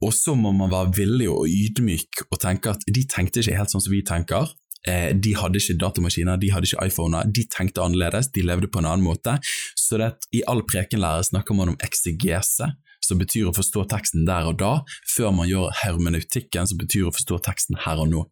Og 0.01 0.15
så 0.17 0.33
må 0.33 0.49
man 0.55 0.71
være 0.71 0.95
villig 0.97 1.29
og 1.29 1.45
ydmyk 1.45 2.25
og 2.31 2.39
tenke 2.41 2.73
at 2.73 2.85
de 2.89 3.05
tenkte 3.05 3.43
ikke 3.43 3.59
helt 3.59 3.73
sånn 3.73 3.83
som 3.85 3.93
vi 3.93 4.01
tenker. 4.05 4.49
Eh, 4.87 5.11
de 5.13 5.35
hadde 5.37 5.61
ikke 5.61 5.77
datamaskiner, 5.81 6.39
de 6.41 6.51
hadde 6.53 6.69
ikke 6.69 6.87
iPhoner, 6.89 7.27
de 7.29 7.45
tenkte 7.53 7.83
annerledes, 7.83 8.31
de 8.33 8.45
levde 8.45 8.69
på 8.71 8.81
en 8.81 8.89
annen 8.89 9.05
måte. 9.05 9.37
Så 9.77 9.99
det, 10.01 10.13
i 10.33 10.41
all 10.49 10.63
prekenlære 10.65 11.27
snakker 11.29 11.57
man 11.57 11.73
om 11.73 11.77
eksegese, 11.85 12.71
som 13.01 13.19
betyr 13.19 13.49
å 13.49 13.55
forstå 13.55 13.83
teksten 13.91 14.27
der 14.27 14.47
og 14.49 14.59
da, 14.61 14.71
før 15.09 15.33
man 15.35 15.49
gjør 15.49 15.73
hermeneutikken, 15.81 16.69
som 16.69 16.79
betyr 16.81 17.09
å 17.09 17.15
forstå 17.15 17.41
teksten 17.47 17.79
her 17.85 18.01
og 18.01 18.11
nå. 18.11 18.25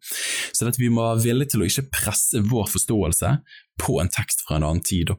Så 0.54 0.70
vi 0.78 0.90
må 0.92 1.04
være 1.08 1.24
villige 1.26 1.54
til 1.54 1.64
å 1.64 1.70
ikke 1.70 1.88
presse 1.90 2.42
vår 2.46 2.70
forståelse 2.70 3.34
på 3.80 4.00
en 4.00 4.08
tekst 4.12 4.44
fra 4.46 4.56
en 4.56 4.66
annen 4.66 4.82
tid. 4.84 5.10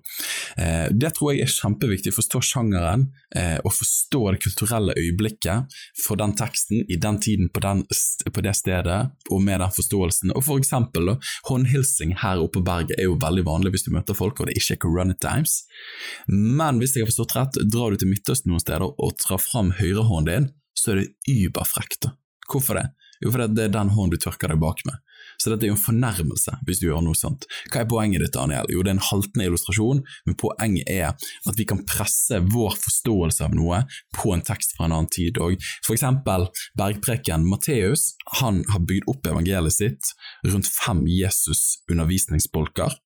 Eh, 0.58 0.88
det 0.92 1.14
tror 1.16 1.34
jeg 1.34 1.46
er 1.46 1.54
kjempeviktig, 1.54 2.14
forstå 2.14 2.42
sjangeren 2.46 3.08
eh, 3.36 3.58
og 3.64 3.74
forstå 3.74 4.22
det 4.34 4.42
kulturelle 4.44 4.96
øyeblikket 5.00 5.78
for 6.04 6.20
den 6.22 6.36
teksten 6.38 6.84
i 6.86 7.00
den 7.02 7.20
tiden 7.24 7.50
på, 7.54 7.64
den, 7.64 7.84
på 8.34 8.46
det 8.46 8.56
stedet 8.60 9.00
og 9.32 9.44
med 9.44 9.64
den 9.64 9.76
forståelsen. 9.78 10.36
Og 10.36 10.46
for 10.46 10.62
eksempel, 10.62 11.16
håndhilsing 11.50 12.16
her 12.22 12.42
oppe 12.44 12.60
på 12.60 12.66
berget 12.68 12.98
er 13.00 13.08
jo 13.10 13.20
veldig 13.22 13.46
vanlig 13.48 13.76
hvis 13.76 13.88
du 13.88 13.94
møter 13.96 14.18
folk 14.18 14.40
og 14.40 14.50
det 14.50 14.58
er 14.58 14.64
ikke 14.64 14.82
corona 14.86 15.18
times. 15.22 15.62
Men 16.28 16.82
hvis 16.82 16.96
jeg 16.96 17.06
har 17.06 17.12
forstått 17.14 17.38
rett, 17.38 17.62
drar 17.72 17.94
du 17.94 18.02
til 18.02 18.12
Midtøsten 18.12 18.52
noen 18.52 18.64
steder 18.64 18.86
og 18.92 19.16
drar 19.24 19.42
fram 19.42 19.72
høyrehånden 19.80 20.32
din, 20.32 20.50
så 20.78 20.94
er 20.94 21.02
det 21.02 21.32
überfrekt. 21.32 22.12
Hvorfor 22.52 22.78
det? 22.78 22.90
Jo, 23.22 23.32
fordi 23.32 23.54
det 23.56 23.68
er 23.68 23.74
den 23.76 23.92
hånden 23.94 24.16
du 24.16 24.22
tørker 24.22 24.52
deg 24.52 24.62
bak 24.62 24.82
med. 24.88 24.98
Så 25.42 25.50
dette 25.50 25.66
er 25.66 25.72
jo 25.72 25.78
en 25.78 25.82
fornærmelse 25.82 26.54
hvis 26.68 26.82
du 26.82 26.88
gjør 26.88 27.02
noe 27.06 27.18
sånt. 27.18 27.48
Hva 27.72 27.82
er 27.82 27.90
poenget 27.90 28.22
ditt, 28.22 28.36
Daniel? 28.36 28.70
Jo, 28.70 28.84
det 28.86 28.94
er 28.94 29.00
en 29.00 29.08
haltende 29.10 29.48
illustrasjon, 29.50 30.04
men 30.28 30.38
poenget 30.38 30.90
er 30.92 31.08
at 31.10 31.58
vi 31.58 31.66
kan 31.70 31.82
presse 31.90 32.42
vår 32.54 32.78
forståelse 32.84 33.48
av 33.48 33.56
noe 33.58 33.84
på 34.18 34.36
en 34.36 34.46
tekst 34.46 34.76
fra 34.78 34.86
en 34.88 34.96
annen 35.00 35.10
tid. 35.12 35.40
òg. 35.42 35.58
for 35.86 35.96
eksempel 35.96 36.48
bergpreken 36.78 37.48
Matteus, 37.50 38.14
han 38.40 38.64
har 38.70 38.86
bygd 38.86 39.10
opp 39.10 39.26
evangeliet 39.28 39.74
sitt 39.74 40.14
rundt 40.46 40.70
fem 40.70 41.06
Jesus-undervisningsbolker 41.10 43.00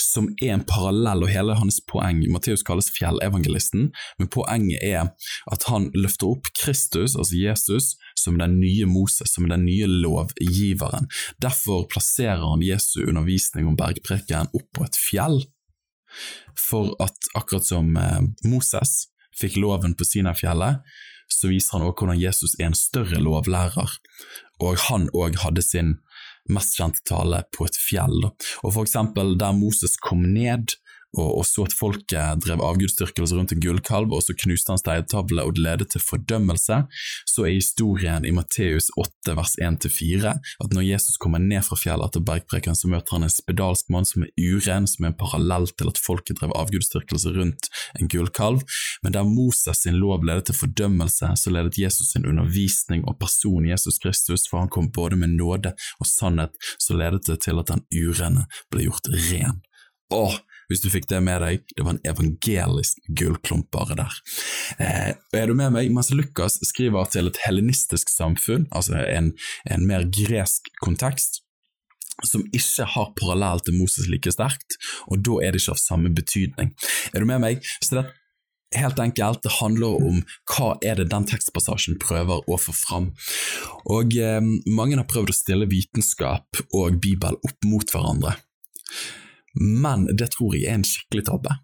som 0.00 0.30
er 0.42 0.54
en 0.56 0.64
parallell, 0.68 1.24
og 1.24 1.32
hele 1.32 1.56
hans 1.58 1.80
poeng 1.88 2.22
Matteus 2.32 2.64
kalles 2.66 2.90
fjellevangelisten, 2.94 3.90
men 4.18 4.30
poenget 4.32 4.82
er 4.84 5.10
at 5.52 5.66
han 5.70 5.90
løfter 5.96 6.32
opp 6.32 6.50
Kristus, 6.58 7.16
altså 7.16 7.36
Jesus, 7.38 7.92
som 8.18 8.38
den 8.40 8.58
nye 8.60 8.88
Moses, 8.88 9.32
som 9.34 9.48
den 9.50 9.66
nye 9.68 9.88
lovgiveren. 9.88 11.08
Derfor 11.42 11.86
plasserer 11.90 12.44
han 12.44 12.64
Jesu 12.64 13.02
undervisning 13.06 13.68
om 13.68 13.78
bergpreken 13.78 14.50
opp 14.54 14.68
på 14.74 14.86
et 14.88 14.98
fjell, 14.98 15.42
for 16.58 16.96
at 17.04 17.30
akkurat 17.36 17.66
som 17.68 17.92
eh, 18.00 18.24
Moses 18.48 19.08
fikk 19.38 19.58
loven 19.60 19.94
på 19.94 20.06
Sinafjellet, 20.08 20.82
så 21.28 21.50
viser 21.52 21.76
han 21.76 21.86
også 21.86 22.00
hvordan 22.00 22.20
Jesus 22.20 22.56
er 22.58 22.70
en 22.70 22.78
større 22.78 23.20
lovlærer, 23.20 23.98
og 24.64 24.80
han 24.88 25.06
òg 25.14 25.36
hadde 25.44 25.62
sin 25.62 25.98
mest 26.52 26.78
kjente 26.78 27.04
tale 27.08 27.42
på 27.56 27.68
et 27.68 27.78
fjell. 27.78 28.30
Og 28.62 28.72
for 28.72 28.84
eksempel 28.84 29.36
der 29.40 29.56
Moses 29.56 29.96
kom 30.02 30.24
ned 30.34 30.76
og, 31.16 31.28
og, 31.38 31.44
så 31.48 31.64
at 31.64 31.74
folket 31.76 32.42
drev 32.44 32.60
avgudsdyrkelse 32.64 33.36
rundt 33.36 33.54
en 33.54 33.62
gullkalv, 33.62 34.12
og 34.12 34.22
så 34.24 34.34
knuste 34.36 34.74
han 34.74 34.80
steintavle 34.80 35.44
og 35.46 35.56
det 35.56 35.64
ledet 35.64 35.88
til 35.94 36.04
fordømmelse, 36.04 36.82
så 37.28 37.46
er 37.46 37.54
historien 37.54 38.26
i 38.28 38.32
Matteus 38.34 38.90
8 39.00 39.36
vers 39.38 39.54
1-4 39.64 40.34
at 40.36 40.74
når 40.76 40.84
Jesus 40.84 41.16
kommer 41.20 41.40
ned 41.40 41.64
fra 41.64 41.78
fjellet 41.80 42.10
etter 42.10 42.24
bergpreken, 42.28 42.76
så 42.76 42.90
møter 42.92 43.16
han 43.16 43.24
en 43.26 43.32
spedalsk 43.32 43.88
mann 43.94 44.08
som 44.08 44.26
er 44.26 44.32
uren, 44.36 44.88
som 44.90 45.06
er 45.06 45.12
en 45.12 45.18
parallell 45.20 45.68
til 45.72 45.92
at 45.92 46.00
folket 46.02 46.40
drev 46.40 46.52
avgudsdyrkelse 46.58 47.32
rundt 47.38 47.70
en 47.98 48.12
gullkalv, 48.12 48.64
men 49.02 49.16
der 49.16 49.28
Moses 49.28 49.84
sin 49.84 49.96
lov 50.00 50.26
ledet 50.26 50.48
til 50.50 50.58
fordømmelse, 50.58 51.32
så 51.40 51.54
ledet 51.54 51.80
Jesus 51.80 52.12
sin 52.12 52.26
undervisning 52.28 53.04
og 53.08 53.18
person 53.20 53.66
Jesus 53.68 54.00
Kristus, 54.02 54.48
for 54.50 54.60
han 54.60 54.72
kom 54.72 54.90
både 54.92 55.16
med 55.16 55.38
nåde 55.38 55.72
og 56.00 56.06
sannhet, 56.10 56.52
så 56.78 56.96
ledet 56.96 57.24
det 57.28 57.40
til 57.46 57.60
at 57.60 57.72
den 57.72 57.84
urene 57.94 58.44
ble 58.72 58.88
gjort 58.88 59.08
ren. 59.30 59.62
Åh, 60.14 60.38
hvis 60.68 60.84
du 60.84 60.90
fikk 60.92 61.08
det 61.10 61.20
med 61.24 61.42
deg. 61.42 61.64
Det 61.74 61.84
var 61.84 61.96
en 61.96 62.04
evangelisk 62.06 63.00
gullklump 63.08 63.70
bare 63.74 63.96
der. 63.98 64.20
Eh, 64.78 65.10
er 65.40 65.48
du 65.48 65.56
med 65.56 65.72
meg? 65.74 65.90
Mens 65.94 66.12
Lukas 66.14 66.60
skriver 66.68 67.08
til 67.12 67.30
et 67.30 67.42
helenistisk 67.46 68.12
samfunn, 68.12 68.68
altså 68.70 69.00
en, 69.00 69.32
en 69.68 69.88
mer 69.88 70.06
gresk 70.12 70.68
kontekst, 70.84 71.42
som 72.26 72.44
ikke 72.52 72.86
har 72.94 73.12
parallell 73.18 73.62
til 73.62 73.76
Moses 73.78 74.08
like 74.10 74.30
sterkt, 74.34 74.78
og 75.06 75.22
da 75.24 75.38
er 75.44 75.54
det 75.54 75.62
ikke 75.62 75.76
av 75.76 75.82
samme 75.82 76.10
betydning. 76.14 76.72
Er 77.14 77.22
du 77.22 77.28
med 77.30 77.44
meg? 77.44 77.68
Så 77.80 78.00
det 78.00 78.08
Helt 78.76 78.98
enkelt, 79.00 79.38
det 79.40 79.54
handler 79.62 79.94
om 79.96 80.18
hva 80.52 80.74
er 80.84 80.98
det 80.98 81.06
den 81.08 81.24
tekstpassasjen 81.24 81.96
prøver 82.02 82.42
å 82.44 82.58
få 82.60 82.74
fram. 82.76 83.06
Og 83.88 84.12
eh, 84.20 84.44
Mange 84.68 84.98
har 84.98 85.06
prøvd 85.08 85.32
å 85.32 85.36
stille 85.38 85.70
vitenskap 85.70 86.60
og 86.76 86.98
Bibel 87.00 87.38
opp 87.48 87.64
mot 87.64 87.94
hverandre 87.94 88.34
men 89.56 90.06
det 90.18 90.32
tror 90.34 90.56
jeg 90.56 90.68
er 90.68 90.78
en 90.80 90.86
skikkelig 90.86 91.28
tabbe. 91.30 91.56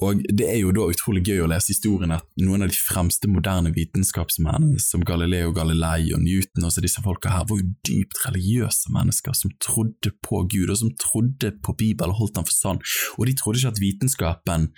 Og 0.00 0.22
det 0.32 0.46
er 0.48 0.56
jo 0.62 0.70
da 0.72 0.86
utrolig 0.88 1.22
gøy 1.26 1.42
å 1.44 1.48
lese 1.50 1.74
historien 1.74 2.14
at 2.14 2.24
noen 2.40 2.64
av 2.64 2.70
de 2.70 2.78
fremste 2.78 3.28
moderne 3.28 3.72
vitenskapsmennene, 3.74 4.80
som 4.80 5.02
Galileo 5.04 5.50
Galilei 5.56 6.12
og 6.14 6.22
Newton 6.24 6.68
og 6.68 6.78
disse 6.84 7.02
folka 7.04 7.32
her, 7.34 7.44
var 7.50 7.60
jo 7.60 7.68
dypt 7.88 8.22
religiøse 8.24 8.94
mennesker 8.94 9.36
som 9.36 9.52
trodde 9.60 10.14
på 10.24 10.44
Gud, 10.46 10.70
og 10.70 10.80
som 10.80 10.94
trodde 11.00 11.52
på 11.60 11.76
Bibelen 11.76 12.14
og 12.14 12.22
holdt 12.22 12.38
den 12.38 12.48
for 12.48 12.56
sann. 12.56 12.80
Og 13.18 13.28
de 13.28 13.36
trodde 13.36 13.60
ikke 13.60 13.74
at 13.74 13.82
vitenskapen 13.82 14.70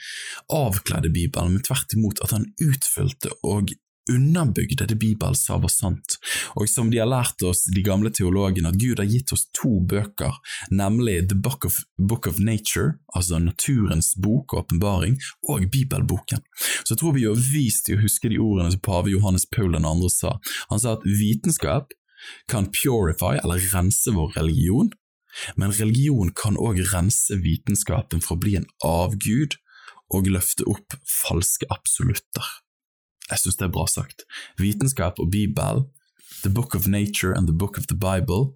avkledde 0.51 1.13
Bibelen, 1.15 1.55
men 1.55 1.67
tvert 1.67 1.95
imot 1.95 2.25
at 2.25 2.35
han 2.35 2.49
utfylte 2.65 3.37
og 3.47 3.71
underbygde 4.11 4.87
det 4.87 4.97
Bibelen 4.99 5.37
sa 5.39 5.59
var 5.63 5.71
sant, 5.71 6.17
og 6.59 6.69
som 6.71 6.91
de 6.91 6.99
har 6.99 7.11
lært 7.11 7.43
oss, 7.47 7.65
de 7.71 7.85
gamle 7.87 8.11
teologene, 8.15 8.73
at 8.73 8.81
Gud 8.81 8.99
har 8.99 9.09
gitt 9.11 9.33
oss 9.35 9.47
to 9.55 9.79
bøker, 9.89 10.39
nemlig 10.71 11.29
The 11.31 11.39
Book 11.39 11.67
of, 11.69 11.83
Book 11.99 12.27
of 12.27 12.41
Nature, 12.43 12.99
altså 13.15 13.39
naturens 13.43 14.13
bok 14.17 14.55
og 14.55 14.65
åpenbaring, 14.65 15.19
og 15.49 15.69
Bibelboken. 15.71 16.43
Så 16.85 16.99
tror 16.99 17.15
vi 17.17 17.27
er 17.29 17.47
vist 17.53 17.87
til 17.87 17.99
å 17.99 18.03
huske 18.03 18.33
de 18.33 18.41
ordene 18.43 18.73
som 18.75 18.83
pave 18.83 19.13
Johannes 19.13 19.47
Paul 19.47 19.77
2. 19.79 20.11
sa. 20.11 20.39
Han 20.71 20.83
sa 20.83 20.97
at 20.99 21.07
vitenskap 21.07 21.95
kan 22.51 22.71
purify, 22.75 23.39
eller 23.43 23.63
rense 23.75 24.11
vår 24.15 24.35
religion, 24.39 24.91
men 25.57 25.73
religion 25.73 26.33
kan 26.37 26.59
òg 26.61 26.83
rense 26.93 27.39
vitenskapen 27.41 28.21
for 28.21 28.37
å 28.37 28.43
bli 28.43 28.59
en 28.59 28.69
avgud 28.85 29.57
og 30.13 30.29
løfte 30.29 30.67
opp 30.69 30.99
falske 31.09 31.69
absolutter. 31.73 32.45
Jeg 33.33 33.41
synes 33.41 33.59
det 33.59 33.67
er 33.67 33.75
bra 33.75 33.87
sagt. 33.89 34.27
Vitenskap 34.61 35.21
og 35.23 35.31
Bibel, 35.33 35.87
The 36.43 36.53
Book 36.53 36.77
of 36.77 36.89
Nature 36.91 37.37
and 37.37 37.49
The 37.49 37.57
Book 37.57 37.79
of 37.81 37.89
the 37.89 37.97
Bible, 37.97 38.53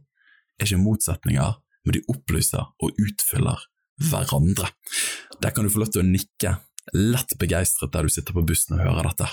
er 0.61 0.69
ikke 0.69 0.83
motsetninger, 0.83 1.57
men 1.87 1.97
de 1.97 2.05
opplyser 2.13 2.69
og 2.83 3.01
utfyller 3.01 3.65
hverandre. 4.11 4.69
Der 5.43 5.53
kan 5.55 5.65
du 5.65 5.73
få 5.73 5.83
lov 5.83 5.93
til 5.95 6.05
å 6.05 6.09
nikke 6.09 6.57
lett 6.95 7.37
begeistret 7.41 7.93
der 7.95 8.07
du 8.07 8.13
sitter 8.13 8.37
på 8.37 8.45
bussen 8.47 8.77
og 8.77 8.85
hører 8.85 9.11
dette. 9.11 9.29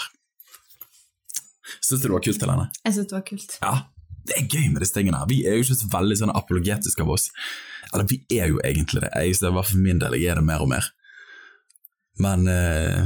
Syns 1.83 2.01
du 2.01 2.07
det 2.07 2.15
var 2.15 2.23
kult, 2.23 2.43
Helene? 2.43 2.69
Jeg 2.85 2.95
syns 2.95 3.09
det 3.11 3.17
var 3.17 3.27
kult. 3.27 3.57
Ja, 3.63 3.75
det 4.27 4.39
er 4.39 4.47
gøy 4.47 4.67
med 4.71 4.83
disse 4.83 4.95
tingene. 4.95 5.19
her. 5.19 5.29
Vi 5.29 5.43
er 5.47 5.57
jo 5.57 5.65
ikke 5.65 5.79
så 5.81 5.91
veldig 5.93 6.19
sånn 6.21 6.33
apologetiske 6.33 7.03
av 7.03 7.13
oss. 7.15 7.29
Eller 7.91 8.07
vi 8.09 8.21
er 8.37 8.51
jo 8.53 8.61
egentlig 8.63 9.03
det. 9.03 9.11
Jeg, 9.11 9.35
i 9.35 9.39
hvert 9.43 9.57
fall 9.59 9.71
for 9.73 9.83
min 9.83 9.99
del, 10.01 10.17
jeg 10.19 10.31
er 10.31 10.39
det 10.39 10.47
mer 10.47 10.63
og 10.63 10.71
mer. 10.71 10.87
Men 12.23 12.47
eh, 12.47 13.03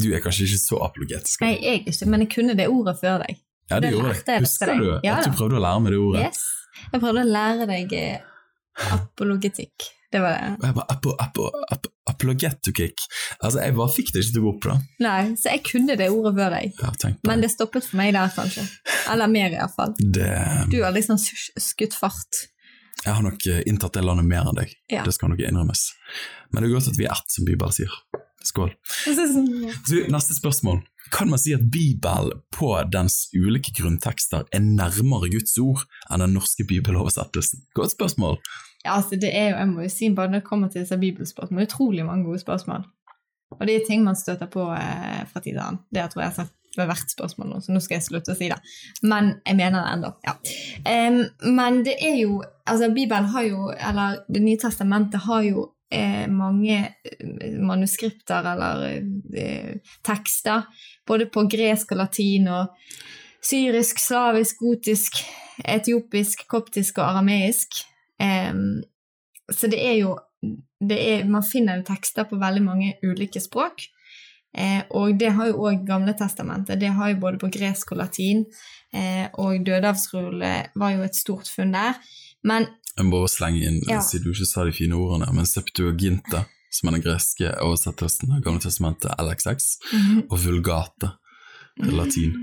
du 0.00 0.08
er 0.14 0.24
kanskje 0.24 0.48
ikke 0.48 0.62
så 0.62 0.80
apologetisk? 0.86 1.44
Nei, 1.44 1.54
jeg 1.60 1.84
ikke, 1.84 2.08
men 2.10 2.24
jeg 2.24 2.32
kunne 2.34 2.56
det 2.58 2.66
ordet 2.72 2.96
før 3.00 3.22
deg. 3.24 3.38
Ja, 3.70 3.78
det, 3.78 3.86
det 3.86 3.94
gjorde 3.94 4.16
jeg. 4.16 4.42
Husker 4.46 4.74
du 4.74 4.88
ja, 5.06 5.14
at 5.20 5.28
du 5.28 5.36
prøvde 5.38 5.60
å 5.60 5.62
lære 5.62 5.84
meg 5.84 5.94
det 5.94 6.02
ordet? 6.02 6.26
Yes. 6.26 6.42
Jeg 6.80 7.02
prøvde 7.02 7.22
å 7.22 7.30
lære 7.36 7.66
deg 7.70 7.96
eh, 7.98 8.28
apologetikk. 8.96 9.90
Det 10.10 10.18
var 10.18 10.34
det. 10.34 10.46
Jeg 10.66 10.74
bare, 10.74 10.86
apo, 10.90 11.12
apo, 11.22 11.44
apo, 11.70 11.90
apologetikk. 12.10 13.04
Altså, 13.38 13.60
jeg 13.62 13.76
bare 13.76 13.94
fikk 13.94 14.08
det 14.10 14.24
ikke 14.24 14.34
til 14.34 14.40
å 14.40 14.46
gå 14.46 14.54
opp, 14.56 14.64
da. 14.66 14.76
Nei, 15.06 15.20
så 15.38 15.52
jeg 15.52 15.62
kunne 15.68 15.96
det 16.00 16.08
ordet 16.10 16.32
før 16.38 16.56
deg. 16.56 16.80
Ja, 16.82 17.12
men 17.30 17.44
det 17.44 17.52
stoppet 17.52 17.86
for 17.86 18.00
meg 18.00 18.16
der, 18.16 18.32
kanskje. 18.34 18.64
Eller 19.12 19.30
mer, 19.30 19.54
iallfall. 19.54 19.94
Det... 20.00 20.32
Du 20.72 20.80
har 20.82 20.96
liksom 20.96 21.20
skutt 21.20 21.94
fart. 21.94 22.42
Jeg 23.04 23.14
har 23.14 23.22
nok 23.24 23.46
eh, 23.48 23.62
inntatt 23.70 23.94
det 23.96 24.02
landet 24.04 24.26
mer 24.28 24.50
enn 24.50 24.58
deg. 24.58 24.74
Ja. 24.90 25.06
Det 25.06 25.14
skal 25.14 25.30
nok 25.32 25.44
innrømmes. 25.46 25.86
Men 26.50 26.64
det 26.64 26.68
er 26.68 26.74
godt 26.74 26.90
at 26.90 26.98
vi 26.98 27.06
er 27.06 27.14
ett, 27.14 27.30
som 27.30 27.46
Bibelen 27.46 27.78
sier. 27.78 27.94
Skål. 28.44 28.72
Neste 30.10 30.36
spørsmål. 30.36 30.80
Kan 31.12 31.30
man 31.32 31.40
si 31.42 31.52
at 31.56 31.64
Bibelen 31.72 32.42
på 32.54 32.70
dens 32.92 33.26
ulike 33.34 33.72
grunntekster 33.76 34.46
er 34.52 34.62
nærmere 34.62 35.30
Guds 35.32 35.56
ord 35.60 35.82
enn 36.10 36.22
den 36.22 36.36
norske 36.38 36.64
bibeloversettelsen? 36.68 37.66
Godt 37.74 37.96
spørsmål. 37.96 38.38
Ja, 38.84 38.94
altså 38.96 39.18
det 39.20 39.32
er 39.36 39.50
jo, 39.50 39.56
jeg 39.58 39.68
må 39.68 39.84
jo 39.84 39.90
si, 39.92 40.08
bare 40.14 40.30
når 40.30 40.40
det 40.40 40.48
kommer 40.48 40.70
til 40.70 40.84
disse 40.84 40.96
bibelspørsmål, 40.96 41.66
utrolig 41.66 42.06
mange 42.06 42.24
gode 42.24 42.40
spørsmål. 42.40 42.86
Og 43.58 43.66
det 43.66 43.76
er 43.76 43.84
ting 43.88 44.04
man 44.06 44.16
støter 44.16 44.48
på 44.48 44.70
eh, 44.72 45.20
fra 45.28 45.42
tid 45.42 45.52
til 45.52 45.62
annen. 45.64 45.82
Det 45.90 46.06
tror 46.12 46.22
jeg 46.22 46.30
har 46.30 46.38
sagt 46.38 46.56
ved 46.78 46.86
hvert 46.86 47.10
spørsmål 47.10 47.48
nå, 47.50 47.58
så 47.64 47.74
nå 47.74 47.80
skal 47.82 47.96
jeg 47.96 48.06
slutte 48.06 48.30
å 48.34 48.38
si 48.38 48.46
det. 48.50 48.58
Men 49.02 49.32
jeg 49.42 49.58
mener 49.58 49.82
det 49.82 49.94
ennå. 49.96 50.10
Ja. 50.26 50.36
Um, 50.86 51.20
men 51.58 51.84
det 51.86 51.98
er 51.98 52.16
jo 52.22 52.40
Altså, 52.70 52.86
Bibelen 52.94 53.24
har 53.32 53.42
jo, 53.42 53.72
eller 53.74 54.20
Det 54.30 54.38
nye 54.44 54.58
testamentet 54.60 55.24
har 55.24 55.40
jo 55.42 55.64
eh, 55.90 56.26
mange 56.30 56.78
eh, 57.04 57.58
manuskripter 57.60 58.46
eller 58.52 58.86
eh, 59.36 59.74
tekster, 60.06 60.66
både 61.06 61.26
på 61.32 61.46
gresk 61.50 61.92
og 61.92 62.02
latin 62.04 62.48
og 62.52 62.90
syrisk, 63.42 64.00
slavisk, 64.02 64.60
gotisk, 64.60 65.22
etiopisk, 65.64 66.46
koptisk 66.50 67.00
og 67.00 67.08
arameisk. 67.10 67.82
Eh, 68.20 68.52
så 69.50 69.70
det 69.70 69.80
er 69.84 69.96
jo 70.00 70.18
det 70.80 70.96
er, 70.96 71.24
Man 71.28 71.44
finner 71.44 71.76
jo 71.76 71.84
tekster 71.84 72.24
på 72.24 72.38
veldig 72.40 72.62
mange 72.64 72.94
ulike 73.04 73.40
språk. 73.42 73.82
Eh, 74.56 74.82
og 74.96 75.18
det 75.20 75.34
har 75.36 75.50
jo 75.50 75.66
òg 75.68 75.84
Gamle 75.86 76.14
testamentet. 76.18 76.80
Det 76.80 76.90
har 76.96 77.12
jo 77.12 77.20
både 77.22 77.38
på 77.38 77.50
gresk 77.52 77.92
og 77.92 78.00
latin. 78.00 78.46
Eh, 78.92 79.28
og 79.38 79.60
Dødehavsrullet 79.66 80.72
var 80.74 80.94
jo 80.96 81.04
et 81.04 81.18
stort 81.18 81.50
funn 81.52 81.74
der. 81.76 82.00
Men 82.42 82.66
Jeg 83.00 83.08
må 83.08 83.16
bare 83.16 83.30
slenge 83.32 83.62
inn, 83.64 83.80
Ja. 83.88 84.00
siden 84.04 84.26
du 84.28 84.32
ikke 84.34 84.46
sa 84.46 84.64
de 84.68 84.72
fine 84.76 84.92
ordene, 84.98 85.30
men 85.32 85.46
Septuaginta, 85.48 86.44
som 86.70 86.88
er 86.90 86.98
den 86.98 87.02
greske 87.06 87.48
oversettelsen 87.64 88.34
av 88.36 88.42
Gamle 88.44 88.60
testamentet, 88.60 89.14
LXX, 89.18 89.70
og 90.28 90.36
Vulgata, 90.44 91.14
latin. 91.80 92.34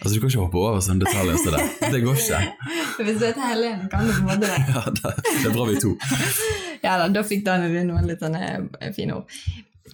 Altså, 0.00 0.14
Du 0.14 0.20
kan 0.20 0.30
ikke 0.30 0.44
hoppe 0.44 0.58
over 0.60 0.80
sånne 0.80 1.02
detaljer 1.04 1.36
som 1.42 1.56
det. 1.56 1.90
Det 1.92 2.00
går 2.04 2.14
ikke. 2.14 2.40
Hvis 3.04 3.18
du 3.18 3.24
heter 3.26 3.40
Helen, 3.48 3.88
kan 3.90 4.06
du 4.06 4.12
på 4.12 4.20
en 4.20 4.28
måte 4.28 4.46
det. 4.46 4.60
Ja, 4.74 4.82
det, 4.90 5.12
det 5.42 5.50
er 5.50 5.56
bra 5.56 5.66
vi 5.66 5.80
to. 5.82 5.90
Ja 6.84 6.94
da, 7.00 7.08
da 7.08 7.22
fikk 7.26 7.44
Daniel 7.46 7.86
noen 7.88 8.06
litt 8.06 8.22
sånne 8.22 8.42
eh, 8.80 8.92
fine 8.94 9.18
ord. 9.18 9.26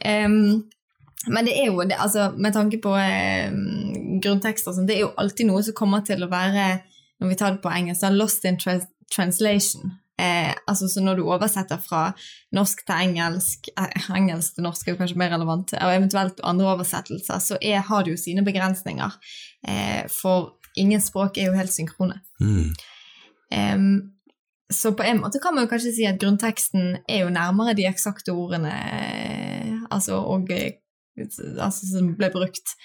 Um, 0.05 0.65
men 1.29 1.45
det 1.49 1.57
er 1.57 1.67
jo, 1.71 1.81
det, 1.85 1.97
altså, 2.01 2.31
med 2.37 2.53
tanke 2.57 2.79
på 2.83 2.93
eh, 2.97 3.51
grunntekster, 4.21 4.71
og 4.73 4.77
sånt, 4.79 4.89
det 4.89 4.97
er 4.99 5.05
jo 5.07 5.13
alltid 5.21 5.49
noe 5.49 5.63
som 5.65 5.77
kommer 5.77 6.05
til 6.05 6.23
å 6.25 6.31
være, 6.31 6.69
når 7.21 7.33
vi 7.33 7.41
tar 7.41 7.57
det 7.57 7.63
på 7.65 7.73
engelsk, 7.73 8.05
da, 8.05 8.13
lost 8.15 8.45
in 8.49 8.61
trans 8.61 8.85
translation. 9.11 9.91
Eh, 10.21 10.53
altså, 10.69 10.89
så 10.93 11.01
når 11.05 11.17
du 11.21 11.25
oversetter 11.31 11.81
fra 11.81 12.03
norsk 12.57 12.83
til 12.87 13.05
engelsk, 13.09 13.71
eh, 13.81 14.09
engelsk 14.19 14.59
til 14.59 14.67
norsk 14.67 14.87
er 14.89 14.93
jo 14.95 15.01
kanskje 15.01 15.21
mer 15.23 15.33
relevant, 15.33 15.73
og 15.79 15.95
eventuelt 15.97 16.41
andre 16.45 16.69
oversettelser, 16.75 17.39
så 17.41 17.59
er, 17.63 17.81
har 17.89 18.05
det 18.05 18.13
jo 18.15 18.21
sine 18.21 18.45
begrensninger. 18.45 19.17
Eh, 19.69 20.03
for 20.13 20.57
ingen 20.77 21.01
språk 21.01 21.39
er 21.41 21.49
jo 21.51 21.57
helt 21.59 21.73
synkrone. 21.73 22.21
Mm. 22.41 22.75
Så 24.71 24.93
på 24.95 25.03
en 25.03 25.19
måte 25.19 25.41
kan 25.43 25.55
man 25.57 25.65
jo 25.67 25.71
kanskje 25.73 25.93
si 25.97 26.05
at 26.07 26.21
grunnteksten 26.23 27.01
er 27.11 27.25
jo 27.25 27.33
nærmere 27.35 27.75
de 27.75 27.89
eksakte 27.89 28.31
ordene 28.31 28.71
eh, 28.71 29.73
altså, 29.91 30.21
og, 30.23 30.51
eh, 30.55 30.77
altså, 31.59 31.89
som 31.91 32.13
ble 32.19 32.29
brukt. 32.31 32.77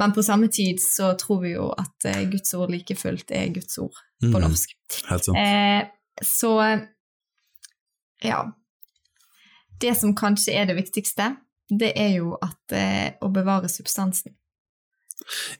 Men 0.00 0.14
på 0.16 0.24
samme 0.26 0.48
tid 0.48 0.80
så 0.82 1.12
tror 1.20 1.42
vi 1.44 1.52
jo 1.52 1.68
at 1.78 2.08
eh, 2.08 2.24
Guds 2.32 2.54
ord 2.56 2.72
like 2.72 2.96
fullt 2.96 3.28
er 3.36 3.52
Guds 3.54 3.76
ord 3.78 3.92
på 4.22 4.32
Mm. 4.32 4.40
norsk. 4.40 4.72
Helt 5.10 5.24
sant. 5.26 5.36
Så 6.22 6.52
ja. 8.22 8.40
Det 9.80 9.94
som 9.98 10.14
kanskje 10.16 10.54
er 10.54 10.68
det 10.70 10.76
viktigste, 10.78 11.34
det 11.68 11.92
er 11.98 12.18
jo 12.18 12.34
at 12.44 12.74
eh, 12.76 13.16
å 13.24 13.30
bevare 13.32 13.68
substansen 13.72 14.36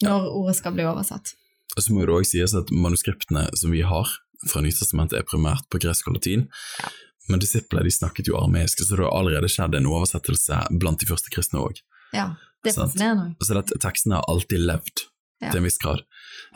når 0.04 0.28
ordet 0.34 0.58
skal 0.58 0.74
bli 0.76 0.84
oversatt. 0.86 1.34
Og 1.74 1.82
så 1.82 1.94
må 1.94 2.04
det 2.04 2.14
også 2.14 2.36
sies 2.36 2.54
at 2.58 2.70
manuskriptene 2.74 3.48
som 3.58 3.72
vi 3.74 3.82
har 3.86 4.10
fra 4.50 4.60
Nytestamentet, 4.60 5.18
er 5.18 5.28
primært 5.28 5.66
på 5.72 5.80
gresk 5.82 6.08
og 6.10 6.18
latin. 6.18 6.46
Ja. 6.82 6.90
Men 7.32 7.40
disiplene 7.40 7.86
de 7.86 7.92
snakket 7.94 8.28
jo 8.28 8.36
armeisk, 8.36 8.82
så 8.84 8.98
det 8.98 9.06
har 9.06 9.14
allerede 9.16 9.48
skjedd 9.48 9.76
en 9.78 9.88
oversettelse 9.88 10.58
blant 10.80 11.00
de 11.00 11.08
første 11.08 11.32
kristne 11.32 11.62
òg. 11.62 11.80
Ja, 12.12 12.34
det 12.64 12.74
fascinerer 12.76 13.30
Sant. 13.30 13.46
Så 13.46 13.56
dette, 13.56 13.78
tekstene 13.80 14.20
har 14.20 14.28
alltid 14.28 14.66
levd, 14.68 15.06
Ja. 15.44 15.52
til 15.52 15.60
en 15.60 15.68
viss 15.68 15.80
grad. 15.82 16.02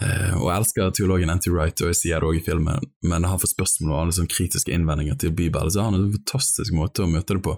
Eh, 0.01 0.35
og 0.39 0.47
jeg 0.47 0.63
elsker 0.63 0.93
teologen 0.95 1.33
N.T. 1.33 1.51
Wright, 1.53 1.81
og 1.83 1.93
jeg 1.93 1.99
sier 2.01 2.23
det 2.23 2.29
òg 2.29 2.39
i 2.39 2.45
filmen, 2.45 2.85
men 3.03 3.27
han 3.27 3.41
får 3.43 3.53
spørsmål 3.53 3.95
og 3.95 4.01
alle 4.03 4.17
sånne 4.17 4.33
kritiske 4.33 4.75
innvendinger 4.75 5.19
til 5.19 5.35
Bibelen, 5.35 5.73
så 5.75 5.83
har 5.83 5.91
han 5.91 5.99
en 5.99 6.13
fantastisk 6.15 6.77
måte 6.77 7.05
å 7.05 7.11
møte 7.11 7.37
det 7.37 7.45
på. 7.47 7.57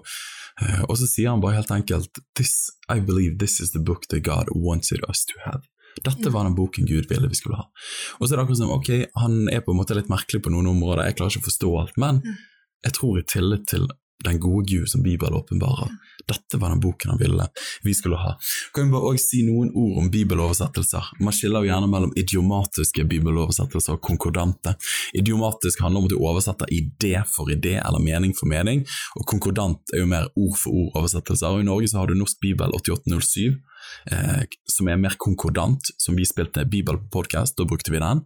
Eh, 0.61 0.83
og 0.87 0.97
så 0.99 1.09
sier 1.09 1.31
han 1.31 1.43
bare 1.43 1.59
helt 1.59 1.73
enkelt 1.73 2.21
this, 2.39 2.71
I 2.89 2.99
believe 2.99 3.37
this 3.39 3.59
is 3.61 3.75
the 3.75 3.83
book 3.83 4.09
that 4.09 4.25
God 4.25 4.51
wanted 4.55 5.05
us 5.09 5.25
to 5.29 5.37
have. 5.45 5.63
Dette 6.01 6.31
var 6.31 6.47
den 6.47 6.55
boken 6.55 6.87
Gud 6.87 7.09
ville 7.11 7.27
vi 7.27 7.35
skulle 7.35 7.59
ha. 7.59 7.67
Og 8.19 8.25
så 8.25 8.33
er 8.33 8.39
det 8.39 8.45
akkurat 8.45 8.61
som, 8.61 8.71
ok, 8.71 8.91
han 9.21 9.41
er 9.51 9.63
på 9.65 9.73
en 9.73 9.81
måte 9.81 9.97
litt 9.97 10.11
merkelig 10.11 10.41
på 10.45 10.53
noen 10.53 10.71
områder, 10.71 11.09
jeg 11.09 11.19
klarer 11.19 11.35
ikke 11.35 11.45
å 11.45 11.49
forstå 11.49 11.71
alt, 11.81 11.97
men 12.01 12.21
jeg 12.81 12.95
tror 12.97 13.19
i 13.19 13.25
tillit 13.27 13.67
til 13.69 13.89
den 14.23 14.39
gode 14.39 14.65
Gud 14.69 14.89
som 14.89 15.03
Bibelen 15.03 15.33
åpenbarer. 15.33 15.89
Dette 16.27 16.57
var 16.57 16.69
den 16.69 16.79
boken 16.79 17.09
han 17.11 17.19
ville 17.19 17.47
vi 17.83 17.93
skulle 17.93 18.15
ha. 18.15 18.35
Kan 18.73 18.87
vi 18.87 18.95
bare 18.95 19.13
også 19.13 19.25
si 19.25 19.41
noen 19.47 19.71
ord 19.73 19.97
om 20.01 20.11
bibeloversettelser? 20.13 21.11
Man 21.19 21.35
skiller 21.35 21.65
jo 21.65 21.71
gjerne 21.71 21.89
mellom 21.91 22.13
idiomatiske 22.19 23.05
bibeloversettelser 23.09 23.97
og 23.97 24.03
konkordante. 24.05 24.75
Idiomatisk 25.17 25.81
handler 25.81 26.03
om 26.03 26.09
at 26.09 26.13
du 26.13 26.19
oversetter 26.19 26.71
idé 26.73 27.15
for 27.27 27.51
idé 27.51 27.77
eller 27.81 28.03
mening 28.03 28.35
for 28.37 28.49
mening, 28.51 28.85
og 29.17 29.25
konkordant 29.29 29.95
er 29.95 30.03
jo 30.03 30.11
mer 30.11 30.29
ord 30.35 30.57
for 30.59 30.75
ord 30.75 31.01
oversettelser. 31.01 31.49
Og 31.49 31.65
I 31.65 31.69
Norge 31.69 31.91
så 31.91 32.01
har 32.01 32.11
du 32.11 32.17
Norsk 32.17 32.39
bibel 32.43 32.77
8807, 32.77 33.57
eh, 34.11 34.43
som 34.69 34.89
er 34.89 34.99
mer 35.01 35.15
konkordant, 35.21 35.91
som 36.01 36.17
vi 36.17 36.27
spilte 36.27 36.65
bibelpodkast, 36.69 37.57
da 37.57 37.67
brukte 37.69 37.93
vi 37.93 38.01
den. 38.01 38.23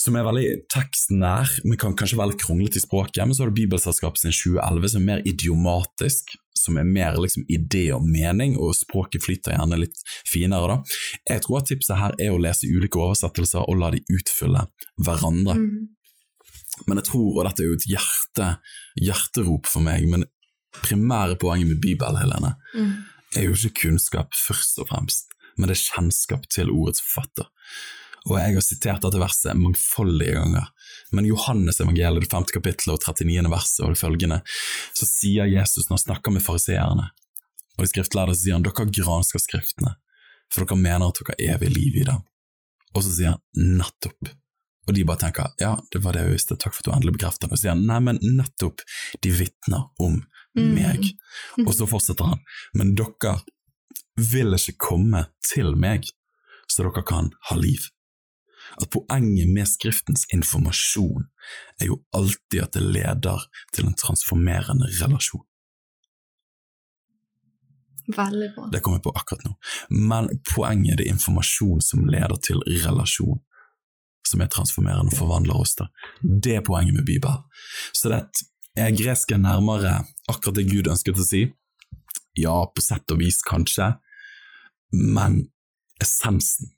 Som 0.00 0.16
er 0.16 0.26
veldig 0.26 0.46
tekstnær, 0.72 1.50
men 1.64 1.80
kan 1.80 1.96
kanskje 1.98 2.18
være 2.20 2.32
litt 2.32 2.44
kronglete 2.44 2.80
i 2.80 2.84
språket. 2.84 3.24
Men 3.26 3.36
så 3.36 3.44
har 3.44 3.52
du 3.52 3.60
Bibelselskapet 3.60 4.22
sin 4.22 4.34
2011, 4.34 4.94
som 4.94 5.02
er 5.02 5.08
mer 5.10 5.26
idiomatisk, 5.28 6.34
som 6.62 6.78
er 6.78 6.86
mer 6.88 7.16
liksom 7.20 7.46
idé 7.50 7.88
og 7.94 8.04
mening, 8.06 8.56
og 8.60 8.76
språket 8.76 9.24
flyter 9.24 9.56
gjerne 9.56 9.80
litt 9.82 10.04
finere. 10.28 10.76
da. 10.76 10.98
Jeg 11.34 11.44
tror 11.46 11.60
at 11.60 11.70
tipset 11.72 11.98
her 11.98 12.14
er 12.18 12.34
å 12.34 12.42
lese 12.42 12.70
ulike 12.70 13.00
oversettelser 13.00 13.66
og 13.66 13.80
la 13.80 13.90
de 13.94 14.04
utfylle 14.12 14.66
hverandre. 15.02 15.58
Mm. 15.58 15.90
Men 16.88 16.98
jeg 17.00 17.10
tror, 17.10 17.28
og 17.36 17.46
dette 17.46 17.62
er 17.62 17.68
jo 17.68 17.78
et 17.78 17.88
hjerte, 17.90 18.48
hjerterop 19.00 19.68
for 19.68 19.84
meg, 19.84 20.06
men 20.08 20.24
primære 20.82 21.36
poenget 21.40 21.68
med 21.68 21.82
Bibelen, 21.82 22.16
Helene, 22.16 22.56
Mm. 22.74 22.92
Er 23.36 23.48
jo 23.48 23.56
ikke 23.56 23.86
kunnskap 23.86 24.34
først 24.36 24.80
og 24.82 24.90
fremst, 24.92 25.32
men 25.56 25.68
det 25.68 25.76
er 25.76 25.86
kjennskap 25.94 26.48
til 26.52 26.72
ordets 26.72 27.02
forfatter. 27.04 27.48
Og 28.30 28.36
jeg 28.38 28.54
har 28.54 28.62
sitert 28.64 29.02
dette 29.02 29.18
verset 29.18 29.58
mangfoldige 29.58 30.36
ganger, 30.36 30.68
men 31.12 31.26
Johannes 31.26 31.80
evangeliet, 31.82 32.22
det 32.22 32.30
femte 32.30 32.54
kapittelet 32.54 32.94
og 32.94 33.16
39. 33.18 33.50
verset 33.50 33.82
og 33.82 33.94
det 33.94 34.00
følgende, 34.00 34.38
så 34.94 35.08
sier 35.08 35.50
Jesus 35.50 35.88
når 35.88 35.96
han 35.96 36.04
snakker 36.04 36.34
med 36.34 36.44
fariseerne, 36.44 37.08
og 37.78 37.82
de 37.82 37.90
skriftlærde, 37.90 38.36
så 38.36 38.44
sier 38.44 38.58
han, 38.58 38.66
dere 38.66 38.86
gransker 38.94 39.42
skriftene, 39.42 39.96
for 40.52 40.62
dere 40.62 40.78
mener 40.78 41.08
at 41.08 41.18
dere 41.18 41.34
har 41.34 41.56
evig 41.56 41.72
liv 41.74 41.98
i 42.02 42.06
dem. 42.06 42.22
Og 42.92 43.02
så 43.02 43.14
sier 43.16 43.34
han, 43.34 43.42
nettopp. 43.80 44.30
Og 44.86 44.96
de 44.96 45.04
bare 45.06 45.22
tenker, 45.24 45.52
ja, 45.62 45.76
det 45.94 46.02
var 46.04 46.14
det 46.14 46.26
jeg 46.26 46.36
visste, 46.36 46.58
takk 46.60 46.74
for 46.74 46.82
at 46.82 46.88
du 46.88 46.94
endelig 46.94 47.16
bekreftet 47.16 47.46
det. 47.46 47.56
Og 47.56 47.60
sier 47.60 47.74
han, 47.74 47.84
nei, 47.88 47.98
men 48.04 48.20
nettopp, 48.22 48.82
de 49.24 49.34
vitner 49.34 49.88
om 50.02 50.20
Mm. 50.58 50.74
meg. 50.76 51.10
Og 51.66 51.72
så 51.74 51.88
fortsetter 51.88 52.28
han, 52.28 52.42
men 52.76 52.94
dere 52.98 53.38
vil 54.20 54.52
ikke 54.56 54.76
komme 54.78 55.26
til 55.46 55.74
meg, 55.80 56.04
så 56.68 56.84
dere 56.84 57.04
kan 57.08 57.32
ha 57.48 57.56
liv. 57.56 57.88
At 58.80 58.90
poenget 58.92 59.48
med 59.52 59.68
Skriftens 59.68 60.26
informasjon 60.32 61.26
er 61.80 61.90
jo 61.90 62.02
alltid 62.16 62.62
at 62.62 62.76
det 62.76 62.84
leder 62.84 63.48
til 63.74 63.88
en 63.88 63.96
transformerende 63.98 64.88
relasjon. 65.00 65.44
Veldig 68.16 68.48
bra. 68.54 68.68
Det 68.72 68.80
kommer 68.82 68.98
jeg 68.98 69.06
på 69.06 69.14
akkurat 69.16 69.44
nå. 69.46 69.52
Men 70.10 70.28
poenget 70.54 71.00
er 71.00 71.12
informasjon 71.12 71.82
som 71.84 72.06
leder 72.10 72.38
til 72.42 72.62
relasjon, 72.84 73.40
som 74.28 74.42
er 74.42 74.50
transformerende 74.52 75.12
og 75.12 75.18
forvandler 75.18 75.60
oss. 75.60 75.76
til. 75.78 75.86
Det 76.22 76.56
er 76.56 76.66
poenget 76.66 76.94
med 76.94 77.06
Bibelen. 77.06 77.44
Så 77.92 78.08
det 78.08 78.18
er 78.18 78.26
gresk 78.28 78.51
er 78.76 79.38
nærmere 79.38 80.04
akkurat 80.28 80.56
det 80.56 80.70
Gud 80.70 80.88
ønsket 80.88 81.18
å 81.18 81.26
si. 81.26 81.42
Ja, 82.38 82.64
på 82.72 82.80
sett 82.80 83.10
og 83.12 83.20
vis 83.20 83.42
kanskje, 83.44 83.98
men 84.92 85.50
essensen 86.00 86.72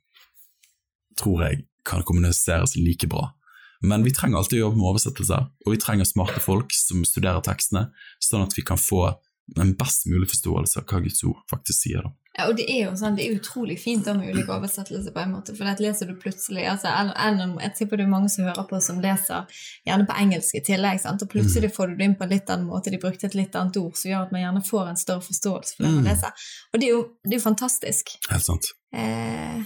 tror 1.18 1.44
jeg 1.44 1.66
kan 1.86 2.02
kommuniseres 2.02 2.74
like 2.76 3.06
bra. 3.06 3.30
Men 3.84 4.02
vi 4.02 4.10
trenger 4.10 4.40
alltid 4.40 4.58
å 4.58 4.64
jobbe 4.66 4.80
med 4.80 4.88
oversettelser, 4.90 5.46
og 5.66 5.70
vi 5.70 5.78
trenger 5.78 6.08
smarte 6.08 6.40
folk 6.42 6.72
som 6.74 7.04
studerer 7.06 7.44
tekstene, 7.44 7.90
sånn 8.18 8.46
at 8.46 8.56
vi 8.56 8.64
kan 8.66 8.80
få 8.80 9.12
en 9.60 9.74
best 9.76 10.08
mulig 10.08 10.30
forståelse 10.32 10.80
av 10.80 10.86
hva 10.88 11.02
Guds 11.04 11.22
ord 11.28 11.42
faktisk 11.52 11.84
sier. 11.84 12.02
da. 12.02 12.23
Ja, 12.36 12.48
og 12.50 12.56
det 12.58 12.64
er 12.66 12.88
jo 12.88 12.92
sånn, 12.98 13.14
det 13.14 13.28
er 13.28 13.36
utrolig 13.38 13.76
fint 13.78 14.06
med 14.10 14.26
ulike 14.34 14.50
oversettelser 14.50 15.12
på 15.14 15.20
en 15.22 15.34
måte, 15.36 15.54
for 15.54 15.68
det 15.70 15.78
leser 15.84 16.08
du 16.10 16.16
plutselig, 16.18 16.64
altså, 16.66 16.90
eller, 16.90 17.52
jeg 17.62 17.74
tipper 17.78 18.00
det 18.00 18.06
er 18.08 18.10
mange 18.10 18.28
som 18.32 18.42
hører 18.48 18.66
på 18.66 18.80
som 18.82 18.98
leser 19.00 19.46
gjerne 19.86 20.06
på 20.08 20.16
engelsk 20.18 20.56
i 20.58 20.62
tillegg, 20.66 20.98
sant? 21.00 21.22
og 21.22 21.30
plutselig 21.30 21.70
får 21.76 21.92
du 21.92 21.94
det 22.00 22.08
inn 22.08 22.16
på 22.18 22.26
en 22.26 22.34
litt 22.34 22.50
annen 22.50 22.66
måte, 22.66 22.90
de 22.90 22.98
brukte 22.98 23.28
et 23.30 23.36
litt 23.38 23.54
annet 23.54 23.78
ord, 23.78 23.94
som 23.94 24.10
gjør 24.10 24.26
at 24.26 24.32
man 24.34 24.42
gjerne 24.42 24.64
får 24.66 24.90
en 24.90 25.00
større 25.04 25.22
forståelse 25.28 25.76
for 25.76 25.84
det 25.86 25.92
man 25.92 26.02
Mm. 26.04 26.10
leser. 26.10 26.32
Og 26.74 26.80
det 26.80 26.88
er 26.88 26.90
jo, 26.96 27.02
det 27.22 27.32
er 27.32 27.38
jo 27.38 27.44
fantastisk. 27.46 28.16
Helt 28.30 28.42
sant. 28.50 28.66
Eh, 28.92 29.62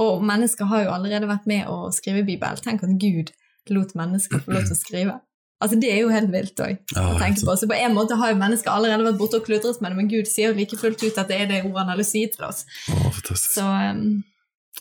og 0.00 0.24
mennesker 0.24 0.64
har 0.72 0.84
jo 0.86 0.90
allerede 0.96 1.28
vært 1.28 1.46
med 1.46 1.66
å 1.68 1.92
skrive 1.92 2.24
Bibel. 2.24 2.56
Tenk 2.64 2.82
at 2.82 2.96
Gud 2.98 3.32
lot 3.68 3.92
mennesker 3.94 4.40
få 4.40 4.52
lov 4.56 4.64
til 4.64 4.72
å 4.72 4.80
skrive. 4.80 5.20
Altså 5.60 5.76
Det 5.76 5.90
er 5.92 5.98
jo 6.00 6.08
helt 6.08 6.30
vilt 6.32 6.60
òg 6.64 6.78
tenke 7.20 7.44
på. 7.44 7.54
Så 7.60 7.68
på 7.68 7.76
en 7.76 7.94
måte 7.96 8.16
har 8.16 8.32
jo 8.32 8.40
mennesker 8.40 8.72
allerede 8.72 9.04
vært 9.04 9.18
borte 9.20 9.40
og 9.40 9.44
kludret 9.44 9.80
med 9.84 9.92
det, 9.92 9.96
men 9.98 10.08
Gud 10.08 10.28
sier 10.30 10.50
jo 10.50 10.56
like 10.56 10.78
fullt 10.80 11.02
ut 11.04 11.18
at 11.20 11.28
det 11.28 11.36
er 11.36 11.50
det 11.50 11.62
ordet 11.66 11.82
han 11.82 11.92
har 11.92 12.00
lyst 12.00 12.14
til 12.16 12.22
å 12.22 12.24
gi 12.24 12.34
til 12.36 12.46
oss. 12.48 12.62
Å, 12.88 13.00
fantastisk. 13.18 13.50
Så 13.58 13.66
um, 13.68 14.22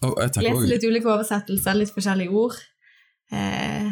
oh, 0.08 0.14
lese 0.40 0.70
litt 0.72 0.86
ulike 0.88 1.12
oversettelser, 1.12 1.82
litt 1.82 1.92
forskjellige 1.96 2.32
ord. 2.44 2.56
Eh, 3.36 3.90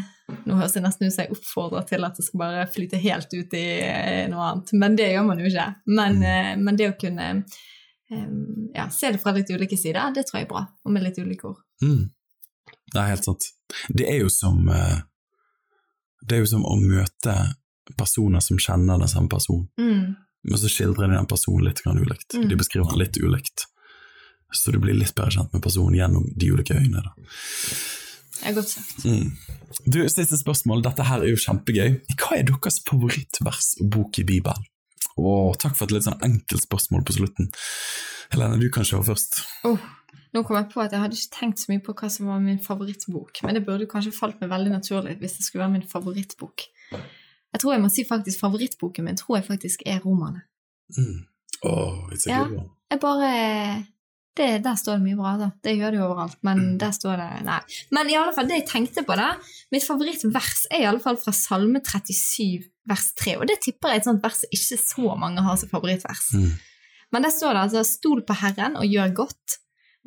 nå 0.48 0.56
høres 0.58 0.74
det 0.76 0.84
nesten 0.84 1.08
ut 1.08 1.14
som 1.14 1.24
jeg 1.26 1.36
oppfordrer 1.36 1.84
til 1.92 2.08
at 2.08 2.18
det 2.18 2.26
skal 2.26 2.42
bare 2.42 2.64
flyte 2.72 3.00
helt 3.04 3.36
ut 3.36 3.58
i 3.60 3.66
eh, 3.84 4.24
noe 4.32 4.48
annet, 4.52 4.74
men 4.80 4.96
det 4.98 5.12
gjør 5.12 5.28
man 5.28 5.44
jo 5.44 5.52
ikke. 5.52 5.68
Men, 6.00 6.18
eh, 6.24 6.54
men 6.60 6.80
det 6.80 6.90
å 6.92 6.96
kunne 7.00 7.28
eh, 7.36 8.32
ja, 8.76 8.88
se 8.94 9.12
det 9.14 9.22
fra 9.24 9.36
litt 9.36 9.52
ulike 9.52 9.80
sider, 9.80 10.08
det 10.16 10.26
tror 10.28 10.40
jeg 10.42 10.48
er 10.48 10.54
bra, 10.56 10.64
og 10.84 10.96
med 10.96 11.06
litt 11.06 11.20
ulike 11.20 11.52
ord. 11.52 11.62
mm, 11.84 12.08
Det 12.96 13.04
er 13.04 13.14
helt 13.14 13.28
sant. 13.28 13.52
Det 13.92 14.08
er 14.08 14.22
jo 14.24 14.32
som 14.32 14.68
eh, 14.72 14.98
Det 16.26 16.38
er 16.38 16.44
jo 16.46 16.50
som 16.54 16.66
å 16.66 16.76
møte 16.80 17.34
personer 17.98 18.40
som 18.44 18.58
kjenner 18.60 19.00
den 19.00 19.08
samme 19.12 19.30
personen, 19.32 19.68
Mm. 19.80 20.16
men 20.44 20.58
så 20.60 20.68
skildrer 20.72 21.08
de 21.10 21.16
den 21.16 21.26
personen 21.30 21.64
litt 21.66 21.82
ulikt. 21.86 22.34
Mm. 22.36 22.48
De 22.50 22.56
beskriver 22.56 22.90
den 22.90 23.00
litt 23.00 23.18
ulikt. 23.18 23.66
Så 24.54 24.72
du 24.72 24.80
blir 24.80 24.94
litt 24.96 25.14
bedre 25.16 25.32
kjent 25.32 25.54
med 25.54 25.62
personen 25.62 25.96
gjennom 25.96 26.24
de 26.36 26.52
ulike 26.52 26.74
øynene. 26.76 27.04
Da. 27.04 27.12
Det 28.38 28.46
er 28.48 28.54
godt 28.54 28.70
sagt. 28.70 29.06
Mm. 29.06 29.32
Du, 29.92 30.00
Siste 30.10 30.38
spørsmål. 30.40 30.84
Dette 30.86 31.04
her 31.04 31.20
er 31.26 31.32
jo 31.34 31.36
kjempegøy. 31.42 31.98
Hva 32.16 32.38
er 32.38 32.44
deres 32.48 32.80
favorittvers 32.88 33.74
og 33.82 33.90
bok 33.92 34.20
i 34.20 34.24
Bibelen? 34.24 34.64
Å, 35.18 35.56
takk 35.60 35.76
for 35.76 35.86
et 35.88 35.96
litt 35.98 36.06
sånn 36.06 36.22
enkelt 36.24 36.64
spørsmål 36.64 37.04
på 37.08 37.16
slutten. 37.18 37.50
Helene, 38.32 38.60
du 38.62 38.70
kan 38.70 38.86
kjøre 38.86 39.08
først. 39.10 39.40
Oh, 39.66 39.80
nå 40.38 40.44
kom 40.48 40.58
jeg 40.60 40.70
på 40.72 40.82
at 40.84 40.94
jeg 40.94 41.02
hadde 41.04 41.18
ikke 41.18 41.36
tenkt 41.40 41.62
så 41.64 41.72
mye 41.74 41.84
på 41.84 41.96
hva 41.98 42.10
som 42.14 42.30
var 42.30 42.40
min 42.44 42.60
favorittbok, 42.64 43.42
men 43.44 43.58
det 43.58 43.66
burde 43.68 43.90
kanskje 43.90 44.14
falt 44.16 44.40
meg 44.42 44.52
veldig 44.54 44.76
naturlig 44.78 45.18
hvis 45.22 45.38
det 45.40 45.48
skulle 45.48 45.66
være 45.66 45.76
min 45.80 45.88
favorittbok. 45.90 46.68
Jeg 46.94 47.62
tror 47.64 47.74
jeg 47.74 47.82
må 47.84 47.90
si 47.90 48.04
faktisk 48.08 48.42
favorittboken 48.44 49.08
min 49.08 49.18
tror 49.20 49.40
jeg 49.40 49.48
faktisk 49.50 49.84
er 49.90 50.00
romerne. 50.06 50.44
Mm. 50.96 51.26
Åh, 51.66 52.10
it's 52.14 52.28
a 52.28 52.30
Ja. 52.32 52.44
good 52.44 52.58
one. 52.58 52.70
Jeg 52.92 53.00
bare 53.00 53.86
det, 54.38 54.64
Der 54.64 54.76
står 54.78 55.00
det 55.00 55.02
mye 55.08 55.18
bra, 55.18 55.32
da. 55.38 55.50
Det 55.64 55.74
gjør 55.78 55.92
det 55.92 55.98
jo 56.00 56.06
overalt, 56.06 56.38
men 56.44 56.78
der 56.78 56.92
står 56.94 57.18
det 57.18 57.44
Nei. 57.48 57.60
Men 57.92 58.10
i 58.10 58.14
alle 58.16 58.34
fall, 58.36 58.46
det 58.48 58.60
jeg 58.62 58.68
tenkte 58.70 59.04
på, 59.04 59.16
da 59.18 59.32
Mitt 59.72 59.84
favorittvers 59.84 60.68
er 60.72 60.84
i 60.84 60.86
alle 60.86 61.02
fall 61.02 61.18
fra 61.18 61.34
Salme 61.34 61.82
37, 61.82 62.68
vers 62.88 63.08
3. 63.18 63.38
Og 63.42 63.48
det 63.50 63.58
tipper 63.66 63.90
jeg 63.90 63.96
er 63.98 64.04
et 64.04 64.06
sånt 64.06 64.24
vers 64.24 64.44
ikke 64.52 64.78
så 64.78 65.18
mange 65.18 65.42
har 65.42 65.58
som 65.58 65.70
favorittvers. 65.70 66.34
Mm. 66.38 66.52
Men 67.12 67.24
der 67.24 67.30
står 67.34 67.54
det 67.54 67.64
altså 67.66 67.84
'Stol 67.84 68.22
på 68.28 68.34
Herren 68.34 68.76
og 68.78 68.86
gjør 68.86 69.14
godt'. 69.24 69.58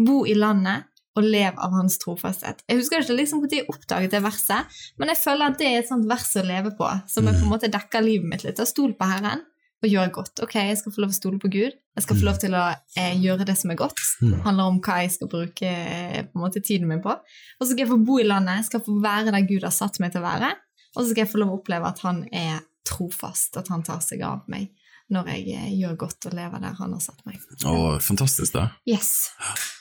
Bo 0.00 0.22
i 0.28 0.34
landet 0.38 0.88
og 1.18 1.26
lev 1.26 1.56
av 1.58 1.74
hans 1.74 1.98
trofasthet. 2.00 2.62
Jeg 2.70 2.78
husker 2.80 3.02
ikke 3.02 3.16
liksom 3.18 3.42
når 3.42 3.54
jeg 3.54 3.68
oppdaget 3.72 4.14
det 4.14 4.22
verset, 4.24 4.80
men 5.00 5.10
jeg 5.10 5.20
føler 5.20 5.50
at 5.50 5.58
det 5.60 5.68
er 5.68 5.80
et 5.80 5.88
sånt 5.90 6.06
vers 6.08 6.28
å 6.38 6.44
leve 6.46 6.72
på, 6.78 6.90
som 7.10 7.26
jeg 7.26 7.40
på 7.40 7.46
en 7.46 7.52
måte 7.52 7.72
dekker 7.72 8.04
livet 8.04 8.30
mitt 8.30 8.44
litt. 8.46 8.62
Og 8.62 8.70
Stol 8.70 8.94
på 8.96 9.08
Herren 9.10 9.42
og 9.80 9.88
gjør 9.88 10.10
godt. 10.12 10.42
Ok, 10.44 10.56
jeg 10.60 10.78
skal 10.80 10.92
få 10.92 11.02
lov 11.04 11.12
å 11.12 11.16
stole 11.16 11.38
på 11.40 11.50
Gud. 11.52 11.76
Jeg 11.96 12.04
skal 12.04 12.18
få 12.18 12.26
lov 12.26 12.40
til 12.42 12.56
å 12.56 12.64
eh, 13.00 13.14
gjøre 13.20 13.46
det 13.48 13.56
som 13.56 13.72
er 13.72 13.78
godt. 13.80 14.00
Mm. 14.20 14.32
Det 14.32 14.40
handler 14.44 14.72
om 14.72 14.80
hva 14.84 14.96
jeg 15.00 15.14
skal 15.14 15.30
bruke 15.32 15.70
eh, 15.70 16.18
på 16.26 16.36
en 16.36 16.42
måte 16.44 16.60
tiden 16.64 16.90
min 16.90 17.00
på. 17.04 17.14
Og 17.14 17.62
så 17.62 17.70
skal 17.70 17.86
jeg 17.86 17.92
få 17.92 18.00
bo 18.04 18.18
i 18.20 18.26
landet, 18.28 18.60
jeg 18.60 18.68
skal 18.68 18.84
få 18.84 18.98
være 19.00 19.32
der 19.32 19.46
Gud 19.48 19.64
har 19.64 19.74
satt 19.74 19.96
meg 20.02 20.12
til 20.12 20.20
å 20.20 20.26
være. 20.26 20.52
Og 20.92 21.00
så 21.00 21.06
skal 21.08 21.24
jeg 21.24 21.32
få 21.32 21.40
lov 21.40 21.54
å 21.54 21.58
oppleve 21.62 21.88
at 21.88 22.04
han 22.04 22.22
er 22.28 22.60
trofast, 22.90 23.56
at 23.60 23.72
han 23.72 23.84
tar 23.86 24.04
seg 24.04 24.24
av 24.26 24.44
meg 24.52 24.68
når 25.10 25.28
jeg 25.32 25.56
eh, 25.58 25.70
gjør 25.80 25.96
godt 26.04 26.26
og 26.28 26.34
lever 26.38 26.62
der 26.62 26.76
han 26.78 26.92
har 26.94 27.02
satt 27.02 27.20
meg. 27.26 27.40
Åh, 27.66 27.96
fantastisk, 28.04 28.54
da. 28.54 28.68
Yes. 28.88 29.10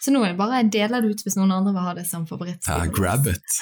Så 0.01 0.13
nå 0.13 0.21
vil 0.23 0.31
jeg 0.31 0.39
bare 0.39 0.61
dele 0.73 1.01
det 1.03 1.11
ut 1.13 1.21
hvis 1.25 1.37
noen 1.37 1.53
andre 1.53 1.73
vil 1.75 1.85
ha 1.85 1.93
det 1.97 2.05
som 2.09 2.25
favoritt. 2.29 2.65
Ja, 2.65 2.79
grab 2.89 3.27
it. 3.29 3.59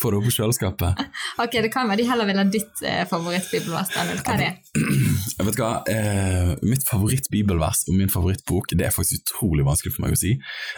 Få 0.00 0.12
det 0.12 0.20
opp 0.20 0.28
på 0.30 0.36
kjøleskapet. 0.38 1.04
Ok, 1.44 1.56
det 1.64 1.70
kan 1.74 1.88
være 1.90 1.98
de 1.98 2.06
heller 2.06 2.28
vil 2.28 2.38
ha 2.38 2.44
ditt 2.46 2.80
eh, 2.86 3.02
favorittbibelvers. 3.10 3.90
Daniel. 3.94 4.20
Hva 4.24 4.36
er 4.36 4.42
det? 4.44 4.80
Jeg 5.38 5.48
vet 5.48 5.60
hva, 5.60 5.70
eh, 5.90 6.50
Mitt 6.64 6.86
favorittbibelvers 6.88 7.84
og 7.90 7.98
min 7.98 8.12
favorittbok 8.12 8.70
det 8.72 8.88
er 8.88 8.94
faktisk 8.94 9.26
utrolig 9.26 9.66
vanskelig 9.66 9.96
for 9.96 10.06
meg 10.06 10.16
å 10.16 10.20
si. 10.20 10.34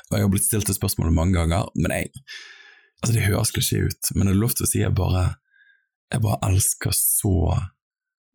Og 0.09 0.19
Jeg 0.19 0.27
har 0.27 0.33
blitt 0.33 0.49
stilt 0.49 0.71
det 0.71 0.79
spørsmålet 0.79 1.17
mange 1.17 1.37
ganger, 1.39 1.71
men 1.77 1.95
jeg 1.95 2.13
altså 3.03 3.15
Det 3.15 3.27
høres 3.29 3.53
klisjé 3.55 3.83
ut, 3.85 4.13
men 4.17 4.27
det 4.27 4.35
er 4.35 4.41
lov 4.41 4.55
til 4.57 4.67
å 4.67 4.71
si 4.71 4.81
jeg 4.81 4.95
bare, 4.97 5.27
jeg 6.11 6.23
bare 6.25 6.41
elsker 6.49 6.95
så 6.97 7.35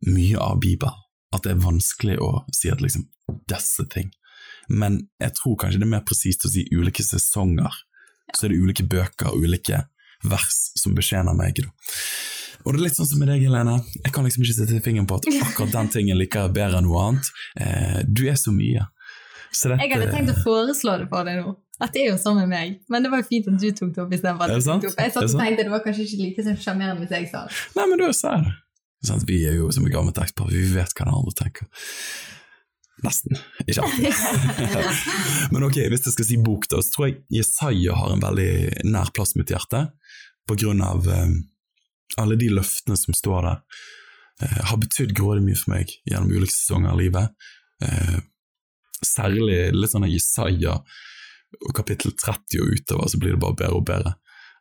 mye 0.06 0.38
av 0.40 0.60
Bibelen 0.62 1.02
at 1.32 1.44
det 1.44 1.54
er 1.54 1.62
vanskelig 1.64 2.18
å 2.22 2.32
si 2.54 2.70
at 2.72 2.82
liksom 2.84 3.06
disse 3.50 3.86
ting. 3.92 4.10
Men 4.68 5.00
jeg 5.20 5.34
tror 5.38 5.56
kanskje 5.60 5.80
det 5.80 5.88
er 5.88 5.94
mer 5.96 6.04
presist 6.06 6.46
å 6.46 6.52
si 6.52 6.66
ulike 6.72 7.04
sesonger. 7.04 7.72
Så 8.32 8.46
er 8.46 8.52
det 8.52 8.60
ulike 8.62 8.86
bøker 8.88 9.32
og 9.32 9.44
ulike 9.44 9.82
vers 10.28 10.60
som 10.78 10.94
betjener 10.96 11.34
meg. 11.36 11.58
Da. 11.58 11.72
Og 12.62 12.74
det 12.74 12.78
er 12.78 12.84
litt 12.86 12.98
sånn 12.98 13.08
som 13.10 13.22
med 13.22 13.32
deg, 13.32 13.42
Helene. 13.42 13.80
Jeg 14.04 14.14
kan 14.14 14.26
liksom 14.26 14.44
ikke 14.44 14.58
sette 14.60 14.82
fingeren 14.84 15.08
på 15.10 15.18
at 15.18 15.26
akkurat 15.48 15.74
den 15.74 15.90
tingen 15.92 16.20
liker 16.20 16.46
jeg 16.46 16.56
bedre 16.60 16.78
enn 16.78 16.86
noe 16.86 17.08
annet. 17.08 17.32
Eh, 17.58 17.98
du 18.06 18.24
er 18.30 18.38
så 18.38 18.54
mye. 18.54 18.86
Så 19.52 19.68
dette, 19.68 19.82
Jeg 19.84 19.92
hadde 19.92 20.12
tenkt 20.14 20.32
å 20.32 20.38
foreslå 20.40 20.96
det 21.02 21.10
for 21.10 21.28
deg 21.28 21.42
nå. 21.42 21.56
At 21.82 21.90
det 21.92 22.04
er 22.04 22.12
jo 22.12 22.18
sånn 22.22 22.38
med 22.38 22.52
meg. 22.52 22.76
Men 22.92 23.02
det 23.02 23.10
var 23.10 23.24
jo 23.24 23.26
fint 23.26 23.48
at 23.50 23.58
du 23.58 23.70
tok 23.74 23.90
det 23.96 24.02
opp 24.04 24.12
istedenfor 24.14 24.46
at 24.46 24.54
du 24.54 24.68
tok 24.68 24.84
det 24.84 24.92
opp. 24.92 25.00
Jeg 25.02 25.14
satt 25.16 25.26
og 25.26 25.40
tenkte 25.42 25.66
det 25.66 25.72
var 25.72 25.82
kanskje 25.84 26.06
ikke 26.06 26.20
like 26.22 26.54
sjarmerende 26.62 27.02
hvis 27.02 27.16
jeg 27.16 27.30
sa 27.32 27.42
det. 27.48 27.58
Nei, 27.76 27.86
men 27.90 27.98
du 27.98 28.06
sa 28.14 28.36
det. 28.38 28.52
Sant? 29.06 29.24
Vi 29.26 29.40
er 29.48 29.58
jo 29.58 29.70
som 29.74 29.86
et 29.86 29.94
gammelt 29.94 30.18
ekspar, 30.22 30.50
vi 30.52 30.62
vet 30.74 30.94
hva 30.94 31.06
den 31.08 31.16
andre 31.16 31.34
tenker. 31.38 31.66
Nesten. 33.02 33.38
Ikke 33.66 33.82
alltid. 33.82 34.12
men 35.54 35.66
ok, 35.66 35.80
hvis 35.90 36.06
jeg 36.06 36.14
skal 36.14 36.28
si 36.28 36.38
bok, 36.42 36.68
da, 36.70 36.82
så 36.84 36.94
tror 36.94 37.08
jeg 37.08 37.40
Jesaja 37.40 37.96
har 37.98 38.14
en 38.14 38.22
veldig 38.22 38.84
nær 38.86 39.10
plass 39.16 39.34
i 39.34 39.40
mitt 39.40 39.50
hjerte, 39.50 39.88
på 40.46 40.58
grunn 40.58 40.82
av 40.86 41.08
eh, 41.10 41.32
alle 42.22 42.38
de 42.38 42.50
løftene 42.52 42.98
som 42.98 43.16
står 43.16 43.48
der. 43.48 43.62
Eh, 44.42 44.60
har 44.70 44.78
betydd 44.82 45.16
grådig 45.18 45.42
mye 45.46 45.58
for 45.58 45.74
meg 45.74 45.94
gjennom 46.06 46.30
ulike 46.30 46.54
sesonger 46.54 46.94
av 46.94 47.00
livet. 47.02 47.48
Eh, 47.82 48.18
særlig 49.02 49.64
litt 49.74 49.92
sånn 49.92 50.06
av 50.06 50.12
Jesaja 50.12 50.76
og 51.62 51.72
kapittel 51.76 52.14
30 52.16 52.62
og 52.62 52.76
utover, 52.78 53.10
så 53.10 53.18
blir 53.20 53.34
det 53.34 53.42
bare 53.42 53.58
bedre 53.58 53.80
og 53.80 53.86
bedre. 53.88 54.14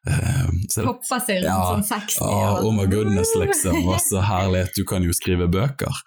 Eh, 0.07 0.47
så 0.69 0.81
det, 0.81 0.93
seg 1.05 1.43
rundt 1.43 1.45
Ja. 1.45 1.57
sånn 1.69 1.83
60 1.85 2.17
ja, 2.25 2.51
år. 2.57 2.65
oh 2.65 2.73
my 2.73 2.85
goodness, 2.89 3.35
liksom. 3.37 3.83
Hva 3.85 3.99
så 4.01 4.23
herlighet. 4.25 4.73
Du 4.75 4.83
kan 4.89 5.03
jo 5.05 5.13
skrive 5.13 5.47
bøker 5.51 6.03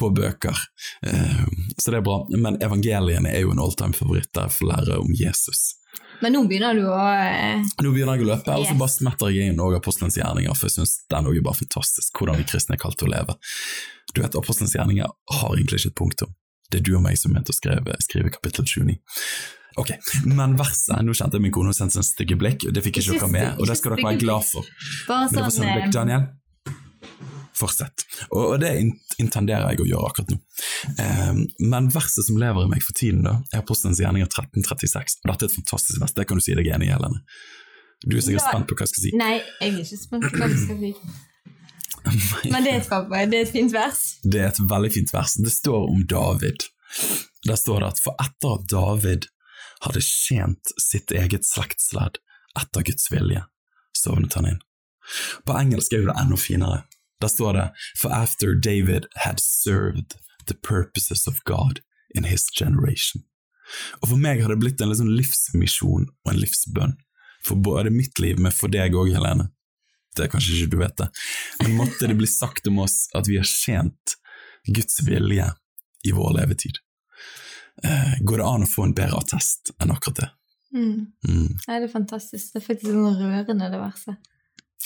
på 0.00 0.10
bøker. 0.16 0.56
Eh, 1.06 1.46
så 1.78 1.92
det 1.92 2.00
er 2.00 2.06
bra. 2.06 2.22
Men 2.30 2.56
evangeliene 2.62 3.32
er 3.34 3.44
jo 3.44 3.52
en 3.52 3.62
alltime-favoritt 3.64 4.32
der 4.32 4.48
jeg 4.48 4.58
får 4.58 4.70
lære 4.72 5.00
om 5.02 5.12
Jesus. 5.18 5.74
Men 6.22 6.32
nå 6.32 6.44
begynner 6.48 6.78
du 6.78 6.86
å 6.88 7.00
eh, 7.00 7.64
Nå 7.82 7.90
begynner 7.92 8.16
jeg 8.16 8.24
å 8.24 8.30
løpe, 8.30 8.54
og 8.56 8.68
så 8.68 8.76
bare 8.78 8.92
smetter 8.94 9.34
jeg 9.34 9.50
inn 9.50 9.58
noen 9.60 9.76
apostelens 9.76 10.16
gjerninger, 10.16 10.54
for 10.56 10.70
jeg 10.70 10.78
syns 10.78 10.94
den 11.10 11.28
også 11.28 11.40
er 11.42 11.44
bare 11.44 11.60
fantastisk, 11.60 12.14
hvordan 12.20 12.40
vi 12.40 12.46
kristne 12.48 12.78
er 12.78 12.80
kalt 12.80 12.96
til 13.00 13.10
å 13.10 13.14
leve. 13.16 13.36
Du 14.14 14.22
vet, 14.22 14.38
apostelens 14.38 14.76
gjerninger 14.76 15.10
har 15.40 15.52
egentlig 15.56 15.82
ikke 15.82 15.92
et 15.92 15.98
punktum. 16.00 16.32
Det 16.70 16.80
er 16.80 16.86
du 16.86 16.94
og 16.96 17.04
meg 17.04 17.18
som 17.20 17.34
mente 17.34 17.52
å 17.52 17.56
skrive, 17.56 17.98
skrive 18.02 18.32
kapittel 18.32 18.64
29. 18.64 18.96
Ok, 19.76 19.90
Men 20.30 20.54
verset 20.58 21.02
Nå 21.02 21.14
kjente 21.16 21.38
jeg 21.38 21.42
min 21.42 21.52
kone 21.54 21.72
sendte 21.74 21.98
en 21.98 22.06
stygge 22.06 22.36
blikk, 22.38 22.66
og 22.68 22.74
det 22.76 22.84
fikk 22.84 23.00
ikke 23.00 23.18
dere 23.18 23.30
med, 23.32 23.58
og 23.58 23.66
det 23.66 23.76
skal 23.80 23.96
dere 23.96 24.06
være 24.06 24.20
glad 24.22 24.46
for. 24.46 24.68
Bare 25.08 25.30
sånn 25.32 25.50
sånn 25.56 25.70
blikk, 25.72 25.88
eh, 25.88 25.94
Daniel. 25.96 26.26
Fortsett. 27.54 28.04
Og, 28.34 28.56
det 28.62 28.70
intenderer 29.22 29.68
jeg 29.72 29.84
å 29.84 29.88
gjøre 29.88 30.08
akkurat 30.10 30.32
nå. 30.34 30.38
Eh, 30.98 31.42
men 31.70 31.90
verset 31.94 32.26
som 32.26 32.38
lever 32.40 32.66
i 32.66 32.70
meg 32.70 32.82
for 32.82 32.96
tiden, 32.98 33.22
da, 33.26 33.36
er 33.52 33.62
Apostelens 33.62 34.00
gjerninger 34.02 34.26
1336. 34.30 35.20
Og 35.22 35.30
dette 35.32 35.46
er 35.46 35.52
et 35.52 35.58
fantastisk 35.60 36.00
vers, 36.02 36.14
det 36.16 36.26
kan 36.30 36.38
du 36.40 36.44
si 36.44 36.56
deg 36.58 36.70
enig 36.74 36.90
i, 36.90 36.94
Helene. 36.94 37.22
Du 38.04 38.16
er 38.18 38.24
sikkert 38.26 38.42
Ja. 38.42 38.50
spent 38.50 38.66
på 38.68 38.74
hva 38.74 38.84
jeg 38.84 38.92
skal 38.94 39.02
si. 39.04 39.12
Nei, 39.16 39.34
jeg 39.60 39.72
er 39.72 39.78
ikke 39.84 40.00
spent 40.02 40.24
på 40.28 40.38
hva 40.38 40.48
du 40.50 40.58
skal 40.64 40.78
si. 40.82 40.94
Men 42.52 42.66
det 42.66 42.72
er 42.74 42.80
et, 42.82 42.90
det 43.30 43.38
er 43.38 43.46
et 43.46 43.52
fint 43.54 43.72
vers. 43.72 44.00
Det 44.22 44.40
er 44.42 44.50
et 44.50 44.58
veldig 44.60 44.90
fint 44.92 45.12
vers. 45.14 45.34
Det 45.40 45.52
står 45.54 45.86
om 45.88 46.02
David. 46.10 46.66
Der 47.48 47.56
står 47.56 47.80
det 47.80 47.88
at 47.94 48.02
for 48.04 48.18
etter 48.20 48.58
at 48.58 48.66
David 48.68 49.26
hadde 49.84 50.02
tjent 50.04 50.72
sitt 50.80 51.12
eget 51.12 51.46
slektsledd 51.46 52.20
etter 52.60 52.86
Guds 52.86 53.10
vilje, 53.12 53.44
sovnet 53.96 54.34
han 54.38 54.48
inn. 54.54 54.60
På 55.44 55.56
engelsk 55.58 55.92
er 55.92 56.06
det 56.08 56.16
enda 56.20 56.38
finere. 56.40 56.82
Der 57.20 57.28
står 57.28 57.52
det 57.56 57.66
For 58.00 58.12
after 58.12 58.54
David 58.54 59.06
had 59.24 59.40
served 59.40 60.16
the 60.46 60.54
purposes 60.54 61.26
of 61.26 61.40
God 61.44 61.80
in 62.14 62.24
his 62.24 62.48
generation. 62.50 63.22
Og 64.02 64.10
for 64.10 64.20
meg 64.20 64.42
har 64.42 64.52
det 64.52 64.60
blitt 64.60 64.80
en 64.84 64.92
liksom 64.92 65.10
livsmisjon 65.16 66.08
og 66.08 66.32
en 66.32 66.40
livsbønn. 66.40 66.96
For 67.44 67.60
både 67.60 67.92
mitt 67.92 68.18
liv, 68.20 68.40
men 68.40 68.52
for 68.52 68.72
deg 68.72 68.96
òg, 68.96 69.12
Helene. 69.12 69.50
Det 70.14 70.26
er 70.26 70.30
kanskje 70.32 70.54
ikke 70.58 70.74
du 70.74 70.78
vet 70.80 70.96
det. 71.00 71.08
Men 71.62 71.78
måtte 71.80 72.08
det 72.08 72.16
bli 72.18 72.28
sagt 72.30 72.68
om 72.70 72.80
oss 72.84 73.08
at 73.16 73.28
vi 73.28 73.40
har 73.40 73.48
tjent 73.48 74.16
Guds 74.68 75.00
vilje 75.04 75.48
i 76.04 76.12
vår 76.14 76.36
levetid. 76.38 76.78
Eh, 77.82 78.14
går 78.22 78.38
det 78.38 78.46
an 78.46 78.62
å 78.62 78.70
få 78.70 78.84
en 78.86 78.94
bedre 78.94 79.18
attest 79.18 79.72
enn 79.82 79.90
akkurat 79.90 80.20
det? 80.22 80.30
Mm. 80.74 81.06
Mm. 81.28 81.48
Nei, 81.68 81.80
det 81.80 81.88
er 81.88 81.92
fantastisk. 81.92 82.52
Det 82.52 82.60
er 82.62 82.66
faktisk 82.66 82.90
sånn 82.90 83.18
rørende, 83.18 83.70
det 83.70 83.80
verset. 83.80 84.30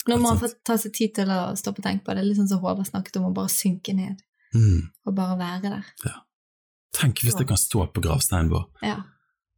Når 0.07 0.21
man 0.23 0.39
får 0.39 0.53
ta 0.65 0.77
seg 0.79 0.93
tid 0.95 1.13
til 1.17 1.31
å 1.33 1.39
stoppe 1.59 1.81
og 1.81 1.85
tenke 1.85 2.05
på 2.05 2.15
det, 2.15 2.23
litt 2.25 2.37
sånn 2.39 2.47
som 2.49 2.61
Håvard 2.63 2.87
snakket 2.87 3.17
om, 3.19 3.29
å 3.29 3.35
bare 3.35 3.51
synke 3.53 3.93
ned 3.95 4.21
Mm. 4.55 4.89
og 5.05 5.13
bare 5.13 5.37
være 5.37 5.61
der. 5.61 5.83
Tenk 6.91 7.19
hvis 7.21 7.35
det 7.37 7.45
kan 7.47 7.57
stå 7.57 7.85
på 7.93 8.01
gravsteinen 8.01 8.49
vår. 8.49 8.65
Ja. 8.81 9.03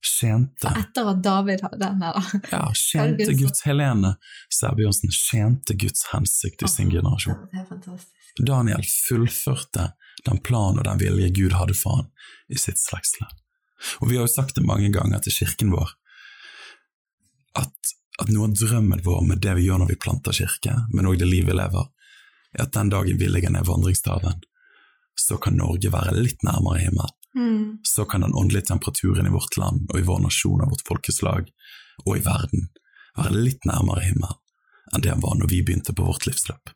Tjente, 0.01 0.71
Etter 0.79 1.11
at 1.11 1.19
David 1.23 1.61
hadde 1.61 1.77
den 1.77 2.01
her, 2.01 2.15
da. 2.17 2.39
ja, 2.51 2.61
Herregud, 2.97 3.35
Guds 3.37 3.61
Helene 3.67 4.15
Sæbjørnsen 4.49 5.13
tjente 5.13 5.75
Guds 5.77 6.07
hensikt 6.09 6.65
i 6.65 6.69
sin 6.71 6.89
generasjon. 6.89 7.37
Det 7.51 7.61
er 7.61 7.67
fantastisk. 7.69 8.17
Daniel 8.47 8.81
fullførte 8.87 9.91
den 10.25 10.41
planen 10.41 10.81
og 10.81 10.87
den 10.87 11.01
vilje 11.01 11.29
Gud 11.37 11.53
hadde 11.57 11.75
for 11.77 12.01
han 12.01 12.09
i 12.49 12.57
sitt 12.57 12.81
slektsledd. 12.81 13.37
Og 14.01 14.09
vi 14.09 14.17
har 14.17 14.25
jo 14.25 14.33
sagt 14.33 14.57
det 14.57 14.65
mange 14.65 14.89
ganger 14.93 15.21
til 15.21 15.35
kirken 15.41 15.73
vår, 15.73 15.93
at, 17.61 17.93
at 18.21 18.29
noe 18.31 18.49
av 18.49 18.57
drømmen 18.57 19.01
vår 19.05 19.23
med 19.27 19.41
det 19.43 19.55
vi 19.57 19.65
gjør 19.67 19.81
når 19.83 19.93
vi 19.93 20.01
planter 20.01 20.37
kirke, 20.37 20.75
men 20.93 21.09
òg 21.09 21.19
det 21.21 21.29
livet 21.29 21.51
vi 21.51 21.57
lever, 21.57 21.89
er 22.57 22.65
at 22.65 22.73
den 22.75 22.91
dagen 22.93 23.19
vi 23.19 23.29
legger 23.29 23.53
ned 23.53 23.67
vandringstaven, 23.67 24.43
så 25.17 25.37
kan 25.41 25.57
Norge 25.59 25.91
være 25.93 26.15
litt 26.17 26.45
nærmere 26.45 26.85
himmelen. 26.85 27.17
Mm. 27.37 27.79
Så 27.87 28.05
kan 28.05 28.25
den 28.25 28.35
åndelige 28.35 28.67
temperaturen 28.67 29.27
i 29.27 29.33
vårt 29.33 29.57
land 29.57 29.87
og 29.89 29.99
i 29.99 30.05
vår 30.07 30.23
nasjon 30.25 30.63
og 30.63 30.73
vårt 30.73 30.87
folkeslag 30.87 31.49
og 32.05 32.13
i 32.17 32.23
verden 32.25 32.67
være 33.17 33.43
litt 33.47 33.67
nærmere 33.67 34.03
himmelen 34.07 34.39
enn 34.91 35.03
det 35.03 35.11
han 35.13 35.23
var 35.23 35.37
når 35.39 35.51
vi 35.51 35.61
begynte 35.63 35.93
på 35.95 36.03
vårt 36.03 36.25
livsløp. 36.27 36.73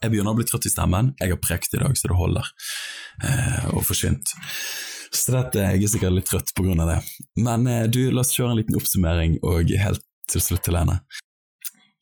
Jeg 0.00 0.12
begynner 0.12 0.32
å 0.32 0.38
bli 0.38 0.46
trøtt 0.48 0.64
i 0.64 0.72
stemmen. 0.72 1.10
Jeg 1.20 1.34
har 1.34 1.40
prekt 1.42 1.74
i 1.76 1.80
dag, 1.82 1.92
så 1.98 2.08
det 2.08 2.16
holder. 2.16 2.46
Eh, 3.26 3.66
og 3.74 3.84
forsynt. 3.84 4.32
Så 5.12 5.34
dette, 5.34 5.60
jeg 5.60 5.82
er 5.84 5.92
sikkert 5.92 6.16
litt 6.16 6.30
trøtt 6.30 6.54
av 6.56 6.86
det. 6.88 7.00
Men 7.36 7.66
eh, 7.68 7.84
du, 7.92 8.06
la 8.08 8.24
oss 8.24 8.32
kjøre 8.32 8.54
en 8.54 8.60
liten 8.62 8.78
oppsummering, 8.78 9.36
og 9.44 9.74
helt 9.82 10.06
til 10.30 10.44
slutt, 10.44 10.70
Helene. 10.70 11.02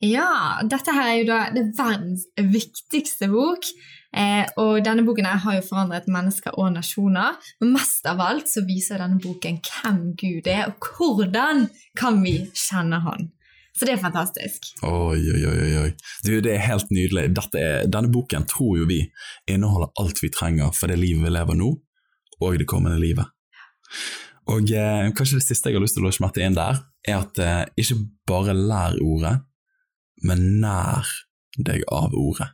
Ja, 0.05 0.61
dette 0.63 0.93
her 0.95 1.09
er 1.09 1.17
jo 1.17 1.27
da 1.27 1.39
det 1.51 1.65
verdens 1.75 2.23
viktigste 2.39 3.27
bok. 3.33 3.67
Eh, 4.09 4.45
og 4.57 4.79
denne 4.85 5.03
boken 5.05 5.27
har 5.43 5.59
jo 5.59 5.65
forandret 5.67 6.07
mennesker 6.09 6.55
og 6.57 6.71
nasjoner. 6.73 7.37
Men 7.61 7.75
mest 7.77 8.07
av 8.09 8.21
alt 8.23 8.49
så 8.49 8.63
viser 8.67 9.01
denne 9.01 9.19
boken 9.21 9.59
hvem 9.65 9.99
Gud 10.19 10.49
er, 10.49 10.69
og 10.71 10.89
hvordan 10.97 11.67
kan 11.99 12.23
vi 12.23 12.39
kjenne 12.53 13.01
Han. 13.05 13.29
Så 13.79 13.87
det 13.87 13.93
er 13.93 14.01
fantastisk. 14.01 14.73
Oi, 14.83 15.19
oi, 15.31 15.43
oi. 15.47 15.67
oi. 15.85 15.91
Du, 16.25 16.33
det 16.43 16.51
er 16.51 16.65
helt 16.65 16.89
nydelig. 16.91 17.29
Er, 17.55 17.85
denne 17.87 18.11
boken 18.11 18.43
tror 18.49 18.73
jo 18.81 18.87
vi 18.89 19.05
inneholder 19.47 19.93
alt 20.01 20.19
vi 20.19 20.31
trenger 20.35 20.73
for 20.75 20.91
det 20.91 20.97
livet 20.99 21.23
vi 21.23 21.31
lever 21.31 21.55
nå, 21.55 21.69
og 22.41 22.57
det 22.59 22.67
kommende 22.67 22.99
livet. 22.99 23.29
Og 24.49 24.71
eh, 24.73 25.07
kanskje 25.15 25.39
det 25.39 25.45
siste 25.45 25.69
jeg 25.69 25.77
har 25.77 25.85
lyst 25.85 25.95
til 25.95 26.09
å 26.09 26.11
smette 26.11 26.43
inn 26.43 26.57
der, 26.57 26.81
er 27.07 27.21
at 27.21 27.39
eh, 27.39 27.63
ikke 27.79 28.01
bare 28.27 28.57
lær 28.57 28.97
ordet, 28.99 29.37
men 30.27 30.45
nær 30.59 31.07
deg 31.55 31.85
av 31.87 32.17
ordet. 32.17 32.49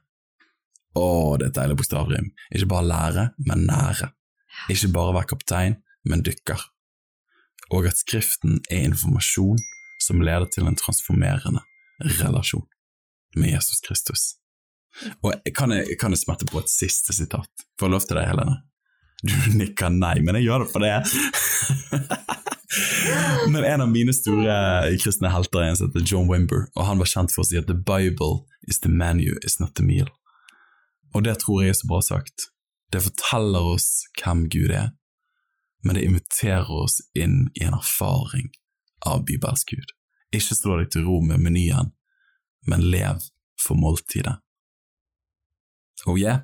Å, 0.95 1.07
det 1.39 1.47
er 1.47 1.51
et 1.51 1.57
deilig 1.57 1.79
bokstavrim. 1.81 2.29
Ikke 2.55 2.69
bare 2.71 2.89
lære, 2.89 3.25
men 3.47 3.65
nære. 3.67 4.11
Ikke 4.71 4.91
bare 4.95 5.15
være 5.17 5.31
kaptein, 5.33 5.77
men 6.07 6.23
dykker. 6.23 6.61
Og 7.75 7.87
at 7.89 7.99
Skriften 7.99 8.61
er 8.69 8.85
informasjon 8.91 9.59
som 10.05 10.23
leder 10.23 10.47
til 10.53 10.69
en 10.69 10.77
transformerende 10.79 11.63
relasjon 12.21 12.67
med 13.35 13.55
Jesus 13.55 13.81
Kristus. 13.83 14.35
Og 15.25 15.35
kan 15.55 15.73
jeg, 15.75 15.97
kan 15.99 16.13
jeg 16.15 16.21
smette 16.23 16.47
på 16.47 16.61
et 16.61 16.71
siste 16.71 17.15
sitat? 17.15 17.49
Får 17.79 17.89
jeg 17.89 17.95
lov 17.95 18.05
til 18.05 18.19
det, 18.19 18.27
Helene? 18.29 18.55
Du 19.25 19.35
nikker 19.57 19.91
nei, 19.91 20.19
men 20.23 20.37
jeg 20.37 20.47
gjør 20.47 20.63
det 20.63 20.71
for 20.71 20.85
det. 20.85 20.95
Men 23.47 23.63
en 23.63 23.81
av 23.81 23.89
mine 23.91 24.11
store 24.15 24.55
kristne 24.99 25.29
helter 25.31 25.61
er 25.61 25.69
en 25.69 25.77
som 25.79 25.87
heter 25.87 26.03
John 26.09 26.27
Wimber, 26.27 26.65
og 26.75 26.87
han 26.87 26.99
var 26.99 27.07
kjent 27.07 27.31
for 27.31 27.43
å 27.43 27.47
si 27.47 27.59
at 27.59 27.69
the 27.69 27.77
Bible 27.77 28.43
is 28.67 28.81
the 28.83 28.91
menu, 28.91 29.37
is 29.45 29.59
not 29.61 29.75
the 29.79 29.85
meal. 29.85 30.09
Og 31.15 31.23
det 31.23 31.39
tror 31.41 31.63
jeg 31.63 31.71
er 31.71 31.79
så 31.79 31.87
bra 31.87 32.01
sagt. 32.03 32.49
Det 32.91 33.01
forteller 33.05 33.71
oss 33.75 33.89
hvem 34.19 34.45
Gud 34.51 34.71
er, 34.75 34.91
men 35.83 35.97
det 35.97 36.05
inviterer 36.07 36.71
oss 36.71 36.99
inn 37.17 37.45
i 37.55 37.63
en 37.65 37.77
erfaring 37.77 38.51
av 39.07 39.23
bibelsk 39.27 39.75
Gud. 39.75 39.93
Ikke 40.35 40.57
slå 40.57 40.79
deg 40.81 40.91
til 40.91 41.05
ro 41.07 41.21
med 41.23 41.41
menyen, 41.43 41.93
men 42.67 42.83
lev 42.91 43.23
for 43.61 43.79
måltidet. 43.79 44.37
Oh 46.05 46.19
yeah. 46.19 46.43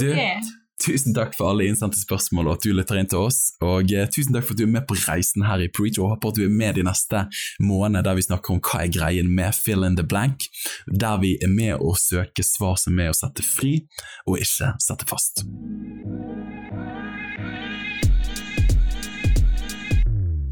Du, 0.00 0.08
okay. 0.08 0.40
Tusen 0.76 1.14
takk 1.16 1.32
for 1.32 1.50
alle 1.50 1.64
innsendte 1.70 1.96
spørsmål 1.96 2.50
og 2.50 2.58
at 2.58 2.66
du 2.66 2.74
lytter 2.76 2.98
inn 3.00 3.08
til 3.08 3.22
oss. 3.24 3.54
Og 3.64 3.92
eh, 3.96 4.08
tusen 4.12 4.36
takk 4.36 4.44
for 4.44 4.56
at 4.56 4.60
du 4.60 4.66
er 4.66 4.74
med 4.74 4.84
på 4.88 4.98
reisen 5.06 5.46
her 5.48 5.64
i 5.64 5.70
Preach, 5.72 5.96
og 5.96 6.12
håper 6.12 6.34
at 6.34 6.40
du 6.40 6.44
er 6.44 6.52
med 6.52 6.76
de 6.76 6.84
neste 6.86 7.24
månedene 7.64 8.04
der 8.04 8.18
vi 8.18 8.26
snakker 8.26 8.56
om 8.56 8.60
hva 8.60 8.82
er 8.84 8.92
greien 8.92 9.32
med 9.32 9.56
fill 9.56 9.86
in 9.88 9.96
the 9.96 10.04
blank, 10.04 10.50
der 10.86 11.16
vi 11.22 11.36
er 11.40 11.52
med 11.52 11.80
å 11.80 11.94
søke 11.96 12.44
svar 12.44 12.76
som 12.80 13.00
er 13.00 13.14
å 13.14 13.16
sette 13.16 13.46
fri, 13.46 13.78
og 14.28 14.42
ikke 14.44 14.74
sette 14.84 15.08
fast. 15.08 15.46